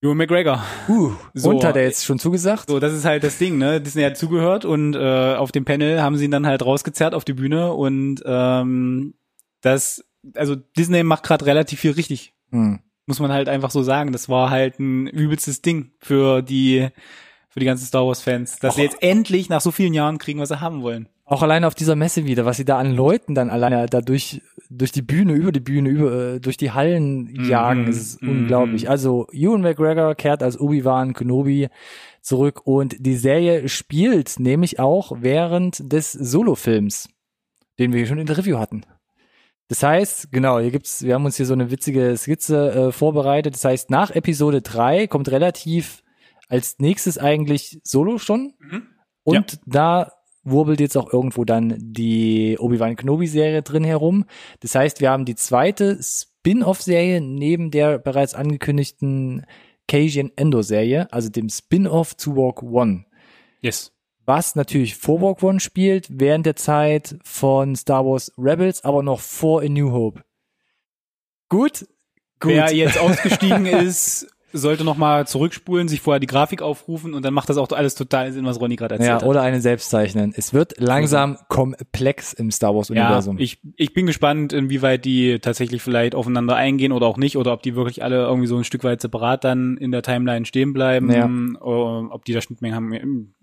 Ewan 0.02 0.16
McGregor. 0.18 0.62
Uh, 0.88 1.12
So, 1.34 1.50
und 1.50 1.64
hat 1.64 1.76
er 1.76 1.84
jetzt 1.84 2.04
schon 2.04 2.18
zugesagt? 2.18 2.68
So, 2.68 2.78
das 2.80 2.92
ist 2.92 3.04
halt 3.04 3.24
das 3.24 3.38
Ding, 3.38 3.58
ne? 3.58 3.80
Disney 3.80 4.02
hat 4.02 4.16
zugehört 4.16 4.64
und 4.64 4.94
äh, 4.94 5.34
auf 5.34 5.52
dem 5.52 5.64
Panel 5.64 6.02
haben 6.02 6.16
sie 6.16 6.26
ihn 6.26 6.30
dann 6.30 6.46
halt 6.46 6.64
rausgezerrt 6.64 7.14
auf 7.14 7.24
die 7.24 7.32
Bühne 7.32 7.72
und 7.72 8.22
ähm, 8.26 9.14
das, 9.62 10.04
also 10.34 10.54
Disney 10.54 11.02
macht 11.02 11.22
gerade 11.24 11.46
relativ 11.46 11.80
viel 11.80 11.92
richtig, 11.92 12.34
Hm. 12.50 12.80
muss 13.06 13.20
man 13.20 13.32
halt 13.32 13.48
einfach 13.48 13.70
so 13.70 13.82
sagen. 13.82 14.12
Das 14.12 14.28
war 14.28 14.50
halt 14.50 14.78
ein 14.78 15.06
übelstes 15.06 15.62
Ding 15.62 15.92
für 15.98 16.42
die 16.42 16.88
für 17.48 17.60
die 17.60 17.66
ganzen 17.66 17.86
Star 17.86 18.06
Wars 18.06 18.20
Fans, 18.20 18.58
dass 18.58 18.74
sie 18.74 18.82
jetzt 18.82 19.02
endlich 19.02 19.48
nach 19.48 19.62
so 19.62 19.70
vielen 19.70 19.94
Jahren 19.94 20.18
kriegen, 20.18 20.40
was 20.40 20.50
sie 20.50 20.60
haben 20.60 20.82
wollen. 20.82 21.08
Auch 21.24 21.42
alleine 21.42 21.66
auf 21.66 21.74
dieser 21.74 21.96
Messe 21.96 22.26
wieder, 22.26 22.44
was 22.44 22.58
sie 22.58 22.66
da 22.66 22.78
an 22.78 22.92
Leuten 22.94 23.34
dann 23.34 23.48
alleine 23.48 23.86
da 23.86 24.02
durch, 24.70 24.92
die 24.92 25.02
Bühne, 25.02 25.34
über 25.34 25.52
die 25.52 25.60
Bühne, 25.60 25.88
über, 25.88 26.34
äh, 26.34 26.40
durch 26.40 26.56
die 26.56 26.72
Hallen 26.72 27.28
jagen, 27.44 27.84
Mhm, 27.84 27.88
ist 27.88 28.22
mhm. 28.22 28.28
unglaublich. 28.30 28.88
Also, 28.88 29.26
Ewan 29.32 29.62
McGregor 29.62 30.14
kehrt 30.14 30.42
als 30.42 30.58
Obi-Wan 30.58 31.14
Kenobi 31.14 31.68
zurück 32.20 32.62
und 32.64 32.96
die 32.98 33.16
Serie 33.16 33.68
spielt 33.68 34.38
nämlich 34.38 34.80
auch 34.80 35.12
während 35.20 35.92
des 35.92 36.12
Solo-Films, 36.12 37.08
den 37.78 37.92
wir 37.92 38.06
schon 38.06 38.18
in 38.18 38.26
der 38.26 38.38
Review 38.38 38.58
hatten. 38.58 38.84
Das 39.68 39.82
heißt, 39.82 40.30
genau, 40.30 40.60
hier 40.60 40.70
gibt's, 40.70 41.02
wir 41.02 41.14
haben 41.14 41.24
uns 41.24 41.36
hier 41.36 41.46
so 41.46 41.54
eine 41.54 41.70
witzige 41.70 42.16
Skizze 42.16 42.72
äh, 42.72 42.92
vorbereitet. 42.92 43.54
Das 43.54 43.64
heißt, 43.64 43.90
nach 43.90 44.10
Episode 44.10 44.62
3 44.62 45.08
kommt 45.08 45.28
relativ 45.30 46.02
als 46.48 46.78
nächstes 46.78 47.18
eigentlich 47.18 47.80
Solo 47.82 48.18
schon. 48.18 48.54
Mhm. 48.60 48.88
Und 49.24 49.58
da 49.66 50.12
wurbelt 50.46 50.80
jetzt 50.80 50.96
auch 50.96 51.12
irgendwo 51.12 51.44
dann 51.44 51.74
die 51.78 52.56
Obi-Wan 52.58 52.96
Kenobi-Serie 52.96 53.62
drin 53.62 53.84
herum. 53.84 54.24
Das 54.60 54.74
heißt, 54.74 55.00
wir 55.00 55.10
haben 55.10 55.24
die 55.24 55.34
zweite 55.34 55.98
Spin-off-Serie 56.02 57.20
neben 57.20 57.70
der 57.70 57.98
bereits 57.98 58.34
angekündigten 58.34 59.44
Cajun 59.88 60.32
Endo-Serie, 60.36 61.12
also 61.12 61.28
dem 61.28 61.48
Spin-off 61.48 62.16
zu 62.16 62.36
Walk 62.36 62.62
One. 62.62 63.04
Yes. 63.60 63.92
Was 64.24 64.56
natürlich 64.56 64.96
vor 64.96 65.20
Walk 65.20 65.42
One 65.42 65.60
spielt, 65.60 66.08
während 66.10 66.46
der 66.46 66.56
Zeit 66.56 67.16
von 67.22 67.76
Star 67.76 68.04
Wars 68.04 68.32
Rebels, 68.36 68.82
aber 68.84 69.02
noch 69.02 69.20
vor 69.20 69.62
A 69.62 69.68
New 69.68 69.92
Hope. 69.92 70.24
Gut? 71.48 71.86
Gut. 72.40 72.52
Wer 72.52 72.74
jetzt 72.74 72.98
ausgestiegen 72.98 73.66
ist, 73.66 74.26
sollte 74.56 74.84
noch 74.84 74.96
mal 74.96 75.26
zurückspulen, 75.26 75.88
sich 75.88 76.00
vorher 76.00 76.20
die 76.20 76.26
Grafik 76.26 76.62
aufrufen 76.62 77.14
und 77.14 77.24
dann 77.24 77.34
macht 77.34 77.48
das 77.48 77.56
auch 77.56 77.68
alles 77.70 77.94
total 77.94 78.32
Sinn, 78.32 78.44
was 78.44 78.60
Ronny 78.60 78.76
gerade 78.76 78.94
erzählt 78.94 79.08
ja, 79.08 79.14
hat. 79.16 79.22
oder 79.24 79.42
eine 79.42 79.60
selbst 79.60 79.90
zeichnen. 79.90 80.32
Es 80.36 80.52
wird 80.54 80.80
langsam 80.80 81.36
komplex 81.48 82.32
im 82.32 82.50
Star 82.50 82.74
Wars 82.74 82.88
Ja, 82.88 83.06
Universum. 83.06 83.38
ich, 83.38 83.58
ich 83.76 83.92
bin 83.94 84.06
gespannt, 84.06 84.52
inwieweit 84.52 85.04
die 85.04 85.38
tatsächlich 85.40 85.82
vielleicht 85.82 86.14
aufeinander 86.14 86.56
eingehen 86.56 86.92
oder 86.92 87.06
auch 87.06 87.16
nicht, 87.18 87.36
oder 87.36 87.52
ob 87.52 87.62
die 87.62 87.76
wirklich 87.76 88.02
alle 88.02 88.16
irgendwie 88.24 88.46
so 88.46 88.56
ein 88.56 88.64
Stück 88.64 88.84
weit 88.84 89.00
separat 89.00 89.44
dann 89.44 89.76
in 89.76 89.90
der 89.92 90.02
Timeline 90.02 90.46
stehen 90.46 90.72
bleiben, 90.72 91.10
Ja. 91.12 91.28
oder 91.60 92.12
ob 92.14 92.24
die 92.24 92.32
da 92.32 92.40
Schnittmengen 92.40 92.74
haben. 92.76 93.34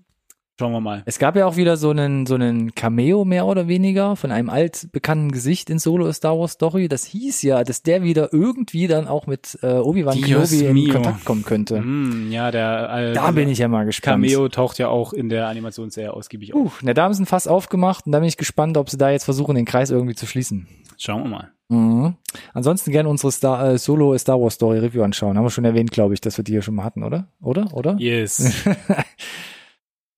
Schauen 0.60 0.72
wir 0.72 0.82
mal. 0.82 1.02
Es 1.06 1.18
gab 1.18 1.36
ja 1.36 1.48
auch 1.48 1.56
wieder 1.56 1.78
so 1.78 1.90
einen, 1.90 2.28
so 2.28 2.36
einen 2.36 2.76
Cameo 2.76 3.26
mehr 3.26 3.48
oder 3.48 3.68
weniger 3.68 4.16
von 4.16 4.32
einem 4.32 4.52
altbekannten 4.52 5.32
Gesicht 5.32 5.72
in 5.72 5.80
Solo 5.80 6.12
Star 6.14 6.38
Wars 6.38 6.52
Story. 6.52 6.88
Das 6.88 7.06
hieß 7.06 7.42
ja, 7.42 7.64
dass 7.64 7.82
der 7.82 8.04
wieder 8.04 8.32
irgendwie 8.32 8.86
dann 8.86 9.08
auch 9.08 9.26
mit 9.26 9.58
äh, 9.64 9.74
Obi-Wan 9.74 10.22
Kenobi 10.22 10.66
in 10.66 10.74
mio. 10.74 10.94
Kontakt 10.94 11.26
kommen 11.26 11.44
könnte. 11.44 11.78
Hm, 11.78 12.32
ja, 12.32 12.52
der 12.52 12.90
äh, 12.94 13.14
Da 13.14 13.32
bin 13.32 13.50
ich 13.50 13.58
ja 13.58 13.68
mal 13.68 13.86
gespannt. 13.86 14.24
Cameo 14.24 14.48
taucht 14.48 14.78
ja 14.78 14.90
auch 14.90 15.12
in 15.12 15.30
der 15.30 15.48
Animationsserie 15.48 16.14
ausgiebig 16.14 16.54
auf. 16.54 16.62
Uh, 16.62 16.72
na, 16.84 16.94
da 16.94 17.06
haben 17.06 17.16
sie 17.16 17.24
ein 17.24 17.26
Fass 17.26 17.48
aufgemacht 17.48 18.06
und 18.06 18.12
da 18.12 18.20
bin 18.20 18.28
ich 18.28 18.38
gespannt, 18.38 18.78
ob 18.78 18.92
sie 18.92 18.98
da 18.98 19.10
jetzt 19.10 19.24
versuchen, 19.24 19.56
den 19.56 19.66
Kreis 19.66 19.90
irgendwie 19.90 20.16
zu 20.16 20.28
schließen. 20.28 20.68
Schauen 21.00 21.24
wir 21.24 21.30
mal. 21.30 21.52
Mhm. 21.70 22.14
Ansonsten 22.54 22.92
gerne 22.92 23.10
unsere 23.10 23.32
Star, 23.32 23.72
äh, 23.72 23.78
Solo 23.80 24.16
Star 24.20 24.40
Wars 24.40 24.54
Story 24.54 24.78
Review 24.78 25.02
anschauen. 25.02 25.36
Haben 25.36 25.46
wir 25.46 25.50
schon 25.50 25.66
erwähnt, 25.66 25.90
glaube 25.90 26.14
ich, 26.14 26.22
dass 26.22 26.38
wir 26.38 26.44
die 26.44 26.52
hier 26.52 26.62
schon 26.62 26.76
mal 26.76 26.84
hatten, 26.84 27.04
oder? 27.04 27.28
Oder? 27.42 27.74
Oder? 27.74 27.96
Yes. 27.98 28.64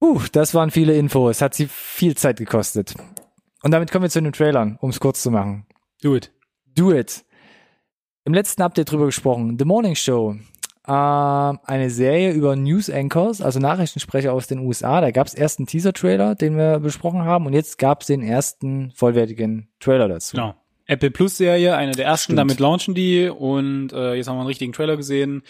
Uh, 0.06 0.22
das 0.32 0.54
waren 0.54 0.70
viele 0.70 0.94
Infos. 0.94 1.42
Hat 1.42 1.56
sie 1.56 1.68
viel 1.68 2.16
Zeit 2.16 2.38
gekostet. 2.38 2.94
Und 3.64 3.72
damit 3.72 3.92
kommen 3.92 4.04
wir 4.04 4.10
zu 4.12 4.22
den 4.22 4.34
Trailern, 4.34 4.78
um 4.80 4.92
es 4.92 5.00
kurz 5.00 5.24
zu 5.24 5.32
machen. 5.32 5.66
Do 6.04 6.16
it. 6.16 6.32
Do 6.76 6.94
it. 6.94 7.26
Im 8.24 8.34
letzten 8.36 8.62
Update 8.62 8.92
drüber 8.92 9.08
gesprochen. 9.08 9.58
The 9.58 9.66
Morning 9.66 9.96
Show. 9.96 10.36
Ähm, 10.88 11.60
eine 11.64 11.90
Serie 11.90 12.34
über 12.34 12.56
News 12.56 12.92
Anchors, 12.92 13.42
also 13.42 13.60
Nachrichtensprecher 13.60 14.32
aus 14.32 14.46
den 14.46 14.60
USA. 14.60 15.02
Da 15.02 15.10
gab 15.10 15.26
es 15.26 15.34
erst 15.34 15.58
einen 15.58 15.66
Teaser-Trailer, 15.66 16.36
den 16.36 16.56
wir 16.56 16.78
besprochen 16.80 17.24
haben, 17.24 17.48
und 17.48 17.54
jetzt 17.54 17.80
gab 17.80 18.02
es 18.02 18.08
den 18.08 18.22
ersten 18.22 18.92
vollwertigen 18.92 19.70
Trailer 19.80 20.08
dazu. 20.08 20.36
Genau. 20.36 20.54
Apple 20.86 21.10
Plus 21.10 21.38
Serie, 21.38 21.76
eine 21.76 21.94
der 21.94 22.06
ersten, 22.06 22.26
Stimmt. 22.26 22.40
damit 22.40 22.60
launchen 22.60 22.94
die 22.94 23.28
und 23.28 23.92
äh, 23.92 24.14
jetzt 24.14 24.28
haben 24.28 24.36
wir 24.36 24.42
einen 24.42 24.48
richtigen 24.48 24.74
Trailer 24.74 24.98
gesehen. 24.98 25.42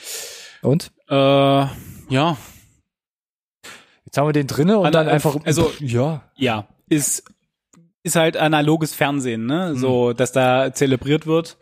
Und? 0.61 0.93
Äh, 1.09 1.13
ja, 1.13 2.37
Jetzt 4.05 4.17
haben 4.17 4.27
wir 4.27 4.33
den 4.33 4.47
drinne 4.47 4.77
und 4.79 4.85
Ana- 4.87 5.03
dann 5.03 5.07
einfach. 5.09 5.35
also- 5.45 5.71
ja. 5.79 6.23
ja, 6.35 6.67
ist 6.89 7.23
ist 8.03 8.15
halt 8.15 8.37
analoges 8.37 8.93
Fernsehen, 8.93 9.47
ne? 9.47 9.71
Mhm. 9.73 9.79
So, 9.79 10.13
dass 10.13 10.31
da 10.31 10.71
zelebriert 10.73 11.25
wird. 11.25 11.57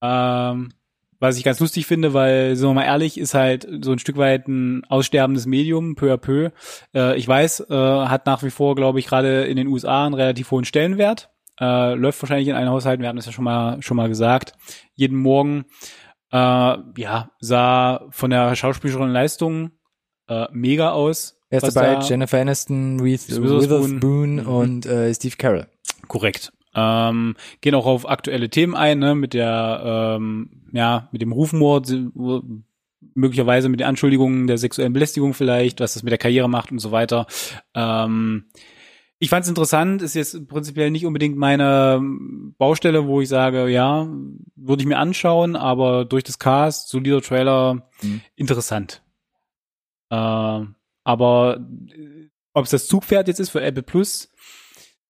Ähm, 0.00 0.72
was 1.18 1.38
ich 1.38 1.44
ganz 1.44 1.58
lustig 1.58 1.86
finde, 1.86 2.14
weil, 2.14 2.54
sind 2.54 2.68
wir 2.68 2.74
mal 2.74 2.84
ehrlich, 2.84 3.18
ist 3.18 3.34
halt 3.34 3.66
so 3.82 3.90
ein 3.90 3.98
Stück 3.98 4.16
weit 4.16 4.46
ein 4.46 4.84
aussterbendes 4.84 5.46
Medium, 5.46 5.96
peu 5.96 6.12
à 6.12 6.18
peu. 6.18 6.50
Äh, 6.94 7.16
ich 7.16 7.26
weiß, 7.26 7.60
äh, 7.68 7.74
hat 7.74 8.26
nach 8.26 8.42
wie 8.44 8.50
vor, 8.50 8.76
glaube 8.76 9.00
ich, 9.00 9.06
gerade 9.06 9.44
in 9.46 9.56
den 9.56 9.66
USA 9.66 10.04
einen 10.06 10.14
relativ 10.14 10.50
hohen 10.52 10.64
Stellenwert. 10.64 11.30
Äh, 11.58 11.94
läuft 11.94 12.22
wahrscheinlich 12.22 12.48
in 12.48 12.54
allen 12.54 12.68
Haushalten, 12.68 13.02
wir 13.02 13.08
hatten 13.08 13.16
das 13.16 13.26
ja 13.26 13.32
schon 13.32 13.44
mal, 13.44 13.82
schon 13.82 13.96
mal 13.96 14.08
gesagt, 14.08 14.52
jeden 14.94 15.16
Morgen. 15.18 15.64
Äh, 16.30 16.36
ja, 16.36 17.30
sah 17.40 18.06
von 18.10 18.30
der 18.30 18.54
schauspielerischen 18.54 19.10
Leistung 19.10 19.70
äh, 20.28 20.46
mega 20.52 20.90
aus. 20.92 21.35
Er 21.48 21.62
ist 21.62 21.76
dabei 21.76 21.94
da- 21.94 22.00
Jennifer 22.00 22.40
Aniston, 22.40 23.00
Reese 23.00 23.42
Witherspoon. 23.42 24.34
Mhm. 24.36 24.46
und 24.46 24.86
äh, 24.86 25.14
Steve 25.14 25.36
Carell. 25.36 25.66
Korrekt. 26.08 26.52
Ähm, 26.74 27.36
gehen 27.62 27.74
auch 27.74 27.86
auf 27.86 28.08
aktuelle 28.08 28.50
Themen 28.50 28.74
ein, 28.74 28.98
ne, 28.98 29.14
mit 29.14 29.32
der, 29.32 30.16
ähm, 30.18 30.50
ja, 30.72 31.08
mit 31.10 31.22
dem 31.22 31.32
Rufmord, 31.32 31.90
möglicherweise 33.14 33.68
mit 33.68 33.80
den 33.80 33.86
Anschuldigungen 33.86 34.46
der 34.46 34.58
sexuellen 34.58 34.92
Belästigung 34.92 35.32
vielleicht, 35.32 35.80
was 35.80 35.94
das 35.94 36.02
mit 36.02 36.10
der 36.10 36.18
Karriere 36.18 36.48
macht 36.48 36.70
und 36.72 36.80
so 36.80 36.92
weiter. 36.92 37.26
Ähm, 37.74 38.46
ich 39.18 39.30
fand 39.30 39.44
es 39.44 39.48
interessant, 39.48 40.02
ist 40.02 40.14
jetzt 40.14 40.46
prinzipiell 40.48 40.90
nicht 40.90 41.06
unbedingt 41.06 41.38
meine 41.38 42.02
Baustelle, 42.58 43.06
wo 43.06 43.22
ich 43.22 43.30
sage, 43.30 43.68
ja, 43.68 44.06
würde 44.56 44.82
ich 44.82 44.86
mir 44.86 44.98
anschauen, 44.98 45.56
aber 45.56 46.04
durch 46.04 46.24
das 46.24 46.38
Cast, 46.38 46.90
solider 46.90 47.22
Trailer, 47.22 47.88
mhm. 48.02 48.20
interessant. 48.34 49.02
Äh, 50.10 50.60
aber 51.06 51.64
äh, 51.88 52.28
ob 52.52 52.64
es 52.64 52.72
das 52.72 52.88
Zugpferd 52.88 53.28
jetzt 53.28 53.38
ist 53.38 53.50
für 53.50 53.62
Apple 53.62 53.84
Plus, 53.84 54.28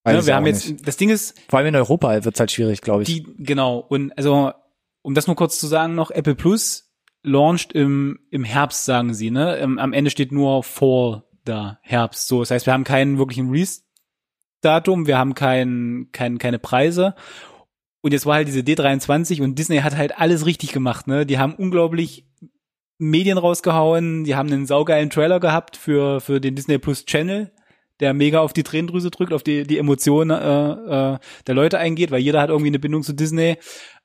ne, 0.04 0.26
wir 0.26 0.36
haben 0.36 0.46
jetzt, 0.46 0.68
nicht. 0.68 0.86
das 0.86 0.98
Ding 0.98 1.08
ist. 1.08 1.34
Vor 1.48 1.58
allem 1.58 1.68
in 1.68 1.76
Europa 1.76 2.24
wird 2.24 2.34
es 2.34 2.38
halt 2.38 2.52
schwierig, 2.52 2.82
glaube 2.82 3.02
ich. 3.02 3.08
Die, 3.08 3.26
genau. 3.38 3.78
Und 3.78 4.16
also, 4.18 4.52
um 5.00 5.14
das 5.14 5.26
nur 5.26 5.36
kurz 5.36 5.58
zu 5.58 5.66
sagen 5.66 5.94
noch, 5.94 6.10
Apple 6.10 6.34
Plus 6.34 6.92
launcht 7.22 7.72
im, 7.72 8.18
im 8.30 8.44
Herbst, 8.44 8.84
sagen 8.84 9.14
sie, 9.14 9.30
ne? 9.30 9.58
Am 9.62 9.92
Ende 9.94 10.10
steht 10.10 10.32
nur 10.32 10.62
Fall 10.62 11.24
da, 11.44 11.78
Herbst. 11.82 12.28
So, 12.28 12.40
das 12.40 12.50
heißt, 12.50 12.66
wir 12.66 12.74
haben 12.74 12.84
keinen 12.84 13.16
wirklichen 13.16 13.48
Release-Datum, 13.48 15.06
wir 15.06 15.16
haben 15.16 15.34
kein, 15.34 16.08
kein, 16.12 16.36
keine 16.38 16.58
Preise. 16.58 17.14
Und 18.02 18.12
jetzt 18.12 18.26
war 18.26 18.34
halt 18.34 18.48
diese 18.48 18.60
D23 18.60 19.42
und 19.42 19.58
Disney 19.58 19.78
hat 19.78 19.96
halt 19.96 20.18
alles 20.18 20.44
richtig 20.44 20.72
gemacht, 20.72 21.06
ne? 21.06 21.24
Die 21.24 21.38
haben 21.38 21.54
unglaublich 21.54 22.26
Medien 22.98 23.38
rausgehauen, 23.38 24.24
die 24.24 24.34
haben 24.34 24.52
einen 24.52 24.66
saugeilen 24.66 25.10
Trailer 25.10 25.40
gehabt 25.40 25.76
für, 25.76 26.20
für 26.20 26.40
den 26.40 26.54
Disney 26.54 26.78
Plus 26.78 27.04
Channel, 27.04 27.50
der 28.00 28.14
mega 28.14 28.40
auf 28.40 28.52
die 28.52 28.62
Tränendrüse 28.62 29.10
drückt, 29.10 29.32
auf 29.32 29.42
die, 29.42 29.64
die 29.64 29.78
Emotionen 29.78 30.30
äh, 30.30 31.14
äh, 31.14 31.18
der 31.46 31.54
Leute 31.54 31.78
eingeht, 31.78 32.10
weil 32.10 32.20
jeder 32.20 32.40
hat 32.40 32.50
irgendwie 32.50 32.68
eine 32.68 32.78
Bindung 32.78 33.02
zu 33.02 33.12
Disney. 33.12 33.56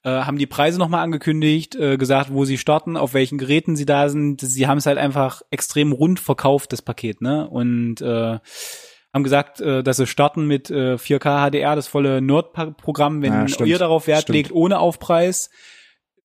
Äh, 0.03 0.09
haben 0.09 0.37
die 0.37 0.47
Preise 0.47 0.79
nochmal 0.79 1.03
angekündigt, 1.03 1.75
äh, 1.75 1.97
gesagt, 1.97 2.33
wo 2.33 2.45
sie 2.45 2.57
starten, 2.57 2.97
auf 2.97 3.13
welchen 3.13 3.37
Geräten 3.37 3.75
sie 3.75 3.85
da 3.85 4.09
sind. 4.09 4.41
Sie 4.41 4.67
haben 4.67 4.79
es 4.79 4.85
halt 4.85 4.97
einfach 4.97 5.41
extrem 5.51 5.91
rund 5.91 6.19
verkauft, 6.19 6.73
das 6.73 6.81
Paket, 6.81 7.21
ne? 7.21 7.47
Und 7.47 8.01
äh, 8.01 8.39
haben 9.13 9.23
gesagt, 9.23 9.61
äh, 9.61 9.83
dass 9.83 9.97
sie 9.97 10.07
starten 10.07 10.47
mit 10.47 10.71
äh, 10.71 10.95
4K 10.95 11.49
HDR, 11.49 11.75
das 11.75 11.87
volle 11.87 12.21
Nerd-Programm, 12.21 13.21
wenn 13.21 13.47
ja, 13.47 13.65
ihr 13.65 13.77
darauf 13.77 14.07
Wert 14.07 14.23
stimmt. 14.23 14.35
legt, 14.37 14.51
ohne 14.51 14.79
Aufpreis 14.79 15.49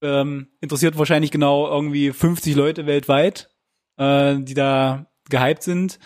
ähm, 0.03 0.49
interessiert 0.61 0.99
wahrscheinlich 0.99 1.31
genau 1.31 1.69
irgendwie 1.69 2.13
50 2.13 2.55
Leute 2.55 2.87
weltweit, 2.87 3.51
äh, 3.97 4.37
die 4.39 4.55
da 4.55 5.07
gehypt 5.29 5.63
sind. 5.63 5.99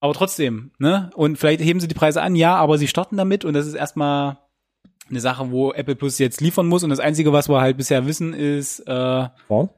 Aber 0.00 0.14
trotzdem, 0.14 0.72
ne? 0.78 1.10
Und 1.14 1.38
vielleicht 1.38 1.60
heben 1.60 1.80
sie 1.80 1.88
die 1.88 1.94
Preise 1.94 2.20
an, 2.20 2.36
ja, 2.36 2.56
aber 2.56 2.76
sie 2.76 2.88
starten 2.88 3.16
damit 3.16 3.44
und 3.44 3.54
das 3.54 3.66
ist 3.66 3.74
erstmal 3.74 4.38
eine 5.08 5.20
Sache, 5.20 5.50
wo 5.50 5.72
Apple 5.72 5.96
Plus 5.96 6.18
jetzt 6.18 6.40
liefern 6.40 6.66
muss. 6.66 6.82
Und 6.82 6.90
das 6.90 7.00
Einzige, 7.00 7.32
was 7.32 7.48
wir 7.48 7.60
halt 7.60 7.76
bisher 7.76 8.06
wissen, 8.06 8.34
ist 8.34 8.80
äh, 8.80 9.28
oh. 9.48 9.68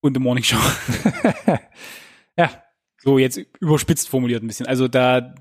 und 0.00 0.14
The 0.14 0.20
Morning 0.20 0.44
Show. 0.44 0.56
ja. 2.36 2.50
So 2.98 3.18
jetzt 3.18 3.38
überspitzt 3.60 4.08
formuliert 4.08 4.42
ein 4.42 4.46
bisschen. 4.46 4.66
Also 4.66 4.88
da 4.88 5.34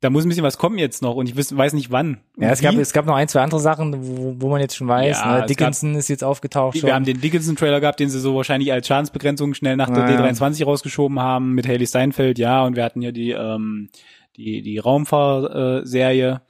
da 0.00 0.10
muss 0.10 0.24
ein 0.24 0.28
bisschen 0.28 0.44
was 0.44 0.58
kommen 0.58 0.78
jetzt 0.78 1.00
noch 1.00 1.14
und 1.14 1.28
ich 1.28 1.36
weiß 1.36 1.72
nicht 1.72 1.90
wann. 1.90 2.18
Ja, 2.36 2.50
es 2.50 2.60
gab, 2.60 2.74
es 2.74 2.92
gab 2.92 3.06
noch 3.06 3.14
ein, 3.14 3.28
zwei 3.28 3.40
andere 3.40 3.60
Sachen, 3.60 3.94
wo, 3.96 4.34
wo 4.38 4.48
man 4.50 4.60
jetzt 4.60 4.76
schon 4.76 4.88
weiß. 4.88 5.18
Ja, 5.18 5.40
ne? 5.40 5.46
Dickinson 5.46 5.92
gab, 5.92 6.00
ist 6.00 6.08
jetzt 6.08 6.22
aufgetaucht. 6.22 6.74
Wir 6.74 6.82
schon. 6.82 6.92
haben 6.92 7.04
den 7.04 7.20
Dickinson-Trailer 7.20 7.80
gehabt, 7.80 7.98
den 8.00 8.10
sie 8.10 8.20
so 8.20 8.36
wahrscheinlich 8.36 8.72
als 8.72 8.86
Schadensbegrenzung 8.86 9.54
schnell 9.54 9.76
nach 9.76 9.88
der 9.88 10.08
ja. 10.08 10.20
D23 10.20 10.64
rausgeschoben 10.64 11.18
haben 11.18 11.52
mit 11.54 11.66
Haley 11.66 11.86
Steinfeld, 11.86 12.38
ja, 12.38 12.64
und 12.64 12.76
wir 12.76 12.84
hatten 12.84 13.00
ja 13.00 13.10
die, 13.10 13.30
ähm, 13.30 13.88
die, 14.36 14.62
die 14.62 14.78
Raumfahrserie, 14.78 16.42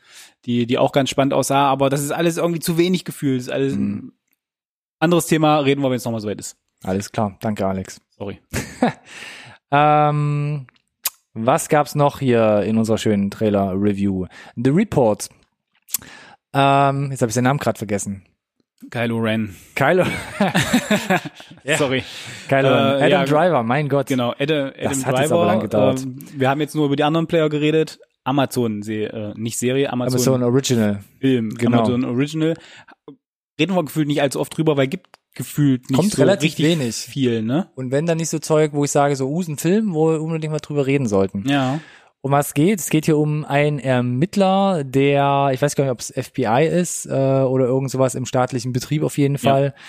die, 0.45 0.67
die 0.67 0.79
auch 0.79 0.93
ganz 0.93 1.11
spannend 1.11 1.33
aussah, 1.33 1.69
aber 1.69 1.89
das 1.89 2.03
ist 2.03 2.11
alles 2.11 2.39
irgendwie 2.39 2.61
zu 2.61 2.79
wenig 2.79 3.05
gefühlt. 3.05 3.39
Das 3.41 3.47
ist 3.47 3.53
alles 3.53 3.77
mhm. 3.77 4.13
anderes 4.99 5.27
Thema, 5.27 5.61
reden 5.61 5.83
wir, 5.83 5.91
wenn 5.91 5.97
es 5.97 6.05
nochmal 6.05 6.21
so 6.21 6.29
weit 6.29 6.41
ist. 6.41 6.57
Alles 6.83 7.13
klar, 7.13 7.37
danke 7.41 7.67
Alex. 7.67 8.01
Sorry. 8.11 8.41
ähm, 9.71 10.67
was 11.37 11.69
gab's 11.69 11.95
noch 11.95 12.19
hier 12.19 12.63
in 12.63 12.79
unserer 12.79 12.99
schönen 12.99 13.31
Trailer-Review? 13.31 14.27
The 14.57 14.71
Report. 14.71 15.29
Ähm, 16.53 17.11
jetzt 17.11 17.23
habe 17.23 17.29
ich 17.29 17.35
den 17.35 17.45
Namen 17.45 17.59
gerade 17.59 17.79
vergessen. 17.79 18.25
Kylo 18.91 19.19
Ren. 19.19 19.57
Kylo. 19.75 20.05
ja. 21.65 21.77
Sorry. 21.77 22.03
Kylo 22.49 22.69
Ren. 22.69 23.03
Adam 23.03 23.11
ja, 23.11 23.25
Driver, 23.25 23.63
mein 23.63 23.89
Gott. 23.89 24.07
Genau, 24.07 24.35
Adam, 24.39 24.69
Adam 24.69 24.83
das 24.83 25.07
hat 25.07 25.15
Driver. 25.15 25.23
Jetzt 25.23 25.33
aber 25.33 25.47
lang 25.47 25.61
gedauert. 25.61 26.01
Äh, 26.03 26.41
wir 26.41 26.51
haben 26.51 26.61
jetzt 26.61 26.75
nur 26.75 26.87
über 26.87 26.97
die 26.97 27.05
anderen 27.05 27.27
Player 27.27 27.49
geredet. 27.49 27.99
Amazon, 28.25 28.83
äh, 28.83 29.33
nicht 29.37 29.59
Serie, 29.59 29.93
Amazon. 29.93 30.15
Amazon 30.15 30.43
Original. 30.43 31.01
Film, 31.21 31.51
genau. 31.51 31.79
Amazon 31.79 32.05
Original. 32.05 32.55
Reden 33.59 33.75
wir 33.75 33.85
gefühlt 33.85 34.09
nicht 34.09 34.21
allzu 34.21 34.41
oft 34.41 34.57
drüber, 34.57 34.77
weil 34.77 34.89
gibt 34.89 35.07
gefühlt 35.37 35.89
nicht 35.89 35.97
Kommt 35.97 36.13
so 36.13 36.23
relativ 36.23 36.59
richtig 36.59 36.65
wenig. 36.67 36.97
viel, 36.97 37.43
ne? 37.43 37.69
Und 37.77 37.93
wenn 37.93 38.07
dann 38.07 38.19
nicht 38.19 38.31
so 38.31 38.39
Zeug, 38.39 38.73
wo 38.73 38.85
ich 38.85 38.91
sage, 38.91 39.15
so, 39.15 39.29
uh, 39.29 39.43
ein 39.43 39.59
Film, 39.59 39.95
wo 39.95 40.11
wir 40.11 40.21
unbedingt 40.21 40.53
mal 40.53 40.59
drüber 40.59 40.87
reden 40.87 41.07
sollten. 41.07 41.49
Ja. 41.49 41.81
Um 42.23 42.33
was 42.33 42.55
geht? 42.55 42.81
Es 42.81 42.91
geht 42.91 43.05
hier 43.05 43.19
um 43.19 43.45
einen 43.45 43.79
Ermittler, 43.79 44.83
der, 44.83 45.51
ich 45.53 45.63
weiß 45.63 45.77
gar 45.77 45.85
nicht, 45.85 45.93
ob 45.93 46.01
es 46.01 46.13
FBI 46.13 46.67
ist 46.67 47.07
äh, 47.07 47.11
oder 47.11 47.67
irgend 47.67 47.91
sowas 47.91 48.17
im 48.17 48.27
staatlichen 48.27 48.73
Betrieb 48.73 49.05
auf 49.05 49.17
jeden 49.17 49.39
Fall. 49.39 49.75
Ja 49.77 49.83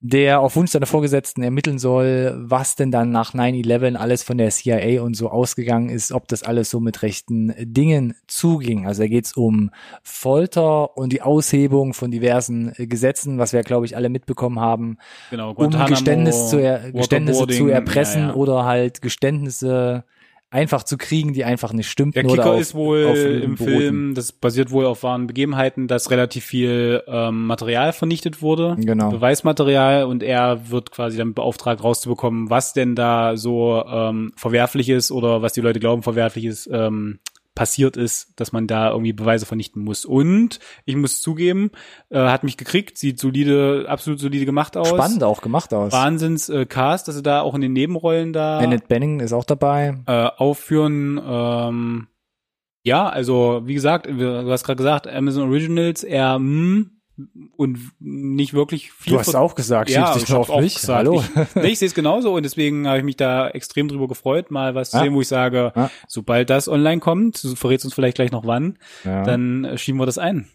der 0.00 0.40
auf 0.40 0.56
Wunsch 0.56 0.72
seiner 0.72 0.86
Vorgesetzten 0.86 1.42
ermitteln 1.42 1.78
soll, 1.78 2.34
was 2.38 2.76
denn 2.76 2.90
dann 2.90 3.10
nach 3.10 3.34
9-11 3.34 3.96
alles 3.96 4.22
von 4.22 4.36
der 4.36 4.50
CIA 4.50 5.02
und 5.02 5.14
so 5.14 5.30
ausgegangen 5.30 5.88
ist, 5.88 6.12
ob 6.12 6.28
das 6.28 6.42
alles 6.42 6.70
so 6.70 6.80
mit 6.80 7.02
rechten 7.02 7.54
Dingen 7.58 8.14
zuging. 8.26 8.86
Also 8.86 9.02
da 9.02 9.08
geht's 9.08 9.32
um 9.32 9.70
Folter 10.02 10.96
und 10.96 11.12
die 11.12 11.22
Aushebung 11.22 11.94
von 11.94 12.10
diversen 12.10 12.72
Gesetzen, 12.76 13.38
was 13.38 13.52
wir, 13.52 13.62
glaube 13.62 13.86
ich, 13.86 13.96
alle 13.96 14.10
mitbekommen 14.10 14.60
haben, 14.60 14.98
genau, 15.30 15.52
um 15.52 15.70
Geständnis 15.86 16.50
zu 16.50 16.58
er, 16.58 16.92
Geständnisse 16.92 17.46
zu 17.46 17.68
erpressen 17.68 18.22
ja, 18.22 18.28
ja. 18.28 18.34
oder 18.34 18.64
halt 18.64 19.00
Geständnisse 19.00 20.04
einfach 20.50 20.84
zu 20.84 20.96
kriegen, 20.96 21.32
die 21.32 21.44
einfach 21.44 21.72
nicht 21.72 21.90
stimmten. 21.90 22.14
Der 22.14 22.24
Kicker 22.24 22.52
auf, 22.52 22.60
ist 22.60 22.74
wohl 22.74 23.40
im 23.42 23.56
Film, 23.56 24.14
das 24.14 24.32
basiert 24.32 24.70
wohl 24.70 24.86
auf 24.86 25.02
wahren 25.02 25.26
Begebenheiten, 25.26 25.88
dass 25.88 26.10
relativ 26.10 26.44
viel 26.44 27.02
ähm, 27.08 27.46
Material 27.46 27.92
vernichtet 27.92 28.42
wurde, 28.42 28.76
genau. 28.78 29.10
Beweismaterial 29.10 30.04
und 30.04 30.22
er 30.22 30.70
wird 30.70 30.92
quasi 30.92 31.18
damit 31.18 31.34
beauftragt 31.34 31.82
rauszubekommen, 31.82 32.48
was 32.48 32.72
denn 32.72 32.94
da 32.94 33.36
so 33.36 33.84
ähm, 33.86 34.32
verwerflich 34.36 34.88
ist 34.88 35.10
oder 35.10 35.42
was 35.42 35.52
die 35.52 35.60
Leute 35.60 35.80
glauben 35.80 36.02
verwerflich 36.02 36.44
ist, 36.44 36.68
ähm, 36.72 37.18
passiert 37.56 37.96
ist, 37.96 38.38
dass 38.38 38.52
man 38.52 38.68
da 38.68 38.90
irgendwie 38.90 39.12
Beweise 39.12 39.46
vernichten 39.46 39.82
muss. 39.82 40.04
Und 40.04 40.60
ich 40.84 40.94
muss 40.94 41.20
zugeben, 41.20 41.72
äh, 42.10 42.18
hat 42.18 42.44
mich 42.44 42.56
gekriegt, 42.56 42.98
sieht 42.98 43.18
solide, 43.18 43.86
absolut 43.88 44.20
solide 44.20 44.46
gemacht 44.46 44.76
aus. 44.76 44.90
Spannend 44.90 45.24
auch 45.24 45.40
gemacht 45.40 45.74
aus. 45.74 45.92
Wahnsinns 45.92 46.48
äh, 46.48 46.66
Cast, 46.66 47.08
dass 47.08 47.16
sie 47.16 47.22
da 47.22 47.40
auch 47.40 47.56
in 47.56 47.62
den 47.62 47.72
Nebenrollen 47.72 48.32
da. 48.32 48.58
Annette 48.58 48.86
Benning 48.86 49.18
ist 49.18 49.32
auch 49.32 49.44
dabei. 49.44 49.98
Äh, 50.06 50.28
aufführen. 50.36 51.20
Ähm, 51.26 52.06
ja, 52.84 53.08
also 53.08 53.62
wie 53.64 53.74
gesagt, 53.74 54.06
du 54.06 54.48
hast 54.48 54.62
gerade 54.62 54.76
gesagt, 54.76 55.08
Amazon 55.08 55.48
Originals 55.48 56.04
eher 56.04 56.38
mh, 56.38 56.44
hm, 56.44 56.95
und 57.56 57.78
nicht 57.98 58.52
wirklich 58.52 58.92
viel. 58.92 59.14
Du 59.14 59.18
hast 59.18 59.34
auch 59.34 59.54
gesagt, 59.54 59.90
ja, 59.90 60.14
ich 60.16 60.32
auf 60.32 60.60
mich. 60.60 60.74
Gesagt. 60.74 60.98
Hallo. 60.98 61.24
Ich, 61.54 61.62
ich 61.62 61.78
sehe 61.78 61.88
es 61.88 61.94
genauso 61.94 62.34
und 62.34 62.42
deswegen 62.42 62.86
habe 62.86 62.98
ich 62.98 63.04
mich 63.04 63.16
da 63.16 63.48
extrem 63.48 63.88
drüber 63.88 64.08
gefreut, 64.08 64.50
mal 64.50 64.74
was 64.74 64.90
zu 64.90 64.98
sehen, 64.98 65.14
wo 65.14 65.20
ich 65.20 65.28
sage, 65.28 65.72
ja. 65.74 65.90
sobald 66.08 66.50
das 66.50 66.68
online 66.68 67.00
kommt, 67.00 67.42
du 67.42 67.56
verrätst 67.56 67.84
uns 67.84 67.94
vielleicht 67.94 68.16
gleich 68.16 68.32
noch 68.32 68.46
wann, 68.46 68.78
ja. 69.04 69.22
dann 69.22 69.64
äh, 69.64 69.78
schieben 69.78 70.00
wir 70.00 70.06
das 70.06 70.18
ein. 70.18 70.48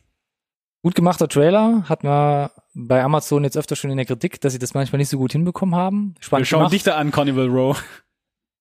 Gut 0.84 0.96
gemachter 0.96 1.28
Trailer, 1.28 1.84
hat 1.88 2.04
man 2.04 2.50
bei 2.74 3.04
Amazon 3.04 3.44
jetzt 3.44 3.58
öfter 3.58 3.76
schon 3.76 3.92
in 3.92 3.98
der 3.98 4.06
Kritik, 4.06 4.42
dass 4.42 4.54
sie 4.54 4.60
das 4.60 4.74
manchmal 4.74 4.98
nicht 4.98 5.10
so 5.10 5.18
gut 5.18 5.32
hinbekommen 5.32 5.76
haben. 5.76 6.16
Spannend 6.20 6.42
Wir 6.42 6.46
schauen 6.46 6.60
gemacht. 6.60 6.74
dich 6.74 6.84
da 6.84 6.96
an, 6.96 7.12
Carnival 7.12 7.48
Row. 7.48 7.84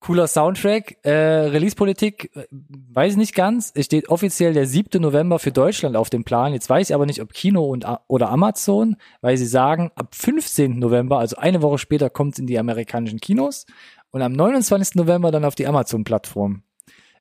Cooler 0.01 0.26
Soundtrack. 0.26 0.96
Äh, 1.03 1.11
Release-Politik, 1.11 2.30
äh, 2.34 2.46
weiß 2.51 3.12
ich 3.12 3.18
nicht 3.18 3.34
ganz. 3.34 3.70
Es 3.74 3.86
steht 3.86 4.09
offiziell 4.09 4.55
der 4.55 4.66
7. 4.66 5.01
November 5.01 5.38
für 5.38 5.53
Deutschland 5.53 5.96
auf 5.96 6.11
dem 6.11 6.24
Plan. 6.24 6.53
Jetzt 6.53 6.68
weiß 6.68 6.90
ich 6.90 6.94
aber 6.94 7.07
nicht, 7.07 7.20
ob 7.20 7.32
Kino 7.32 7.64
und, 7.64 7.86
oder 8.09 8.30
Amazon, 8.30 8.96
weil 9.20 9.36
sie 9.36 9.46
sagen, 9.46 9.90
ab 9.94 10.14
15. 10.14 10.78
November, 10.78 11.18
also 11.18 11.36
eine 11.36 11.62
Woche 11.62 11.78
später, 11.78 12.11
kommt 12.11 12.34
es 12.34 12.38
in 12.38 12.46
die 12.46 12.59
amerikanischen 12.59 13.20
Kinos 13.20 13.66
und 14.11 14.22
am 14.22 14.32
29. 14.32 14.96
November 14.96 15.30
dann 15.30 15.44
auf 15.44 15.55
die 15.55 15.66
Amazon-Plattform. 15.66 16.62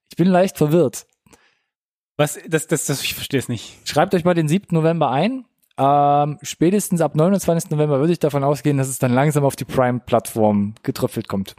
Ich 0.10 0.16
bin 0.16 0.28
leicht 0.28 0.58
verwirrt. 0.58 1.06
Was, 2.18 2.40
das, 2.48 2.68
das, 2.68 2.86
das, 2.86 3.04
ich 3.04 3.14
verstehe 3.14 3.40
es 3.40 3.50
nicht. 3.50 3.78
Schreibt 3.88 4.16
euch 4.16 4.26
mal 4.26 4.34
den 4.34 4.48
7. 4.48 4.68
November 4.72 5.12
ein. 5.12 5.46
Ähm, 5.78 6.38
spätestens 6.42 7.02
ab 7.02 7.16
29. 7.16 7.72
November 7.72 8.00
würde 8.00 8.12
ich 8.12 8.20
davon 8.20 8.44
ausgehen, 8.44 8.78
dass 8.78 8.90
es 8.90 9.00
dann 9.00 9.14
langsam 9.14 9.46
auf 9.46 9.56
die 9.56 9.66
Prime-Plattform 9.66 10.76
getröpfelt 10.84 11.28
kommt. 11.28 11.56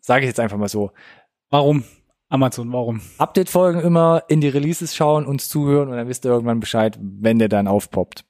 Sage 0.00 0.24
ich 0.24 0.28
jetzt 0.28 0.40
einfach 0.40 0.56
mal 0.56 0.68
so. 0.68 0.92
Warum? 1.50 1.84
Amazon, 2.28 2.72
warum? 2.72 3.00
Update-Folgen 3.18 3.80
immer 3.80 4.22
in 4.28 4.40
die 4.40 4.48
Releases 4.48 4.94
schauen, 4.94 5.26
uns 5.26 5.48
zuhören 5.48 5.88
und 5.88 5.96
dann 5.96 6.08
wisst 6.08 6.24
ihr 6.24 6.30
irgendwann 6.30 6.60
Bescheid, 6.60 6.96
wenn 7.00 7.40
der 7.40 7.48
dann 7.48 7.66
aufpoppt. 7.66 8.24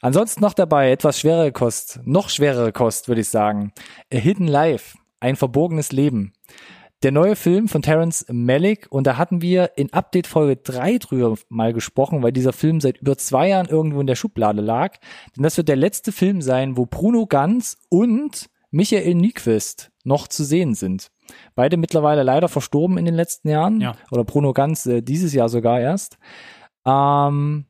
Ansonsten 0.00 0.42
noch 0.42 0.54
dabei 0.54 0.92
etwas 0.92 1.18
schwerere 1.18 1.50
Kost, 1.50 1.98
noch 2.04 2.28
schwerere 2.28 2.72
Kost, 2.72 3.08
würde 3.08 3.22
ich 3.22 3.28
sagen. 3.28 3.72
A 4.12 4.16
Hidden 4.16 4.46
Life, 4.46 4.96
ein 5.18 5.34
verborgenes 5.34 5.90
Leben. 5.90 6.34
Der 7.02 7.10
neue 7.10 7.36
Film 7.36 7.68
von 7.68 7.82
Terence 7.82 8.24
Malick 8.30 8.86
und 8.90 9.06
da 9.06 9.16
hatten 9.16 9.42
wir 9.42 9.72
in 9.76 9.92
Update 9.92 10.26
Folge 10.26 10.56
3 10.56 10.98
drüber 10.98 11.36
mal 11.48 11.72
gesprochen, 11.72 12.22
weil 12.22 12.32
dieser 12.32 12.52
Film 12.52 12.80
seit 12.80 12.98
über 12.98 13.18
zwei 13.18 13.48
Jahren 13.48 13.66
irgendwo 13.66 14.00
in 14.00 14.06
der 14.06 14.14
Schublade 14.14 14.62
lag. 14.62 14.96
Denn 15.36 15.42
das 15.42 15.56
wird 15.56 15.68
der 15.68 15.76
letzte 15.76 16.12
Film 16.12 16.40
sein, 16.40 16.76
wo 16.76 16.86
Bruno 16.86 17.26
Ganz 17.26 17.76
und 17.90 18.48
Michael 18.74 19.14
Nyquist 19.14 19.92
noch 20.02 20.26
zu 20.26 20.42
sehen 20.42 20.74
sind. 20.74 21.12
Beide 21.54 21.76
mittlerweile 21.76 22.24
leider 22.24 22.48
verstorben 22.48 22.98
in 22.98 23.04
den 23.04 23.14
letzten 23.14 23.48
Jahren. 23.48 23.80
Ja. 23.80 23.94
Oder 24.10 24.24
Bruno 24.24 24.52
Ganz 24.52 24.84
äh, 24.86 25.00
dieses 25.00 25.32
Jahr 25.32 25.48
sogar 25.48 25.80
erst. 25.80 26.18
Ähm, 26.84 27.66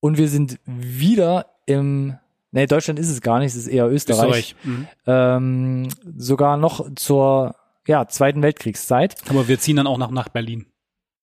und 0.00 0.18
wir 0.18 0.28
sind 0.28 0.58
wieder 0.66 1.46
im, 1.66 2.18
nee, 2.50 2.66
Deutschland 2.66 2.98
ist 2.98 3.08
es 3.08 3.20
gar 3.20 3.38
nicht, 3.38 3.52
es 3.52 3.54
ist 3.54 3.68
eher 3.68 3.88
Österreich. 3.88 4.56
Österreich. 4.56 4.56
Mhm. 4.64 4.88
Ähm, 5.06 5.88
sogar 6.16 6.56
noch 6.56 6.92
zur 6.96 7.54
ja, 7.86 8.08
Zweiten 8.08 8.42
Weltkriegszeit. 8.42 9.14
Aber 9.28 9.46
wir 9.46 9.60
ziehen 9.60 9.76
dann 9.76 9.86
auch 9.86 9.98
nach, 9.98 10.10
nach 10.10 10.28
Berlin 10.28 10.66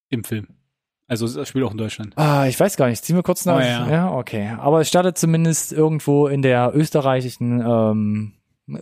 im 0.09 0.23
Film. 0.23 0.47
Also 1.09 1.25
es 1.25 1.47
spielt 1.49 1.65
auch 1.65 1.71
in 1.71 1.77
Deutschland. 1.77 2.17
Ah, 2.17 2.47
ich 2.47 2.57
weiß 2.57 2.77
gar 2.77 2.87
nicht. 2.87 3.03
Ziehen 3.03 3.17
wir 3.17 3.23
kurz 3.23 3.45
nach. 3.45 3.57
Oh, 3.57 3.59
ja. 3.59 3.89
ja, 3.89 4.13
okay. 4.13 4.55
Aber 4.57 4.79
es 4.79 4.87
startet 4.87 5.17
zumindest 5.17 5.73
irgendwo 5.73 6.27
in 6.27 6.41
der 6.41 6.71
österreichischen 6.73 7.61
ähm, 7.61 8.36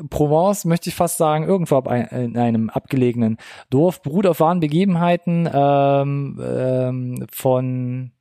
Provence, 0.10 0.66
möchte 0.66 0.90
ich 0.90 0.96
fast 0.96 1.18
sagen, 1.18 1.46
irgendwo 1.46 1.78
in 1.80 2.38
einem 2.38 2.70
abgelegenen 2.70 3.38
Dorf. 3.70 4.02
beruht 4.02 4.26
auf 4.28 4.40
wahren 4.40 4.60
Begebenheiten 4.60 5.50
ähm, 5.54 6.42
ähm, 6.44 7.26
von 7.32 8.12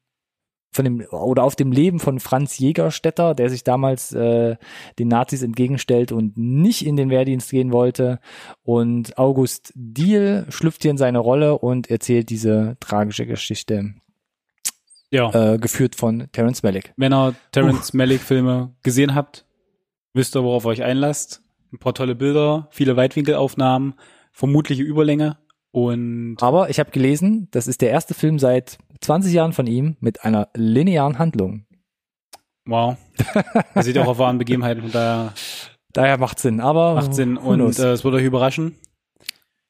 von 0.73 0.85
dem 0.85 1.07
oder 1.13 1.45
auf 1.45 1.55
dem 1.55 1.71
Leben 1.71 2.01
von 2.01 2.19
Franz 2.19 2.59
Jägerstätter, 2.59 3.37
der 3.37 3.49
sich 3.49 3.63
damals 3.63 4.13
äh, 4.13 4.57
den 4.99 5.07
Nazis 5.07 5.43
entgegenstellt 5.45 6.11
und 6.11 6.37
nicht 6.37 6.85
in 6.85 6.97
den 6.97 7.11
Wehrdienst 7.11 7.49
gehen 7.53 7.71
wollte. 7.71 8.19
Und 8.65 9.17
August 9.17 9.73
Diehl 9.77 10.47
schlüpft 10.49 10.83
hier 10.83 10.91
in 10.91 10.99
seine 10.99 11.21
Rolle 11.21 11.59
und 11.59 11.91
erzählt 11.91 12.29
diese 12.29 12.77
tragische 12.81 13.25
Geschichte, 13.25 13.95
Ja. 15.13 15.53
äh, 15.53 15.59
geführt 15.59 15.95
von 15.95 16.27
Terence 16.33 16.65
Malick. 16.65 16.93
Wenn 16.97 17.13
ihr 17.15 17.37
Terence 17.53 17.93
Malick 17.95 18.21
Filme 18.21 18.75
gesehen 18.83 19.15
habt, 19.15 19.47
wisst 20.13 20.35
ihr, 20.35 20.43
worauf 20.43 20.65
ihr 20.65 20.71
euch 20.71 20.83
einlasst. 20.83 21.44
Ein 21.75 21.79
paar 21.79 21.93
tolle 21.93 22.15
Bilder, 22.15 22.69
viele 22.71 22.97
Weitwinkelaufnahmen, 22.97 23.95
vermutliche 24.31 24.85
Überlänge 24.85 25.39
und 25.73 26.37
Aber 26.41 26.71
ich 26.71 26.79
habe 26.79 26.93
gelesen, 26.93 27.49
das 27.51 27.67
ist 27.67 27.81
der 27.81 27.91
erste 27.91 28.15
Film 28.15 28.39
seit 28.39 28.79
20 29.01 29.33
Jahren 29.33 29.53
von 29.53 29.67
ihm 29.67 29.97
mit 29.99 30.25
einer 30.25 30.51
linearen 30.55 31.19
Handlung. 31.19 31.67
wow. 32.65 32.97
Er 33.75 33.83
sieht 33.83 33.99
auch 33.99 34.07
auf 34.07 34.19
wahren 34.19 34.39
Begebenheiten, 34.39 34.83
von 34.83 34.93
daher 34.93 35.35
Daher 35.93 36.17
macht 36.17 36.39
Sinn, 36.39 36.61
aber 36.61 36.95
macht 36.95 37.13
Sinn 37.13 37.37
und 37.37 37.77
äh, 37.77 37.93
es 37.93 38.05
wird 38.05 38.15
euch 38.15 38.25
überraschen. 38.25 38.77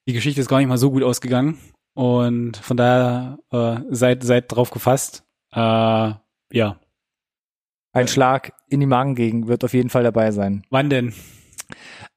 Die 0.07 0.13
Geschichte 0.13 0.43
ist 0.43 0.49
gar 0.49 0.59
nicht 0.59 0.69
mal 0.69 0.77
so 0.77 0.91
gut 0.91 1.03
ausgegangen 1.03 1.57
und 1.95 2.59
von 2.59 2.77
daher 2.77 3.39
äh, 3.51 3.81
seid 3.89 4.25
seid 4.25 4.53
drauf 4.53 4.71
gefasst. 4.71 5.25
Äh, 5.53 6.13
ja, 6.53 6.79
ein 7.95 8.09
Schlag 8.09 8.53
in 8.69 8.81
die 8.81 8.87
Magengegend 8.87 9.47
wird 9.47 9.65
auf 9.65 9.73
jeden 9.73 9.89
Fall 9.89 10.03
dabei 10.03 10.33
sein. 10.33 10.65
wann 10.69 10.91
denn? 10.91 11.15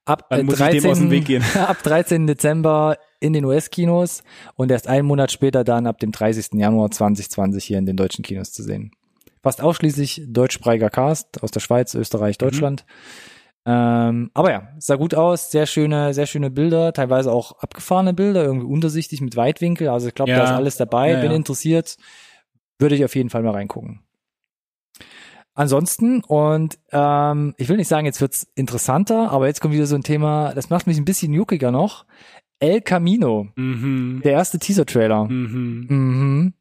Ab, 0.04 0.24
Wann 0.30 0.40
äh, 0.40 0.42
muss 0.44 0.60
ich 0.60 0.66
dem 0.82 0.90
aus 0.90 0.98
dem 0.98 1.10
Weg 1.10 1.26
gehen? 1.26 1.42
ab 1.54 1.82
13. 1.82 2.26
Dezember 2.26 2.96
in 3.20 3.32
den 3.32 3.44
US-Kinos 3.44 4.22
und 4.54 4.70
erst 4.70 4.86
einen 4.88 5.06
Monat 5.06 5.32
später 5.32 5.64
dann 5.64 5.86
ab 5.86 5.98
dem 5.98 6.12
30. 6.12 6.50
Januar 6.54 6.90
2020 6.90 7.64
hier 7.64 7.78
in 7.78 7.86
den 7.86 7.96
deutschen 7.96 8.22
Kinos 8.24 8.52
zu 8.52 8.62
sehen. 8.62 8.92
Fast 9.42 9.60
ausschließlich 9.62 10.22
deutschsprachiger 10.28 10.90
Cast 10.90 11.42
aus 11.42 11.50
der 11.50 11.60
Schweiz, 11.60 11.94
Österreich, 11.94 12.36
Mhm. 12.36 12.44
Deutschland. 12.44 12.86
Ähm, 13.66 14.30
aber 14.32 14.50
ja, 14.50 14.68
sah 14.78 14.94
gut 14.96 15.14
aus, 15.14 15.50
sehr 15.50 15.66
schöne, 15.66 16.14
sehr 16.14 16.26
schöne 16.26 16.50
Bilder, 16.50 16.92
teilweise 16.94 17.30
auch 17.30 17.52
abgefahrene 17.58 18.14
Bilder, 18.14 18.42
irgendwie 18.44 18.66
untersichtig 18.66 19.20
mit 19.20 19.36
Weitwinkel. 19.36 19.88
Also 19.88 20.08
ich 20.08 20.14
glaube, 20.14 20.30
Ja. 20.30 20.38
da 20.38 20.44
ist 20.44 20.50
alles 20.52 20.76
dabei. 20.78 21.10
Ja, 21.12 21.20
Bin 21.20 21.30
ja. 21.32 21.36
interessiert, 21.36 21.96
würde 22.78 22.94
ich 22.94 23.04
auf 23.04 23.14
jeden 23.14 23.28
Fall 23.28 23.42
mal 23.42 23.52
reingucken. 23.52 24.00
Ansonsten, 25.58 26.22
und 26.22 26.78
ähm, 26.92 27.52
ich 27.56 27.68
will 27.68 27.78
nicht 27.78 27.88
sagen, 27.88 28.06
jetzt 28.06 28.20
wird's 28.20 28.46
interessanter, 28.54 29.32
aber 29.32 29.48
jetzt 29.48 29.60
kommt 29.60 29.74
wieder 29.74 29.86
so 29.86 29.96
ein 29.96 30.04
Thema, 30.04 30.52
das 30.54 30.70
macht 30.70 30.86
mich 30.86 30.98
ein 30.98 31.04
bisschen 31.04 31.32
juckiger 31.32 31.72
noch. 31.72 32.06
El 32.60 32.80
Camino, 32.80 33.48
Mhm. 33.56 34.20
der 34.22 34.34
erste 34.34 34.60
Teaser-Trailer. 34.60 35.24
Mhm. 35.24 35.86
Mhm. 35.88 36.52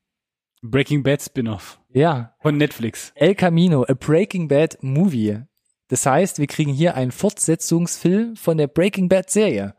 Breaking 0.64 1.04
Bad 1.04 1.22
Spin-off 1.22 1.80
Ja, 1.94 2.34
von 2.42 2.58
Netflix. 2.58 3.12
El 3.14 3.36
Camino, 3.36 3.84
a 3.88 3.94
Breaking 3.94 4.48
Bad 4.48 4.80
Movie. 4.82 5.42
Das 5.90 6.04
heißt, 6.08 6.40
wir 6.40 6.48
kriegen 6.48 6.74
hier 6.74 6.96
einen 6.96 7.12
Fortsetzungsfilm 7.12 8.36
von 8.36 8.58
der 8.58 8.66
Breaking 8.66 9.10
Bad 9.10 9.30
Serie. 9.30 9.76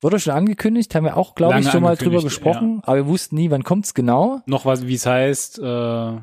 Wurde 0.00 0.18
schon 0.18 0.32
angekündigt, 0.32 0.94
haben 0.94 1.04
wir 1.04 1.18
auch, 1.18 1.34
glaube 1.34 1.60
ich, 1.60 1.70
schon 1.70 1.82
mal 1.82 1.96
drüber 1.96 2.22
gesprochen, 2.22 2.80
aber 2.84 2.96
wir 2.96 3.06
wussten 3.06 3.36
nie, 3.36 3.50
wann 3.50 3.64
kommt's 3.64 3.92
genau. 3.92 4.40
Noch 4.46 4.64
was, 4.64 4.86
wie 4.86 4.94
es 4.94 5.04
heißt. 5.04 5.58
Äh, 5.58 6.16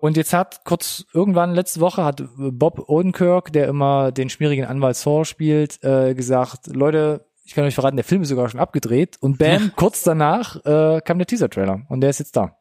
Und 0.00 0.16
jetzt 0.16 0.32
hat 0.32 0.64
kurz 0.64 1.04
irgendwann 1.12 1.54
letzte 1.54 1.80
Woche 1.80 2.04
hat 2.04 2.22
Bob 2.36 2.88
Odenkirk, 2.88 3.52
der 3.52 3.68
immer 3.68 4.12
den 4.12 4.30
schmierigen 4.30 4.64
Anwalt 4.64 4.96
Saw 4.96 5.24
spielt, 5.24 5.82
äh, 5.84 6.14
gesagt, 6.14 6.68
Leute, 6.68 7.26
ich 7.44 7.54
kann 7.54 7.64
euch 7.64 7.74
verraten, 7.74 7.96
der 7.96 8.04
Film 8.04 8.22
ist 8.22 8.28
sogar 8.28 8.48
schon 8.48 8.60
abgedreht. 8.60 9.18
Und 9.20 9.38
bam, 9.38 9.72
kurz 9.76 10.02
danach 10.02 10.56
äh, 10.64 11.00
kam 11.02 11.18
der 11.18 11.26
Teaser-Trailer 11.26 11.82
und 11.88 12.00
der 12.00 12.10
ist 12.10 12.20
jetzt 12.20 12.36
da. 12.36 12.56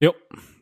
jo, 0.00 0.12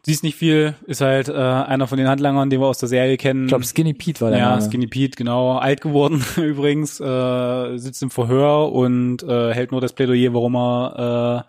siehst 0.04 0.22
nicht 0.22 0.36
viel, 0.36 0.74
ist 0.86 1.00
halt 1.00 1.28
äh, 1.28 1.32
einer 1.32 1.86
von 1.86 1.96
den 1.96 2.08
Handlangern, 2.08 2.50
den 2.50 2.60
wir 2.60 2.66
aus 2.66 2.78
der 2.78 2.88
Serie 2.88 3.16
kennen. 3.16 3.44
Ich 3.44 3.48
glaube, 3.48 3.64
Skinny 3.64 3.94
Pete 3.94 4.20
war 4.20 4.30
der 4.30 4.40
ja, 4.40 4.50
Name. 4.50 4.62
Skinny 4.62 4.86
Pete, 4.86 5.16
genau, 5.16 5.56
alt 5.56 5.80
geworden 5.80 6.24
übrigens, 6.36 7.00
äh, 7.00 7.76
sitzt 7.78 8.02
im 8.02 8.10
Verhör 8.10 8.72
und 8.72 9.22
äh, 9.22 9.54
hält 9.54 9.72
nur 9.72 9.80
das 9.80 9.92
Plädoyer, 9.92 10.34
warum 10.34 10.56
er 10.56 11.46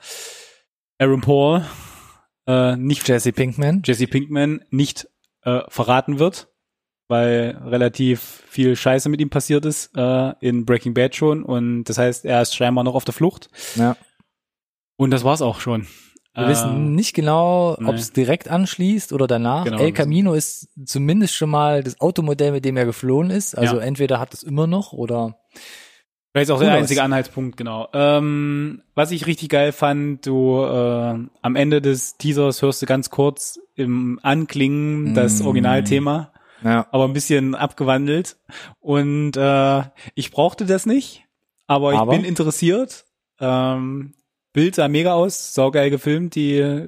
äh, 1.00 1.04
Aaron 1.04 1.22
Paul, 1.22 1.66
äh, 2.48 2.76
nicht 2.76 3.08
Jesse 3.08 3.32
Pinkman. 3.32 3.82
Jesse 3.86 4.08
Pinkman, 4.08 4.64
nicht 4.70 5.08
äh, 5.44 5.62
verraten 5.68 6.20
wird, 6.20 6.48
weil 7.08 7.58
relativ 7.66 8.44
viel 8.48 8.76
Scheiße 8.76 9.10
mit 9.10 9.20
ihm 9.22 9.30
passiert 9.30 9.66
ist 9.66 9.92
äh, 9.98 10.34
in 10.40 10.66
Breaking 10.66 10.94
Bad 10.94 11.16
schon 11.16 11.44
und 11.44 11.84
das 11.86 11.98
heißt, 11.98 12.26
er 12.26 12.42
ist 12.42 12.56
scheinbar 12.56 12.84
noch 12.84 12.96
auf 12.96 13.06
der 13.06 13.14
Flucht 13.14 13.50
Ja. 13.76 13.98
und 14.98 15.12
das 15.12 15.24
war's 15.24 15.42
auch 15.42 15.60
schon. 15.60 15.88
Wir 16.34 16.46
Äh, 16.46 16.50
wissen 16.50 16.96
nicht 16.96 17.14
genau, 17.14 17.76
nee. 17.78 17.88
ob 17.90 17.96
es 17.96 18.14
direkt 18.14 18.48
anschließt 18.50 19.12
oder 19.12 19.28
danach. 19.28 19.66
Genau. 19.66 19.80
El 19.80 19.92
Camino 19.92 20.34
ist 20.34 20.70
zumindest 20.86 21.34
schon 21.36 21.50
mal 21.50 21.84
das 21.84 22.00
Automodell, 22.00 22.54
mit 22.54 22.64
dem 22.64 22.78
er 22.78 22.86
geflohen 22.86 23.30
ist. 23.30 23.54
Also 23.58 23.76
Ja. 23.78 23.82
entweder 23.82 24.18
hat 24.22 24.34
es 24.34 24.42
immer 24.42 24.66
noch 24.66 24.94
oder 24.94 25.38
Vielleicht 26.34 26.52
auch 26.52 26.60
der 26.60 26.72
einzige 26.72 27.04
Anhaltspunkt, 27.04 27.58
genau. 27.58 27.90
Ähm, 27.92 28.84
was 28.96 29.12
ich 29.12 29.28
richtig 29.28 29.50
geil 29.50 29.74
fand, 29.74 30.26
du 30.26 30.64
äh, 30.64 31.28
am 31.42 31.56
Ende 31.56 31.82
des 31.82 32.16
Teasers 32.18 32.62
hörst 32.62 32.82
du 32.82 32.86
ganz 32.86 33.10
kurz 33.10 33.60
im 33.76 34.18
Anklingen 34.24 35.14
das 35.14 35.42
Mm. 35.42 35.48
Originalthema, 35.48 36.32
ja. 36.64 36.88
aber 36.92 37.04
ein 37.04 37.12
bisschen 37.12 37.54
abgewandelt. 37.54 38.38
Und 38.80 39.36
äh, 39.36 39.84
ich 40.16 40.32
brauchte 40.32 40.66
das 40.66 40.86
nicht, 40.86 41.26
aber 41.68 41.92
ich 41.94 42.00
Aber? 42.00 42.14
bin 42.14 42.24
interessiert. 42.24 43.04
Ähm, 43.42 44.14
Bild 44.54 44.76
sah 44.76 44.88
mega 44.88 45.14
aus, 45.14 45.54
saugeil 45.54 45.90
gefilmt, 45.90 46.36
die, 46.36 46.88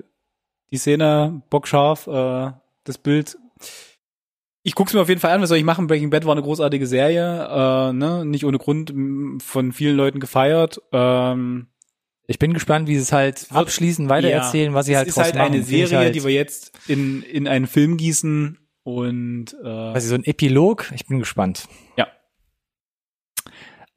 die 0.72 0.78
Szene 0.78 1.42
bockscharf, 1.50 2.08
äh, 2.08 2.52
das 2.86 2.98
Bild 2.98 3.38
ich 4.64 4.76
guck's 4.76 4.94
mir 4.94 5.02
auf 5.02 5.10
jeden 5.10 5.20
Fall 5.22 5.32
an, 5.32 5.42
was 5.42 5.50
soll 5.50 5.58
ich 5.58 5.64
machen? 5.64 5.88
Breaking 5.88 6.10
Bad 6.10 6.26
war 6.26 6.32
eine 6.32 6.42
großartige 6.42 6.88
Serie, 6.88 7.48
äh, 7.90 7.94
ne? 7.94 8.26
nicht 8.26 8.46
ohne 8.46 8.58
Grund 8.58 8.94
von 9.44 9.72
vielen 9.74 9.98
Leuten 9.98 10.20
gefeiert. 10.20 10.82
Ähm, 10.94 11.68
Ich 12.28 12.40
bin 12.40 12.54
gespannt, 12.54 12.88
wie 12.88 12.96
sie 12.96 13.02
es 13.02 13.12
halt 13.12 13.48
abschließen, 13.52 14.08
weitererzählen, 14.10 14.74
was 14.74 14.86
sie 14.86 14.94
es 14.94 14.98
halt 15.00 15.08
ist 15.10 15.18
draus 15.18 15.26
halt 15.26 15.36
machen. 15.36 15.54
eine 15.54 15.64
Serie, 15.64 15.98
halt, 15.98 16.16
die 16.16 16.24
wir 16.24 16.32
jetzt 16.32 16.72
in, 16.88 17.22
in 17.24 17.48
einen 17.48 17.68
Film 17.68 17.98
gießen 17.98 18.58
und 18.84 19.56
äh, 19.64 19.68
also 19.68 20.08
so 20.10 20.16
ein 20.16 20.24
Epilog. 20.26 20.92
Ich 20.96 21.06
bin 21.08 21.20
gespannt. 21.20 21.68
Ja. 21.98 22.08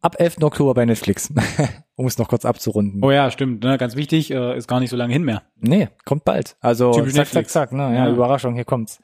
Ab 0.01 0.17
11. 0.19 0.39
Oktober 0.43 0.75
bei 0.75 0.85
Netflix, 0.85 1.33
um 1.97 2.07
es 2.07 2.19
noch 2.19 2.29
kurz 2.29 2.45
abzurunden. 2.45 3.03
oh 3.03 3.11
ja, 3.11 3.31
stimmt, 3.31 3.64
ne? 3.64 3.79
ganz 3.79 3.97
wichtig, 3.97 4.31
äh, 4.31 4.57
ist 4.57 4.69
gar 4.69 4.79
nicht 4.81 4.91
so 4.91 4.97
lange 4.97 5.12
hin 5.12 5.25
mehr. 5.25 5.43
Nee, 5.57 5.89
kommt 6.05 6.25
bald. 6.25 6.57
Also 6.61 6.93
Typisch 6.93 7.12
zack, 7.14 7.21
Netflix. 7.27 7.53
zack, 7.53 7.71
zack. 7.71 7.77
Ne? 7.79 7.95
Ja, 7.97 8.07
Ja. 8.07 8.12
Überraschung, 8.12 8.55
hier 8.55 8.64
kommt's. 8.64 9.01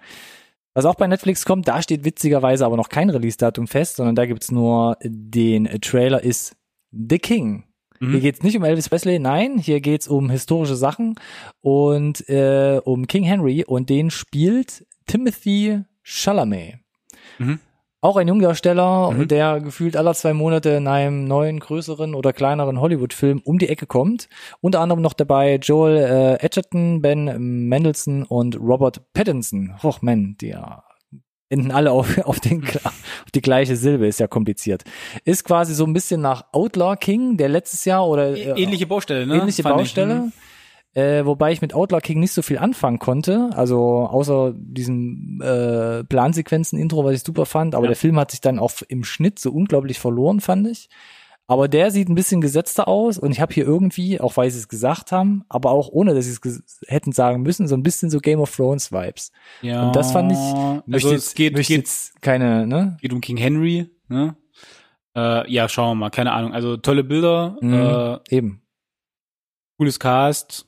Was 0.74 0.84
auch 0.86 0.94
bei 0.94 1.06
Netflix 1.06 1.44
kommt, 1.44 1.68
da 1.68 1.82
steht 1.82 2.04
witzigerweise 2.04 2.64
aber 2.64 2.76
noch 2.76 2.88
kein 2.88 3.10
Release-Datum 3.10 3.66
fest, 3.66 3.96
sondern 3.96 4.14
da 4.14 4.24
gibt's 4.26 4.50
nur 4.50 4.96
den 5.02 5.64
Trailer 5.80 6.22
ist 6.22 6.56
The 6.90 7.18
King. 7.18 7.64
Mhm. 8.00 8.12
Hier 8.12 8.20
geht's 8.20 8.42
nicht 8.42 8.56
um 8.56 8.64
Elvis 8.64 8.88
Presley, 8.88 9.18
nein, 9.18 9.58
hier 9.58 9.80
geht's 9.80 10.08
um 10.08 10.30
historische 10.30 10.76
Sachen 10.76 11.14
und 11.60 12.28
äh, 12.28 12.80
um 12.82 13.06
King 13.06 13.24
Henry 13.24 13.64
und 13.64 13.90
den 13.90 14.10
spielt 14.10 14.86
Timothy 15.06 15.82
Chalamet. 16.02 16.78
Mhm. 17.38 17.60
Auch 18.04 18.16
ein 18.16 18.26
Jungdarsteller, 18.26 19.12
Mhm. 19.12 19.28
der 19.28 19.60
gefühlt 19.60 19.96
alle 19.96 20.12
zwei 20.14 20.32
Monate 20.34 20.70
in 20.70 20.88
einem 20.88 21.24
neuen, 21.24 21.60
größeren 21.60 22.14
oder 22.16 22.32
kleineren 22.32 22.80
Hollywood-Film 22.80 23.40
um 23.44 23.58
die 23.60 23.68
Ecke 23.68 23.86
kommt. 23.86 24.28
Unter 24.60 24.80
anderem 24.80 25.00
noch 25.02 25.12
dabei 25.12 25.54
Joel 25.62 25.96
äh, 25.98 26.44
Edgerton, 26.44 27.00
Ben 27.00 27.68
Mendelssohn 27.68 28.24
und 28.24 28.58
Robert 28.60 29.00
Pattinson. 29.14 29.74
Och 29.84 30.02
man, 30.02 30.36
die 30.40 30.48
ja, 30.48 30.82
enden 31.48 31.70
alle 31.70 31.92
auf, 31.92 32.18
auf, 32.26 32.40
den, 32.40 32.64
auf 32.64 33.30
die 33.34 33.40
gleiche 33.40 33.76
Silbe, 33.76 34.08
ist 34.08 34.18
ja 34.18 34.26
kompliziert. 34.26 34.82
Ist 35.24 35.44
quasi 35.44 35.72
so 35.72 35.84
ein 35.84 35.92
bisschen 35.92 36.20
nach 36.20 36.46
Outlaw 36.52 36.96
King, 36.96 37.36
der 37.36 37.50
letztes 37.50 37.84
Jahr 37.84 38.08
oder 38.08 38.36
äh, 38.36 38.60
Ähnliche 38.60 38.86
Baustelle, 38.88 39.28
ne? 39.28 39.36
ähnliche 39.36 39.62
Fand 39.62 39.76
ich. 39.80 39.88
Baustelle. 39.94 40.14
Mhm. 40.14 40.32
Äh, 40.94 41.24
wobei 41.24 41.52
ich 41.52 41.62
mit 41.62 41.72
Outlaw 41.74 42.00
King 42.02 42.20
nicht 42.20 42.32
so 42.34 42.42
viel 42.42 42.58
anfangen 42.58 42.98
konnte, 42.98 43.48
also 43.54 43.78
außer 44.06 44.52
diesem 44.54 45.40
äh, 45.42 46.04
Plansequenzen-Intro, 46.04 47.02
was 47.04 47.14
ich 47.14 47.22
super 47.22 47.46
fand, 47.46 47.74
aber 47.74 47.84
Ja. 47.84 47.88
der 47.90 47.96
Film 47.96 48.18
hat 48.18 48.30
sich 48.30 48.42
dann 48.42 48.58
auch 48.58 48.72
im 48.88 49.02
Schnitt 49.04 49.38
so 49.38 49.50
unglaublich 49.52 49.98
verloren, 49.98 50.40
fand 50.40 50.66
ich. 50.68 50.90
Aber 51.48 51.66
der 51.66 51.90
sieht 51.90 52.08
ein 52.08 52.14
bisschen 52.14 52.40
gesetzter 52.40 52.88
aus 52.88 53.18
und 53.18 53.32
ich 53.32 53.40
habe 53.40 53.52
hier 53.52 53.64
irgendwie, 53.64 54.20
auch 54.20 54.36
weil 54.36 54.50
sie 54.50 54.58
es 54.58 54.68
gesagt 54.68 55.12
haben, 55.12 55.44
aber 55.48 55.70
auch 55.70 55.88
ohne, 55.88 56.14
dass 56.14 56.26
sie 56.26 56.32
es 56.48 56.80
hätten 56.86 57.12
sagen 57.12 57.42
müssen, 57.42 57.66
so 57.68 57.74
ein 57.74 57.82
bisschen 57.82 58.10
so 58.10 58.20
Game 58.20 58.40
of 58.40 58.54
Thrones 58.54 58.92
Vibes. 58.92 59.32
Ja. 59.62 59.86
Und 59.86 59.96
das 59.96 60.12
fand 60.12 60.30
ich, 60.32 60.38
möchte 60.38 61.08
also 61.08 61.12
jetzt, 61.12 61.26
es 61.28 61.34
geht, 61.34 61.54
möchte 61.54 61.72
geht, 61.72 61.80
jetzt 61.82 62.20
keine, 62.22 62.66
ne? 62.66 62.96
geht 63.00 63.12
um 63.12 63.20
King 63.20 63.38
Henry, 63.38 63.90
ne? 64.08 64.36
Äh, 65.16 65.50
ja, 65.52 65.68
schauen 65.68 65.90
wir 65.90 65.94
mal, 65.96 66.10
keine 66.10 66.32
Ahnung. 66.32 66.52
Also 66.54 66.76
tolle 66.76 67.02
Bilder, 67.04 67.56
Mhm. 67.60 67.74
äh, 67.74 68.18
Eben. 68.36 68.62
cooles 69.78 69.98
Cast. 69.98 70.66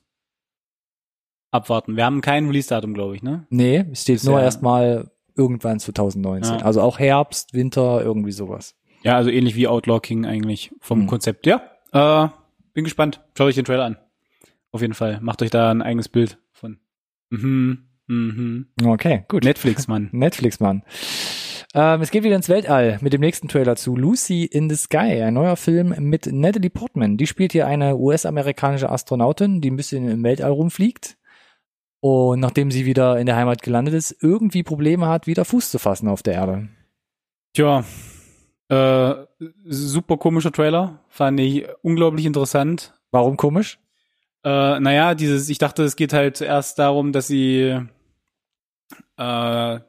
Abwarten. 1.55 1.97
Wir 1.97 2.05
haben 2.05 2.21
kein 2.21 2.47
Release-Datum, 2.47 2.95
glaube 2.95 3.15
ich, 3.17 3.23
ne? 3.23 3.47
Nee, 3.49 3.85
es 3.93 4.03
steht 4.03 4.17
Ist 4.17 4.25
nur 4.25 4.39
ja- 4.39 4.45
erstmal 4.45 5.11
irgendwann 5.37 5.79
2019. 5.79 6.59
Ja. 6.59 6.65
Also 6.65 6.81
auch 6.83 6.99
Herbst, 6.99 7.55
Winter, 7.55 8.03
irgendwie 8.03 8.33
sowas. 8.33 8.75
Ja, 9.03 9.17
also 9.17 9.31
ähnlich 9.31 9.55
wie 9.55 9.69
Outlaw 9.69 10.01
King 10.01 10.27
eigentlich 10.27 10.73
vom 10.81 11.03
Mhm. 11.03 11.07
Konzept. 11.07 11.47
Ja, 11.47 11.63
äh, 11.93 12.29
bin 12.73 12.85
gespannt. 12.85 13.21
Schaut 13.37 13.47
euch 13.49 13.55
den 13.55 13.65
Trailer 13.65 13.85
an. 13.85 13.97
Auf 14.73 14.81
jeden 14.81 14.95
Fall. 14.95 15.21
Macht 15.21 15.43
euch 15.43 15.51
da 15.51 15.71
ein 15.71 15.83
eigenes 15.83 16.09
Bild 16.09 16.39
von. 16.53 16.79
Mhm, 17.31 17.79
mhm. 18.09 18.67
Okay, 18.85 19.25
gut. 19.29 19.45
Netflix, 19.45 19.87
Mann. 19.89 20.09
Netflix, 20.13 20.59
Mann. 20.59 20.83
Ähm, 21.77 22.01
es 22.03 22.11
geht 22.11 22.23
wieder 22.25 22.37
ins 22.37 22.49
Weltall 22.49 22.99
mit 23.01 23.13
dem 23.13 23.21
nächsten 23.21 23.49
Trailer 23.49 23.77
zu 23.77 23.97
Lucy 23.97 24.45
in 24.45 24.69
the 24.71 24.77
Sky, 24.77 25.23
ein 25.23 25.35
neuer 25.35 25.57
Film 25.57 25.95
mit 25.99 26.27
Natalie 26.33 26.71
Portman. 26.71 27.17
Die 27.17 27.27
spielt 27.27 27.53
hier 27.53 27.67
eine 27.67 27.97
US-amerikanische 27.97 28.89
Astronautin, 28.91 29.61
die 29.61 29.71
ein 29.71 29.77
bisschen 29.77 30.09
im 30.09 30.23
Weltall 30.23 30.51
rumfliegt. 30.53 31.17
Und 32.05 32.41
nachdem 32.41 32.71
sie 32.71 32.85
wieder 32.85 33.19
in 33.19 33.25
der 33.25 33.37
Heimat 33.37 33.63
gelandet 33.63 33.95
ist, 33.95 34.15
irgendwie 34.21 34.63
Probleme 34.63 35.07
hat, 35.07 35.27
wieder 35.27 35.47
Fuß 35.47 35.71
zu 35.71 35.79
fassen 35.79 36.07
auf 36.07 36.23
der 36.23 36.35
Erde. 36.35 36.69
Tja, 37.55 37.83
äh, 38.69 39.15
super 39.65 40.19
komischer 40.19 40.53
Trailer. 40.53 41.03
Fand 41.09 41.41
ich 41.41 41.67
unglaublich 41.81 42.27
interessant. 42.27 42.93
Warum 43.11 43.39
komisch? 43.39 43.79
Äh, 44.45 44.81
naja, 44.81 45.15
dieses, 45.15 45.49
ich 45.49 45.57
dachte, 45.57 45.83
es 45.83 45.97
geht 45.97 46.13
halt 46.13 46.37
zuerst 46.37 46.79
darum, 46.79 47.13
dass 47.13 47.27
sie 47.27 47.75
äh, 49.17 49.81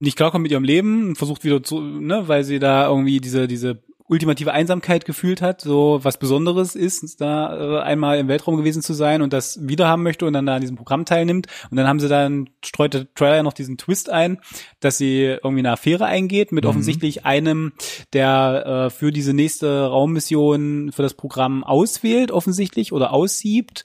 nicht 0.00 0.18
klarkommt 0.18 0.42
mit 0.42 0.52
ihrem 0.52 0.64
Leben 0.64 1.08
und 1.08 1.16
versucht 1.16 1.44
wieder 1.44 1.62
zu, 1.62 1.80
ne, 1.80 2.28
weil 2.28 2.44
sie 2.44 2.58
da 2.58 2.88
irgendwie 2.88 3.20
diese, 3.20 3.48
diese 3.48 3.82
ultimative 4.10 4.52
Einsamkeit 4.52 5.04
gefühlt 5.04 5.40
hat, 5.40 5.60
so 5.60 6.00
was 6.02 6.18
Besonderes 6.18 6.74
ist, 6.74 7.20
da 7.20 7.78
äh, 7.78 7.82
einmal 7.82 8.18
im 8.18 8.26
Weltraum 8.26 8.56
gewesen 8.56 8.82
zu 8.82 8.92
sein 8.92 9.22
und 9.22 9.32
das 9.32 9.66
wieder 9.68 9.86
haben 9.86 10.02
möchte 10.02 10.26
und 10.26 10.32
dann 10.32 10.46
da 10.46 10.56
an 10.56 10.60
diesem 10.60 10.76
Programm 10.76 11.04
teilnimmt. 11.04 11.46
Und 11.70 11.76
dann 11.76 11.86
haben 11.86 12.00
sie 12.00 12.08
dann, 12.08 12.50
streut 12.64 12.92
der 12.92 13.14
Trailer 13.14 13.44
noch 13.44 13.52
diesen 13.52 13.78
Twist 13.78 14.10
ein, 14.10 14.38
dass 14.80 14.98
sie 14.98 15.22
irgendwie 15.22 15.60
eine 15.60 15.70
Affäre 15.70 16.06
eingeht 16.06 16.50
mit 16.50 16.64
Mhm. 16.64 16.70
offensichtlich 16.70 17.24
einem, 17.24 17.72
der 18.12 18.66
äh, 18.66 18.90
für 18.90 19.12
diese 19.12 19.32
nächste 19.32 19.86
Raummission 19.86 20.90
für 20.92 21.02
das 21.02 21.14
Programm 21.14 21.62
auswählt, 21.62 22.32
offensichtlich, 22.32 22.92
oder 22.92 23.12
aussiebt. 23.12 23.84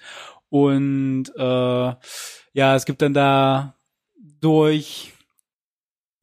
Und 0.49 1.26
äh, 1.38 1.93
ja, 2.53 2.76
es 2.76 2.86
gibt 2.86 3.03
dann 3.03 3.13
da 3.13 3.76
durch 4.41 5.14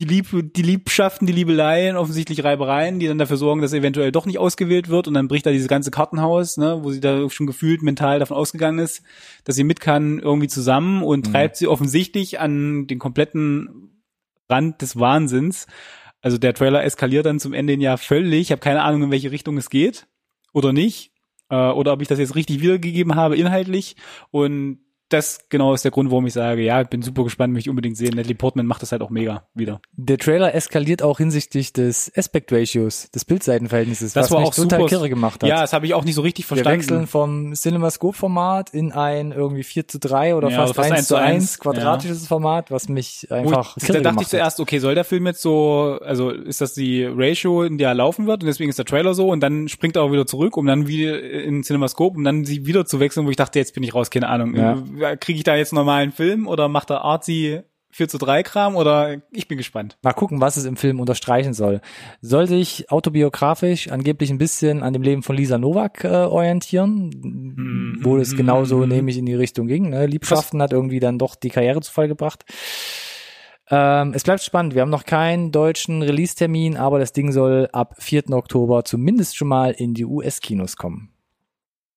die, 0.02 0.08
Lieb 0.08 0.52
die 0.54 0.62
Liebschaften, 0.62 1.26
die 1.26 1.32
Liebeleien, 1.32 1.96
offensichtlich 1.96 2.42
Reibereien, 2.42 2.98
die 2.98 3.06
dann 3.06 3.18
dafür 3.18 3.36
sorgen, 3.36 3.62
dass 3.62 3.72
er 3.72 3.78
eventuell 3.78 4.10
doch 4.10 4.26
nicht 4.26 4.38
ausgewählt 4.38 4.88
wird 4.88 5.06
und 5.06 5.14
dann 5.14 5.28
bricht 5.28 5.46
da 5.46 5.50
dieses 5.50 5.68
ganze 5.68 5.92
Kartenhaus, 5.92 6.56
ne, 6.56 6.80
wo 6.82 6.90
sie 6.90 7.00
da 7.00 7.30
schon 7.30 7.46
gefühlt 7.46 7.82
mental 7.82 8.18
davon 8.18 8.36
ausgegangen 8.36 8.80
ist, 8.80 9.02
dass 9.44 9.54
sie 9.54 9.64
mit 9.64 9.78
kann, 9.78 10.18
irgendwie 10.18 10.48
zusammen 10.48 11.02
und 11.04 11.28
Mhm. 11.28 11.32
treibt 11.32 11.56
sie 11.56 11.68
offensichtlich 11.68 12.40
an 12.40 12.86
den 12.88 12.98
kompletten 12.98 14.02
Rand 14.48 14.82
des 14.82 14.98
Wahnsinns. 14.98 15.66
Also 16.20 16.36
der 16.36 16.54
Trailer 16.54 16.82
eskaliert 16.84 17.26
dann 17.26 17.38
zum 17.40 17.52
Ende 17.52 17.72
hin 17.72 17.80
ja 17.80 17.96
völlig. 17.96 18.40
Ich 18.42 18.50
habe 18.50 18.60
keine 18.60 18.82
Ahnung, 18.82 19.04
in 19.04 19.10
welche 19.12 19.30
Richtung 19.30 19.56
es 19.56 19.70
geht 19.70 20.06
oder 20.52 20.72
nicht. 20.72 21.12
Äh, 21.48 21.54
oder 21.70 21.92
ob 21.92 22.02
ich 22.02 22.08
das 22.08 22.18
jetzt 22.18 22.34
richtig 22.34 22.60
wiedergegeben 22.60 23.14
habe 23.14 23.36
inhaltlich. 23.36 23.96
Und 24.30 24.78
das 25.12 25.40
genau 25.48 25.74
ist 25.74 25.84
der 25.84 25.90
Grund, 25.90 26.10
warum 26.10 26.26
ich 26.26 26.32
sage, 26.32 26.62
ja, 26.62 26.80
ich 26.82 26.88
bin 26.88 27.02
super 27.02 27.24
gespannt, 27.24 27.52
möchte 27.52 27.68
ich 27.68 27.70
unbedingt 27.70 27.96
sehen. 27.96 28.14
Natalie 28.14 28.34
Portman 28.34 28.66
macht 28.66 28.82
das 28.82 28.92
halt 28.92 29.02
auch 29.02 29.10
mega 29.10 29.44
wieder. 29.54 29.80
Der 29.92 30.18
Trailer 30.18 30.54
eskaliert 30.54 31.02
auch 31.02 31.18
hinsichtlich 31.18 31.72
des 31.72 32.10
Aspect 32.16 32.52
Ratios, 32.52 33.10
des 33.10 33.24
Bildseitenverhältnisses, 33.24 34.12
Das 34.12 34.24
was 34.24 34.30
war 34.30 34.40
mich 34.40 34.48
auch 34.48 34.54
total 34.54 34.78
super. 34.80 34.88
kirre 34.88 35.08
gemacht 35.08 35.42
hat. 35.42 35.48
Ja, 35.48 35.60
das 35.60 35.72
habe 35.72 35.86
ich 35.86 35.94
auch 35.94 36.04
nicht 36.04 36.14
so 36.14 36.22
richtig 36.22 36.44
Wir 36.44 36.56
verstanden. 36.56 36.78
wechseln 36.80 37.06
vom 37.06 37.54
CinemaScope-Format 37.54 38.70
in 38.70 38.92
ein 38.92 39.32
irgendwie 39.32 39.62
4 39.62 39.88
zu 39.88 39.98
3 39.98 40.34
oder 40.34 40.50
Ja, 40.50 40.56
fast, 40.58 40.74
fast 40.74 40.92
1 40.92 41.08
zu 41.08 41.16
1 41.16 41.32
1, 41.34 41.58
quadratisches 41.58 42.26
Format, 42.26 42.70
was 42.70 42.88
mich 42.88 43.26
Wo 43.28 43.34
einfach 43.34 43.76
kirre 43.76 44.00
da 44.02 44.10
dachte 44.10 44.22
ich 44.22 44.28
zuerst, 44.28 44.60
okay, 44.60 44.78
soll 44.78 44.94
der 44.94 45.04
Film 45.04 45.26
jetzt 45.26 45.42
so, 45.42 45.98
also 46.02 46.30
ist 46.30 46.60
das 46.60 46.74
die 46.74 47.04
Ratio, 47.04 47.62
in 47.62 47.78
der 47.78 47.88
er 47.90 47.94
laufen 47.94 48.26
wird 48.26 48.42
und 48.42 48.46
deswegen 48.46 48.70
ist 48.70 48.78
der 48.78 48.84
Trailer 48.86 49.14
so 49.14 49.28
und 49.28 49.40
dann 49.40 49.68
springt 49.68 49.96
er 49.96 50.02
auch 50.02 50.12
wieder 50.12 50.26
zurück, 50.26 50.56
um 50.56 50.66
dann 50.66 50.86
wieder 50.86 51.20
in 51.22 51.62
CinemaScope, 51.62 52.16
um 52.16 52.24
dann 52.24 52.44
sie 52.44 52.66
wieder 52.66 52.86
zu 52.86 53.00
wechseln, 53.00 53.26
wo 53.26 53.30
ich 53.30 53.36
dachte, 53.36 53.58
jetzt 53.58 53.74
bin 53.74 53.82
ich 53.82 53.94
raus, 53.94 54.10
keine 54.10 54.28
Ahnung. 54.28 54.54
Ja. 54.56 54.82
Kriege 55.16 55.38
ich 55.38 55.44
da 55.44 55.56
jetzt 55.56 55.72
einen 55.72 55.78
normalen 55.78 56.12
Film 56.12 56.46
oder 56.46 56.68
macht 56.68 56.90
er 56.90 57.04
artsy 57.04 57.62
4 57.94 58.08
zu 58.08 58.16
3 58.16 58.42
Kram 58.42 58.76
oder 58.76 59.20
ich 59.32 59.48
bin 59.48 59.58
gespannt. 59.58 59.98
Mal 60.02 60.14
gucken, 60.14 60.40
was 60.40 60.56
es 60.56 60.64
im 60.64 60.76
Film 60.76 60.98
unterstreichen 60.98 61.52
soll. 61.52 61.82
Soll 62.22 62.46
sich 62.46 62.90
autobiografisch 62.90 63.88
angeblich 63.90 64.30
ein 64.30 64.38
bisschen 64.38 64.82
an 64.82 64.94
dem 64.94 65.02
Leben 65.02 65.22
von 65.22 65.36
Lisa 65.36 65.58
Novak 65.58 66.02
äh, 66.04 66.08
orientieren, 66.08 67.10
Mhm. 67.22 67.98
wo 68.00 68.16
es 68.16 68.34
genauso 68.34 68.86
nämlich 68.86 69.18
in 69.18 69.26
die 69.26 69.34
Richtung 69.34 69.66
ging. 69.66 69.90
Ne? 69.90 70.06
Liebschaften 70.06 70.62
hat 70.62 70.72
irgendwie 70.72 71.00
dann 71.00 71.18
doch 71.18 71.34
die 71.34 71.50
Karriere 71.50 71.82
zu 71.82 71.92
Fall 71.92 72.08
gebracht. 72.08 72.44
Ähm, 73.68 74.12
es 74.14 74.22
bleibt 74.24 74.42
spannend. 74.42 74.74
Wir 74.74 74.82
haben 74.82 74.90
noch 74.90 75.04
keinen 75.04 75.52
deutschen 75.52 76.02
Release-Termin, 76.02 76.76
aber 76.76 76.98
das 76.98 77.12
Ding 77.12 77.30
soll 77.30 77.68
ab 77.72 77.94
4. 77.98 78.30
Oktober 78.30 78.84
zumindest 78.84 79.36
schon 79.36 79.48
mal 79.48 79.70
in 79.72 79.94
die 79.94 80.04
US-Kinos 80.04 80.76
kommen. 80.76 81.10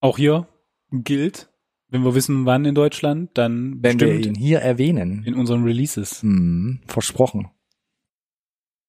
Auch 0.02 0.18
hier 0.18 0.48
gilt, 0.92 1.50
wenn 1.96 2.04
wir 2.04 2.14
wissen, 2.14 2.46
wann 2.46 2.66
in 2.66 2.76
Deutschland, 2.76 3.30
dann 3.36 3.78
Wenn 3.82 4.00
wir 4.00 4.08
bestimmt 4.08 4.26
ihn 4.26 4.36
hier 4.36 4.60
erwähnen. 4.60 5.24
in 5.26 5.34
unseren 5.36 5.64
Releases. 5.64 6.22
Hm, 6.22 6.82
versprochen. 6.88 7.48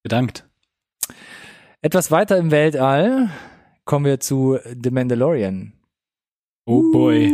Bedankt. 0.03 0.49
Etwas 1.83 2.11
weiter 2.11 2.37
im 2.37 2.51
Weltall 2.51 3.31
kommen 3.85 4.05
wir 4.07 4.19
zu 4.19 4.59
The 4.83 4.91
Mandalorian. 4.91 5.73
Oh 6.67 6.91
boy. 6.91 7.33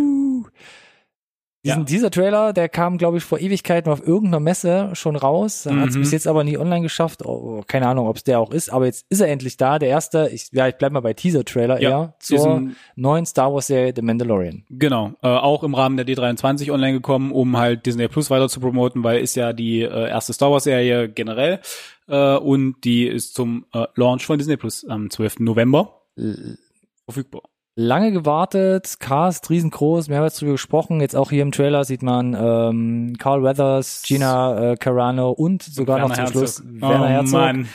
Diesen, 1.64 1.78
Ja. 1.78 1.84
Dieser 1.84 2.10
Trailer, 2.10 2.52
der 2.52 2.68
kam, 2.68 2.98
glaube 2.98 3.18
ich, 3.18 3.24
vor 3.24 3.38
Ewigkeiten 3.38 3.88
auf 3.92 4.04
irgendeiner 4.04 4.40
Messe 4.40 4.90
schon 4.94 5.14
raus. 5.14 5.64
Hat 5.66 5.90
es 5.90 5.94
Mhm. 5.94 6.00
bis 6.00 6.10
jetzt 6.10 6.26
aber 6.26 6.42
nie 6.42 6.58
online 6.58 6.82
geschafft. 6.82 7.24
Oh, 7.24 7.62
keine 7.68 7.86
Ahnung, 7.86 8.08
ob 8.08 8.16
es 8.16 8.24
der 8.24 8.40
auch 8.40 8.50
ist. 8.50 8.68
Aber 8.72 8.86
jetzt 8.86 9.06
ist 9.10 9.20
er 9.20 9.28
endlich 9.28 9.56
da. 9.58 9.78
Der 9.78 9.88
erste, 9.88 10.28
ich, 10.32 10.48
ja, 10.50 10.66
ich 10.66 10.74
bleib 10.74 10.90
mal 10.90 10.98
bei 11.00 11.12
Teaser-Trailer 11.14 11.80
Ja, 11.80 11.90
eher, 11.90 12.14
zur 12.18 12.70
neuen 12.96 13.26
Star 13.26 13.54
Wars-Serie 13.54 13.92
The 13.94 14.02
Mandalorian. 14.02 14.64
Genau, 14.70 15.12
äh, 15.22 15.28
auch 15.28 15.62
im 15.62 15.74
Rahmen 15.76 15.96
der 15.96 16.04
D23 16.04 16.72
online 16.72 16.94
gekommen, 16.94 17.30
um 17.30 17.56
halt 17.56 17.86
Disney 17.86 18.08
Plus 18.08 18.28
weiter 18.28 18.48
zu 18.48 18.58
promoten, 18.58 19.04
weil 19.04 19.20
ist 19.20 19.36
ja 19.36 19.52
die 19.52 19.82
äh, 19.82 20.08
erste 20.08 20.32
Star 20.32 20.50
Wars 20.50 20.64
Serie 20.64 21.08
generell 21.08 21.60
äh, 22.08 22.36
und 22.38 22.82
die 22.82 23.06
ist 23.06 23.34
zum 23.36 23.66
äh, 23.72 23.86
Launch 23.94 24.26
von 24.26 24.36
Disney 24.36 24.56
Plus 24.56 24.84
am 24.88 25.10
12. 25.10 25.38
November 25.38 26.00
L- 26.16 26.58
verfügbar. 27.04 27.42
Lange 27.74 28.12
gewartet, 28.12 28.96
Cast 29.00 29.48
riesengroß, 29.48 30.10
wir 30.10 30.16
haben 30.18 30.24
jetzt 30.24 30.40
drüber 30.42 30.52
gesprochen. 30.52 31.00
Jetzt 31.00 31.16
auch 31.16 31.30
hier 31.30 31.40
im 31.40 31.52
Trailer 31.52 31.84
sieht 31.84 32.02
man 32.02 32.34
ähm, 32.38 33.16
Carl 33.18 33.42
Weathers, 33.42 34.02
Gina 34.06 34.72
äh, 34.72 34.76
Carano 34.76 35.30
und 35.30 35.62
sogar 35.62 35.98
noch 35.98 36.08
zum 36.08 36.16
Werner 36.18 36.30
Schluss 36.30 36.58
Herzog. 36.58 36.80
Werner 36.82 37.04
oh, 37.04 37.08
Herzog. 37.08 37.32
Mann. 37.40 37.68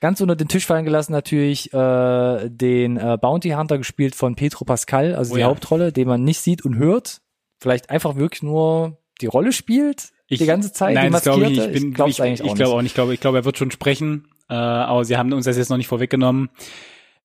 Ganz 0.00 0.20
unter 0.22 0.36
den 0.36 0.48
Tisch 0.48 0.64
fallen 0.64 0.86
gelassen 0.86 1.12
natürlich 1.12 1.72
äh, 1.74 2.48
den 2.48 2.96
äh, 2.96 3.18
Bounty 3.20 3.50
Hunter 3.50 3.76
gespielt 3.76 4.14
von 4.14 4.36
Petro 4.36 4.64
Pascal, 4.64 5.14
also 5.14 5.32
Oh 5.32 5.36
die 5.36 5.42
ja. 5.42 5.48
Hauptrolle, 5.48 5.92
den 5.92 6.08
man 6.08 6.24
nicht 6.24 6.40
sieht 6.40 6.64
und 6.64 6.76
hört. 6.76 7.20
Vielleicht 7.58 7.90
einfach 7.90 8.16
wirklich 8.16 8.42
nur 8.42 8.98
die 9.20 9.26
Rolle 9.26 9.52
spielt 9.52 10.10
Ich- 10.28 10.38
die 10.38 10.46
ganze 10.46 10.72
Zeit, 10.72 10.94
Nein, 10.94 11.08
die 11.08 11.12
das 11.12 11.22
glaube 11.24 11.44
ich. 11.44 11.58
Ich, 11.58 11.72
bin, 11.72 11.94
ich, 12.06 12.18
ich 12.20 12.42
auch 12.42 12.54
glaube 12.54 12.72
auch 12.72 12.82
nicht. 12.82 12.92
Ich 12.92 12.94
glaube, 12.94 13.12
ich 13.14 13.20
glaube, 13.20 13.38
er 13.38 13.44
wird 13.44 13.58
schon 13.58 13.70
sprechen, 13.70 14.28
äh, 14.48 14.54
aber 14.54 15.04
sie 15.04 15.18
haben 15.18 15.30
uns 15.34 15.44
das 15.44 15.58
jetzt 15.58 15.68
noch 15.68 15.76
nicht 15.76 15.88
vorweggenommen. 15.88 16.48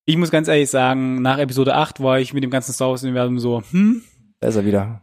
Ich 0.06 0.18
muss 0.18 0.32
ganz 0.32 0.48
ehrlich 0.48 0.70
sagen, 0.70 1.22
nach 1.22 1.38
Episode 1.38 1.76
8 1.76 2.02
war 2.02 2.20
ich 2.20 2.34
mit 2.34 2.44
dem 2.44 2.50
ganzen 2.50 2.74
Star 2.74 2.90
Wars-Universum 2.90 3.40
so, 3.40 3.62
hm, 3.72 4.02
Da 4.40 4.48
ist 4.48 4.56
er 4.56 4.66
wieder. 4.66 5.02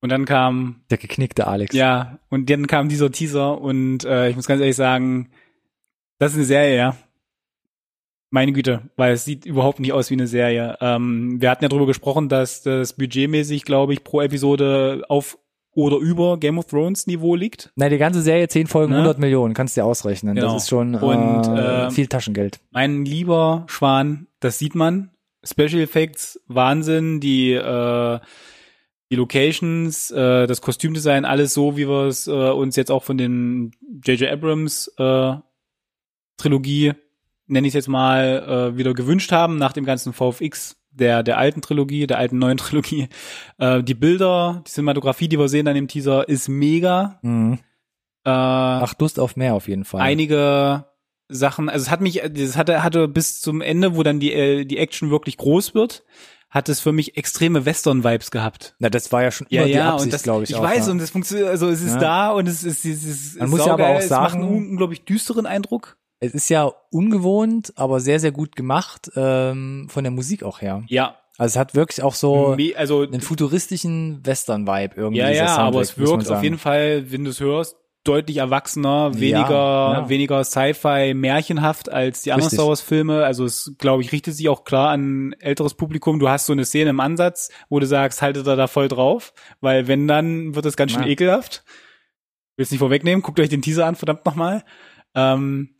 und 0.00 0.10
dann 0.10 0.24
kam 0.24 0.82
Der 0.90 0.98
geknickte 0.98 1.46
Alex. 1.46 1.74
Ja, 1.74 2.18
und 2.28 2.48
dann 2.48 2.66
kam 2.66 2.88
dieser 2.88 3.10
Teaser 3.10 3.60
und 3.60 4.04
äh, 4.04 4.30
ich 4.30 4.36
muss 4.36 4.46
ganz 4.46 4.60
ehrlich 4.60 4.76
sagen, 4.76 5.30
das 6.18 6.32
ist 6.32 6.38
eine 6.38 6.44
Serie, 6.46 6.76
ja. 6.76 6.96
Meine 8.32 8.52
Güte, 8.52 8.88
weil 8.96 9.12
es 9.14 9.24
sieht 9.24 9.44
überhaupt 9.44 9.80
nicht 9.80 9.92
aus 9.92 10.08
wie 10.10 10.14
eine 10.14 10.28
Serie. 10.28 10.76
Ähm, 10.80 11.40
wir 11.40 11.50
hatten 11.50 11.64
ja 11.64 11.68
drüber 11.68 11.86
gesprochen, 11.86 12.28
dass 12.28 12.62
das 12.62 12.92
budgetmäßig, 12.92 13.64
glaube 13.64 13.92
ich, 13.92 14.04
pro 14.04 14.20
Episode 14.20 15.02
auf 15.08 15.36
oder 15.72 15.96
über 15.98 16.38
Game 16.38 16.58
of 16.58 16.66
Thrones 16.66 17.06
Niveau 17.06 17.34
liegt. 17.34 17.72
Nein, 17.76 17.90
die 17.90 17.98
ganze 17.98 18.22
Serie, 18.22 18.48
10 18.48 18.66
Folgen, 18.66 18.92
Ne? 18.92 18.98
100 18.98 19.18
Millionen, 19.18 19.54
kannst 19.54 19.76
du 19.76 19.80
dir 19.80 19.84
ausrechnen. 19.84 20.34
Genau. 20.34 20.54
Das 20.54 20.64
ist 20.64 20.68
schon 20.68 20.94
Und, 20.94 21.46
äh, 21.56 21.86
äh, 21.86 21.90
viel 21.90 22.06
Taschengeld. 22.06 22.60
Mein 22.70 23.04
lieber 23.04 23.64
Schwan, 23.68 24.26
das 24.40 24.58
sieht 24.58 24.74
man. 24.74 25.10
Special 25.44 25.80
Effects, 25.80 26.40
Wahnsinn, 26.48 27.20
die 27.20 27.52
äh, 27.52 28.18
die 29.10 29.16
Locations, 29.16 30.10
äh, 30.12 30.46
das 30.46 30.60
Kostümdesign, 30.60 31.24
alles 31.24 31.52
so, 31.54 31.76
wie 31.76 31.88
wir 31.88 32.06
es 32.06 32.28
äh, 32.28 32.30
uns 32.30 32.76
jetzt 32.76 32.90
auch 32.92 33.02
von 33.02 33.18
den 33.18 33.72
J.J. 34.04 34.30
Abrams 34.30 34.88
äh, 34.98 35.34
Trilogie 36.36 36.92
nenne 37.46 37.66
ich 37.66 37.72
es 37.72 37.74
jetzt 37.74 37.88
mal, 37.88 38.70
äh, 38.74 38.76
wieder 38.78 38.94
gewünscht 38.94 39.32
haben 39.32 39.56
nach 39.58 39.72
dem 39.72 39.84
ganzen 39.84 40.12
VFX 40.12 40.76
der, 40.90 41.22
der 41.22 41.38
alten 41.38 41.60
Trilogie, 41.62 42.06
der 42.06 42.18
alten 42.18 42.38
neuen 42.38 42.56
Trilogie. 42.58 43.08
Äh, 43.58 43.82
die 43.82 43.94
Bilder, 43.94 44.62
die 44.66 44.70
Cinematografie, 44.70 45.28
die 45.28 45.38
wir 45.38 45.48
sehen 45.48 45.68
an 45.68 45.74
dem 45.74 45.88
Teaser, 45.88 46.28
ist 46.28 46.48
mega. 46.48 47.18
Mhm. 47.22 47.54
Äh, 48.24 48.30
Ach, 48.30 48.94
Lust 48.98 49.18
auf 49.18 49.36
mehr 49.36 49.54
auf 49.54 49.66
jeden 49.68 49.84
Fall. 49.84 50.00
einige 50.02 50.84
Sachen, 51.28 51.68
also 51.68 51.84
es 51.84 51.90
hat 51.90 52.00
mich, 52.00 52.20
das 52.34 52.56
hatte, 52.56 52.82
hatte 52.82 53.08
bis 53.08 53.40
zum 53.40 53.60
Ende, 53.62 53.96
wo 53.96 54.02
dann 54.02 54.20
die, 54.20 54.32
äh, 54.32 54.64
die 54.64 54.78
Action 54.78 55.10
wirklich 55.10 55.36
groß 55.36 55.74
wird, 55.74 56.02
hat 56.50 56.68
es 56.68 56.80
für 56.80 56.90
mich 56.92 57.16
extreme 57.16 57.64
Western-Vibes 57.64 58.32
gehabt. 58.32 58.74
Na, 58.80 58.90
das 58.90 59.12
war 59.12 59.22
ja 59.22 59.30
schon 59.30 59.46
immer 59.48 59.66
die 59.66 59.74
und 59.74 59.78
Absicht, 59.80 60.12
das, 60.12 60.22
glaube 60.24 60.42
ich. 60.42 60.50
ich 60.50 60.56
auch, 60.56 60.62
weiß, 60.62 60.86
ja. 60.86 60.92
und 60.92 61.00
es 61.00 61.10
funktioniert, 61.10 61.48
also 61.48 61.68
es 61.68 61.80
ist 61.80 61.94
Ja. 61.94 62.00
da 62.00 62.30
und 62.32 62.48
es 62.48 62.64
ist, 62.64 62.84
es 62.84 63.04
ist, 63.04 63.34
es 63.34 63.38
Man 63.38 63.50
muss 63.50 63.64
ja 63.64 63.72
aber 63.72 63.86
auch 63.90 63.98
es 64.00 64.10
macht 64.10 64.32
sagen- 64.32 64.42
einen 64.42 64.70
unglaublich 64.70 65.04
düsteren 65.04 65.46
Eindruck. 65.46 65.96
Es 66.20 66.34
ist 66.34 66.48
ja 66.50 66.70
ungewohnt, 66.90 67.72
aber 67.76 68.00
sehr, 68.00 68.20
sehr 68.20 68.30
gut 68.32 68.54
gemacht, 68.54 69.10
ähm, 69.16 69.86
von 69.88 70.04
der 70.04 70.10
Musik 70.10 70.42
auch 70.42 70.60
her. 70.60 70.84
Ja, 70.88 71.16
Also 71.38 71.54
es 71.54 71.56
hat 71.58 71.74
wirklich 71.74 72.02
auch 72.02 72.14
so 72.14 72.54
Me 72.56 72.72
also 72.76 73.02
einen 73.02 73.22
futuristischen 73.22 74.20
Western-Vibe 74.24 74.94
irgendwie. 74.96 75.20
ja, 75.20 75.30
ja, 75.30 75.56
aber 75.56 75.80
es 75.80 75.96
wirkt 75.98 76.30
auf 76.30 76.42
jeden 76.42 76.58
Fall, 76.58 77.10
wenn 77.10 77.24
du 77.24 77.30
es 77.30 77.40
hörst, 77.40 77.76
deutlich 78.04 78.38
erwachsener, 78.38 79.14
weniger, 79.18 79.48
ja. 79.50 80.08
weniger 80.08 80.42
Sci-Fi, 80.44 81.12
märchenhaft 81.14 81.90
als 81.90 82.22
die 82.22 82.32
anderen. 82.32 82.50
Star 82.50 82.66
Wars 82.66 82.80
Filme. 82.80 83.24
Also 83.24 83.44
es, 83.44 83.74
glaube 83.78 84.02
ich, 84.02 84.12
richtet 84.12 84.34
sich 84.34 84.48
auch 84.48 84.64
klar 84.64 84.90
an 84.90 85.34
älteres 85.38 85.74
Publikum. 85.74 86.18
Du 86.18 86.28
hast 86.28 86.46
so 86.46 86.52
eine 86.52 86.64
Szene 86.64 86.90
im 86.90 87.00
Ansatz, 87.00 87.50
wo 87.68 87.78
du 87.78 87.86
sagst, 87.86 88.22
haltet 88.22 88.46
da 88.46 88.56
da 88.56 88.66
voll 88.68 88.88
drauf, 88.88 89.32
weil 89.60 89.86
wenn 89.88 90.08
dann 90.08 90.54
wird 90.54 90.64
es 90.66 90.76
ganz 90.76 90.92
schön 90.92 91.02
Ja. 91.02 91.08
ekelhaft. 91.08 91.62
Will's 92.56 92.70
nicht 92.70 92.80
vorwegnehmen, 92.80 93.22
guckt 93.22 93.38
euch 93.40 93.48
den 93.48 93.62
Teaser 93.62 93.86
an, 93.86 93.96
verdammt 93.96 94.24
nochmal. 94.26 94.64
Ähm, 95.14 95.74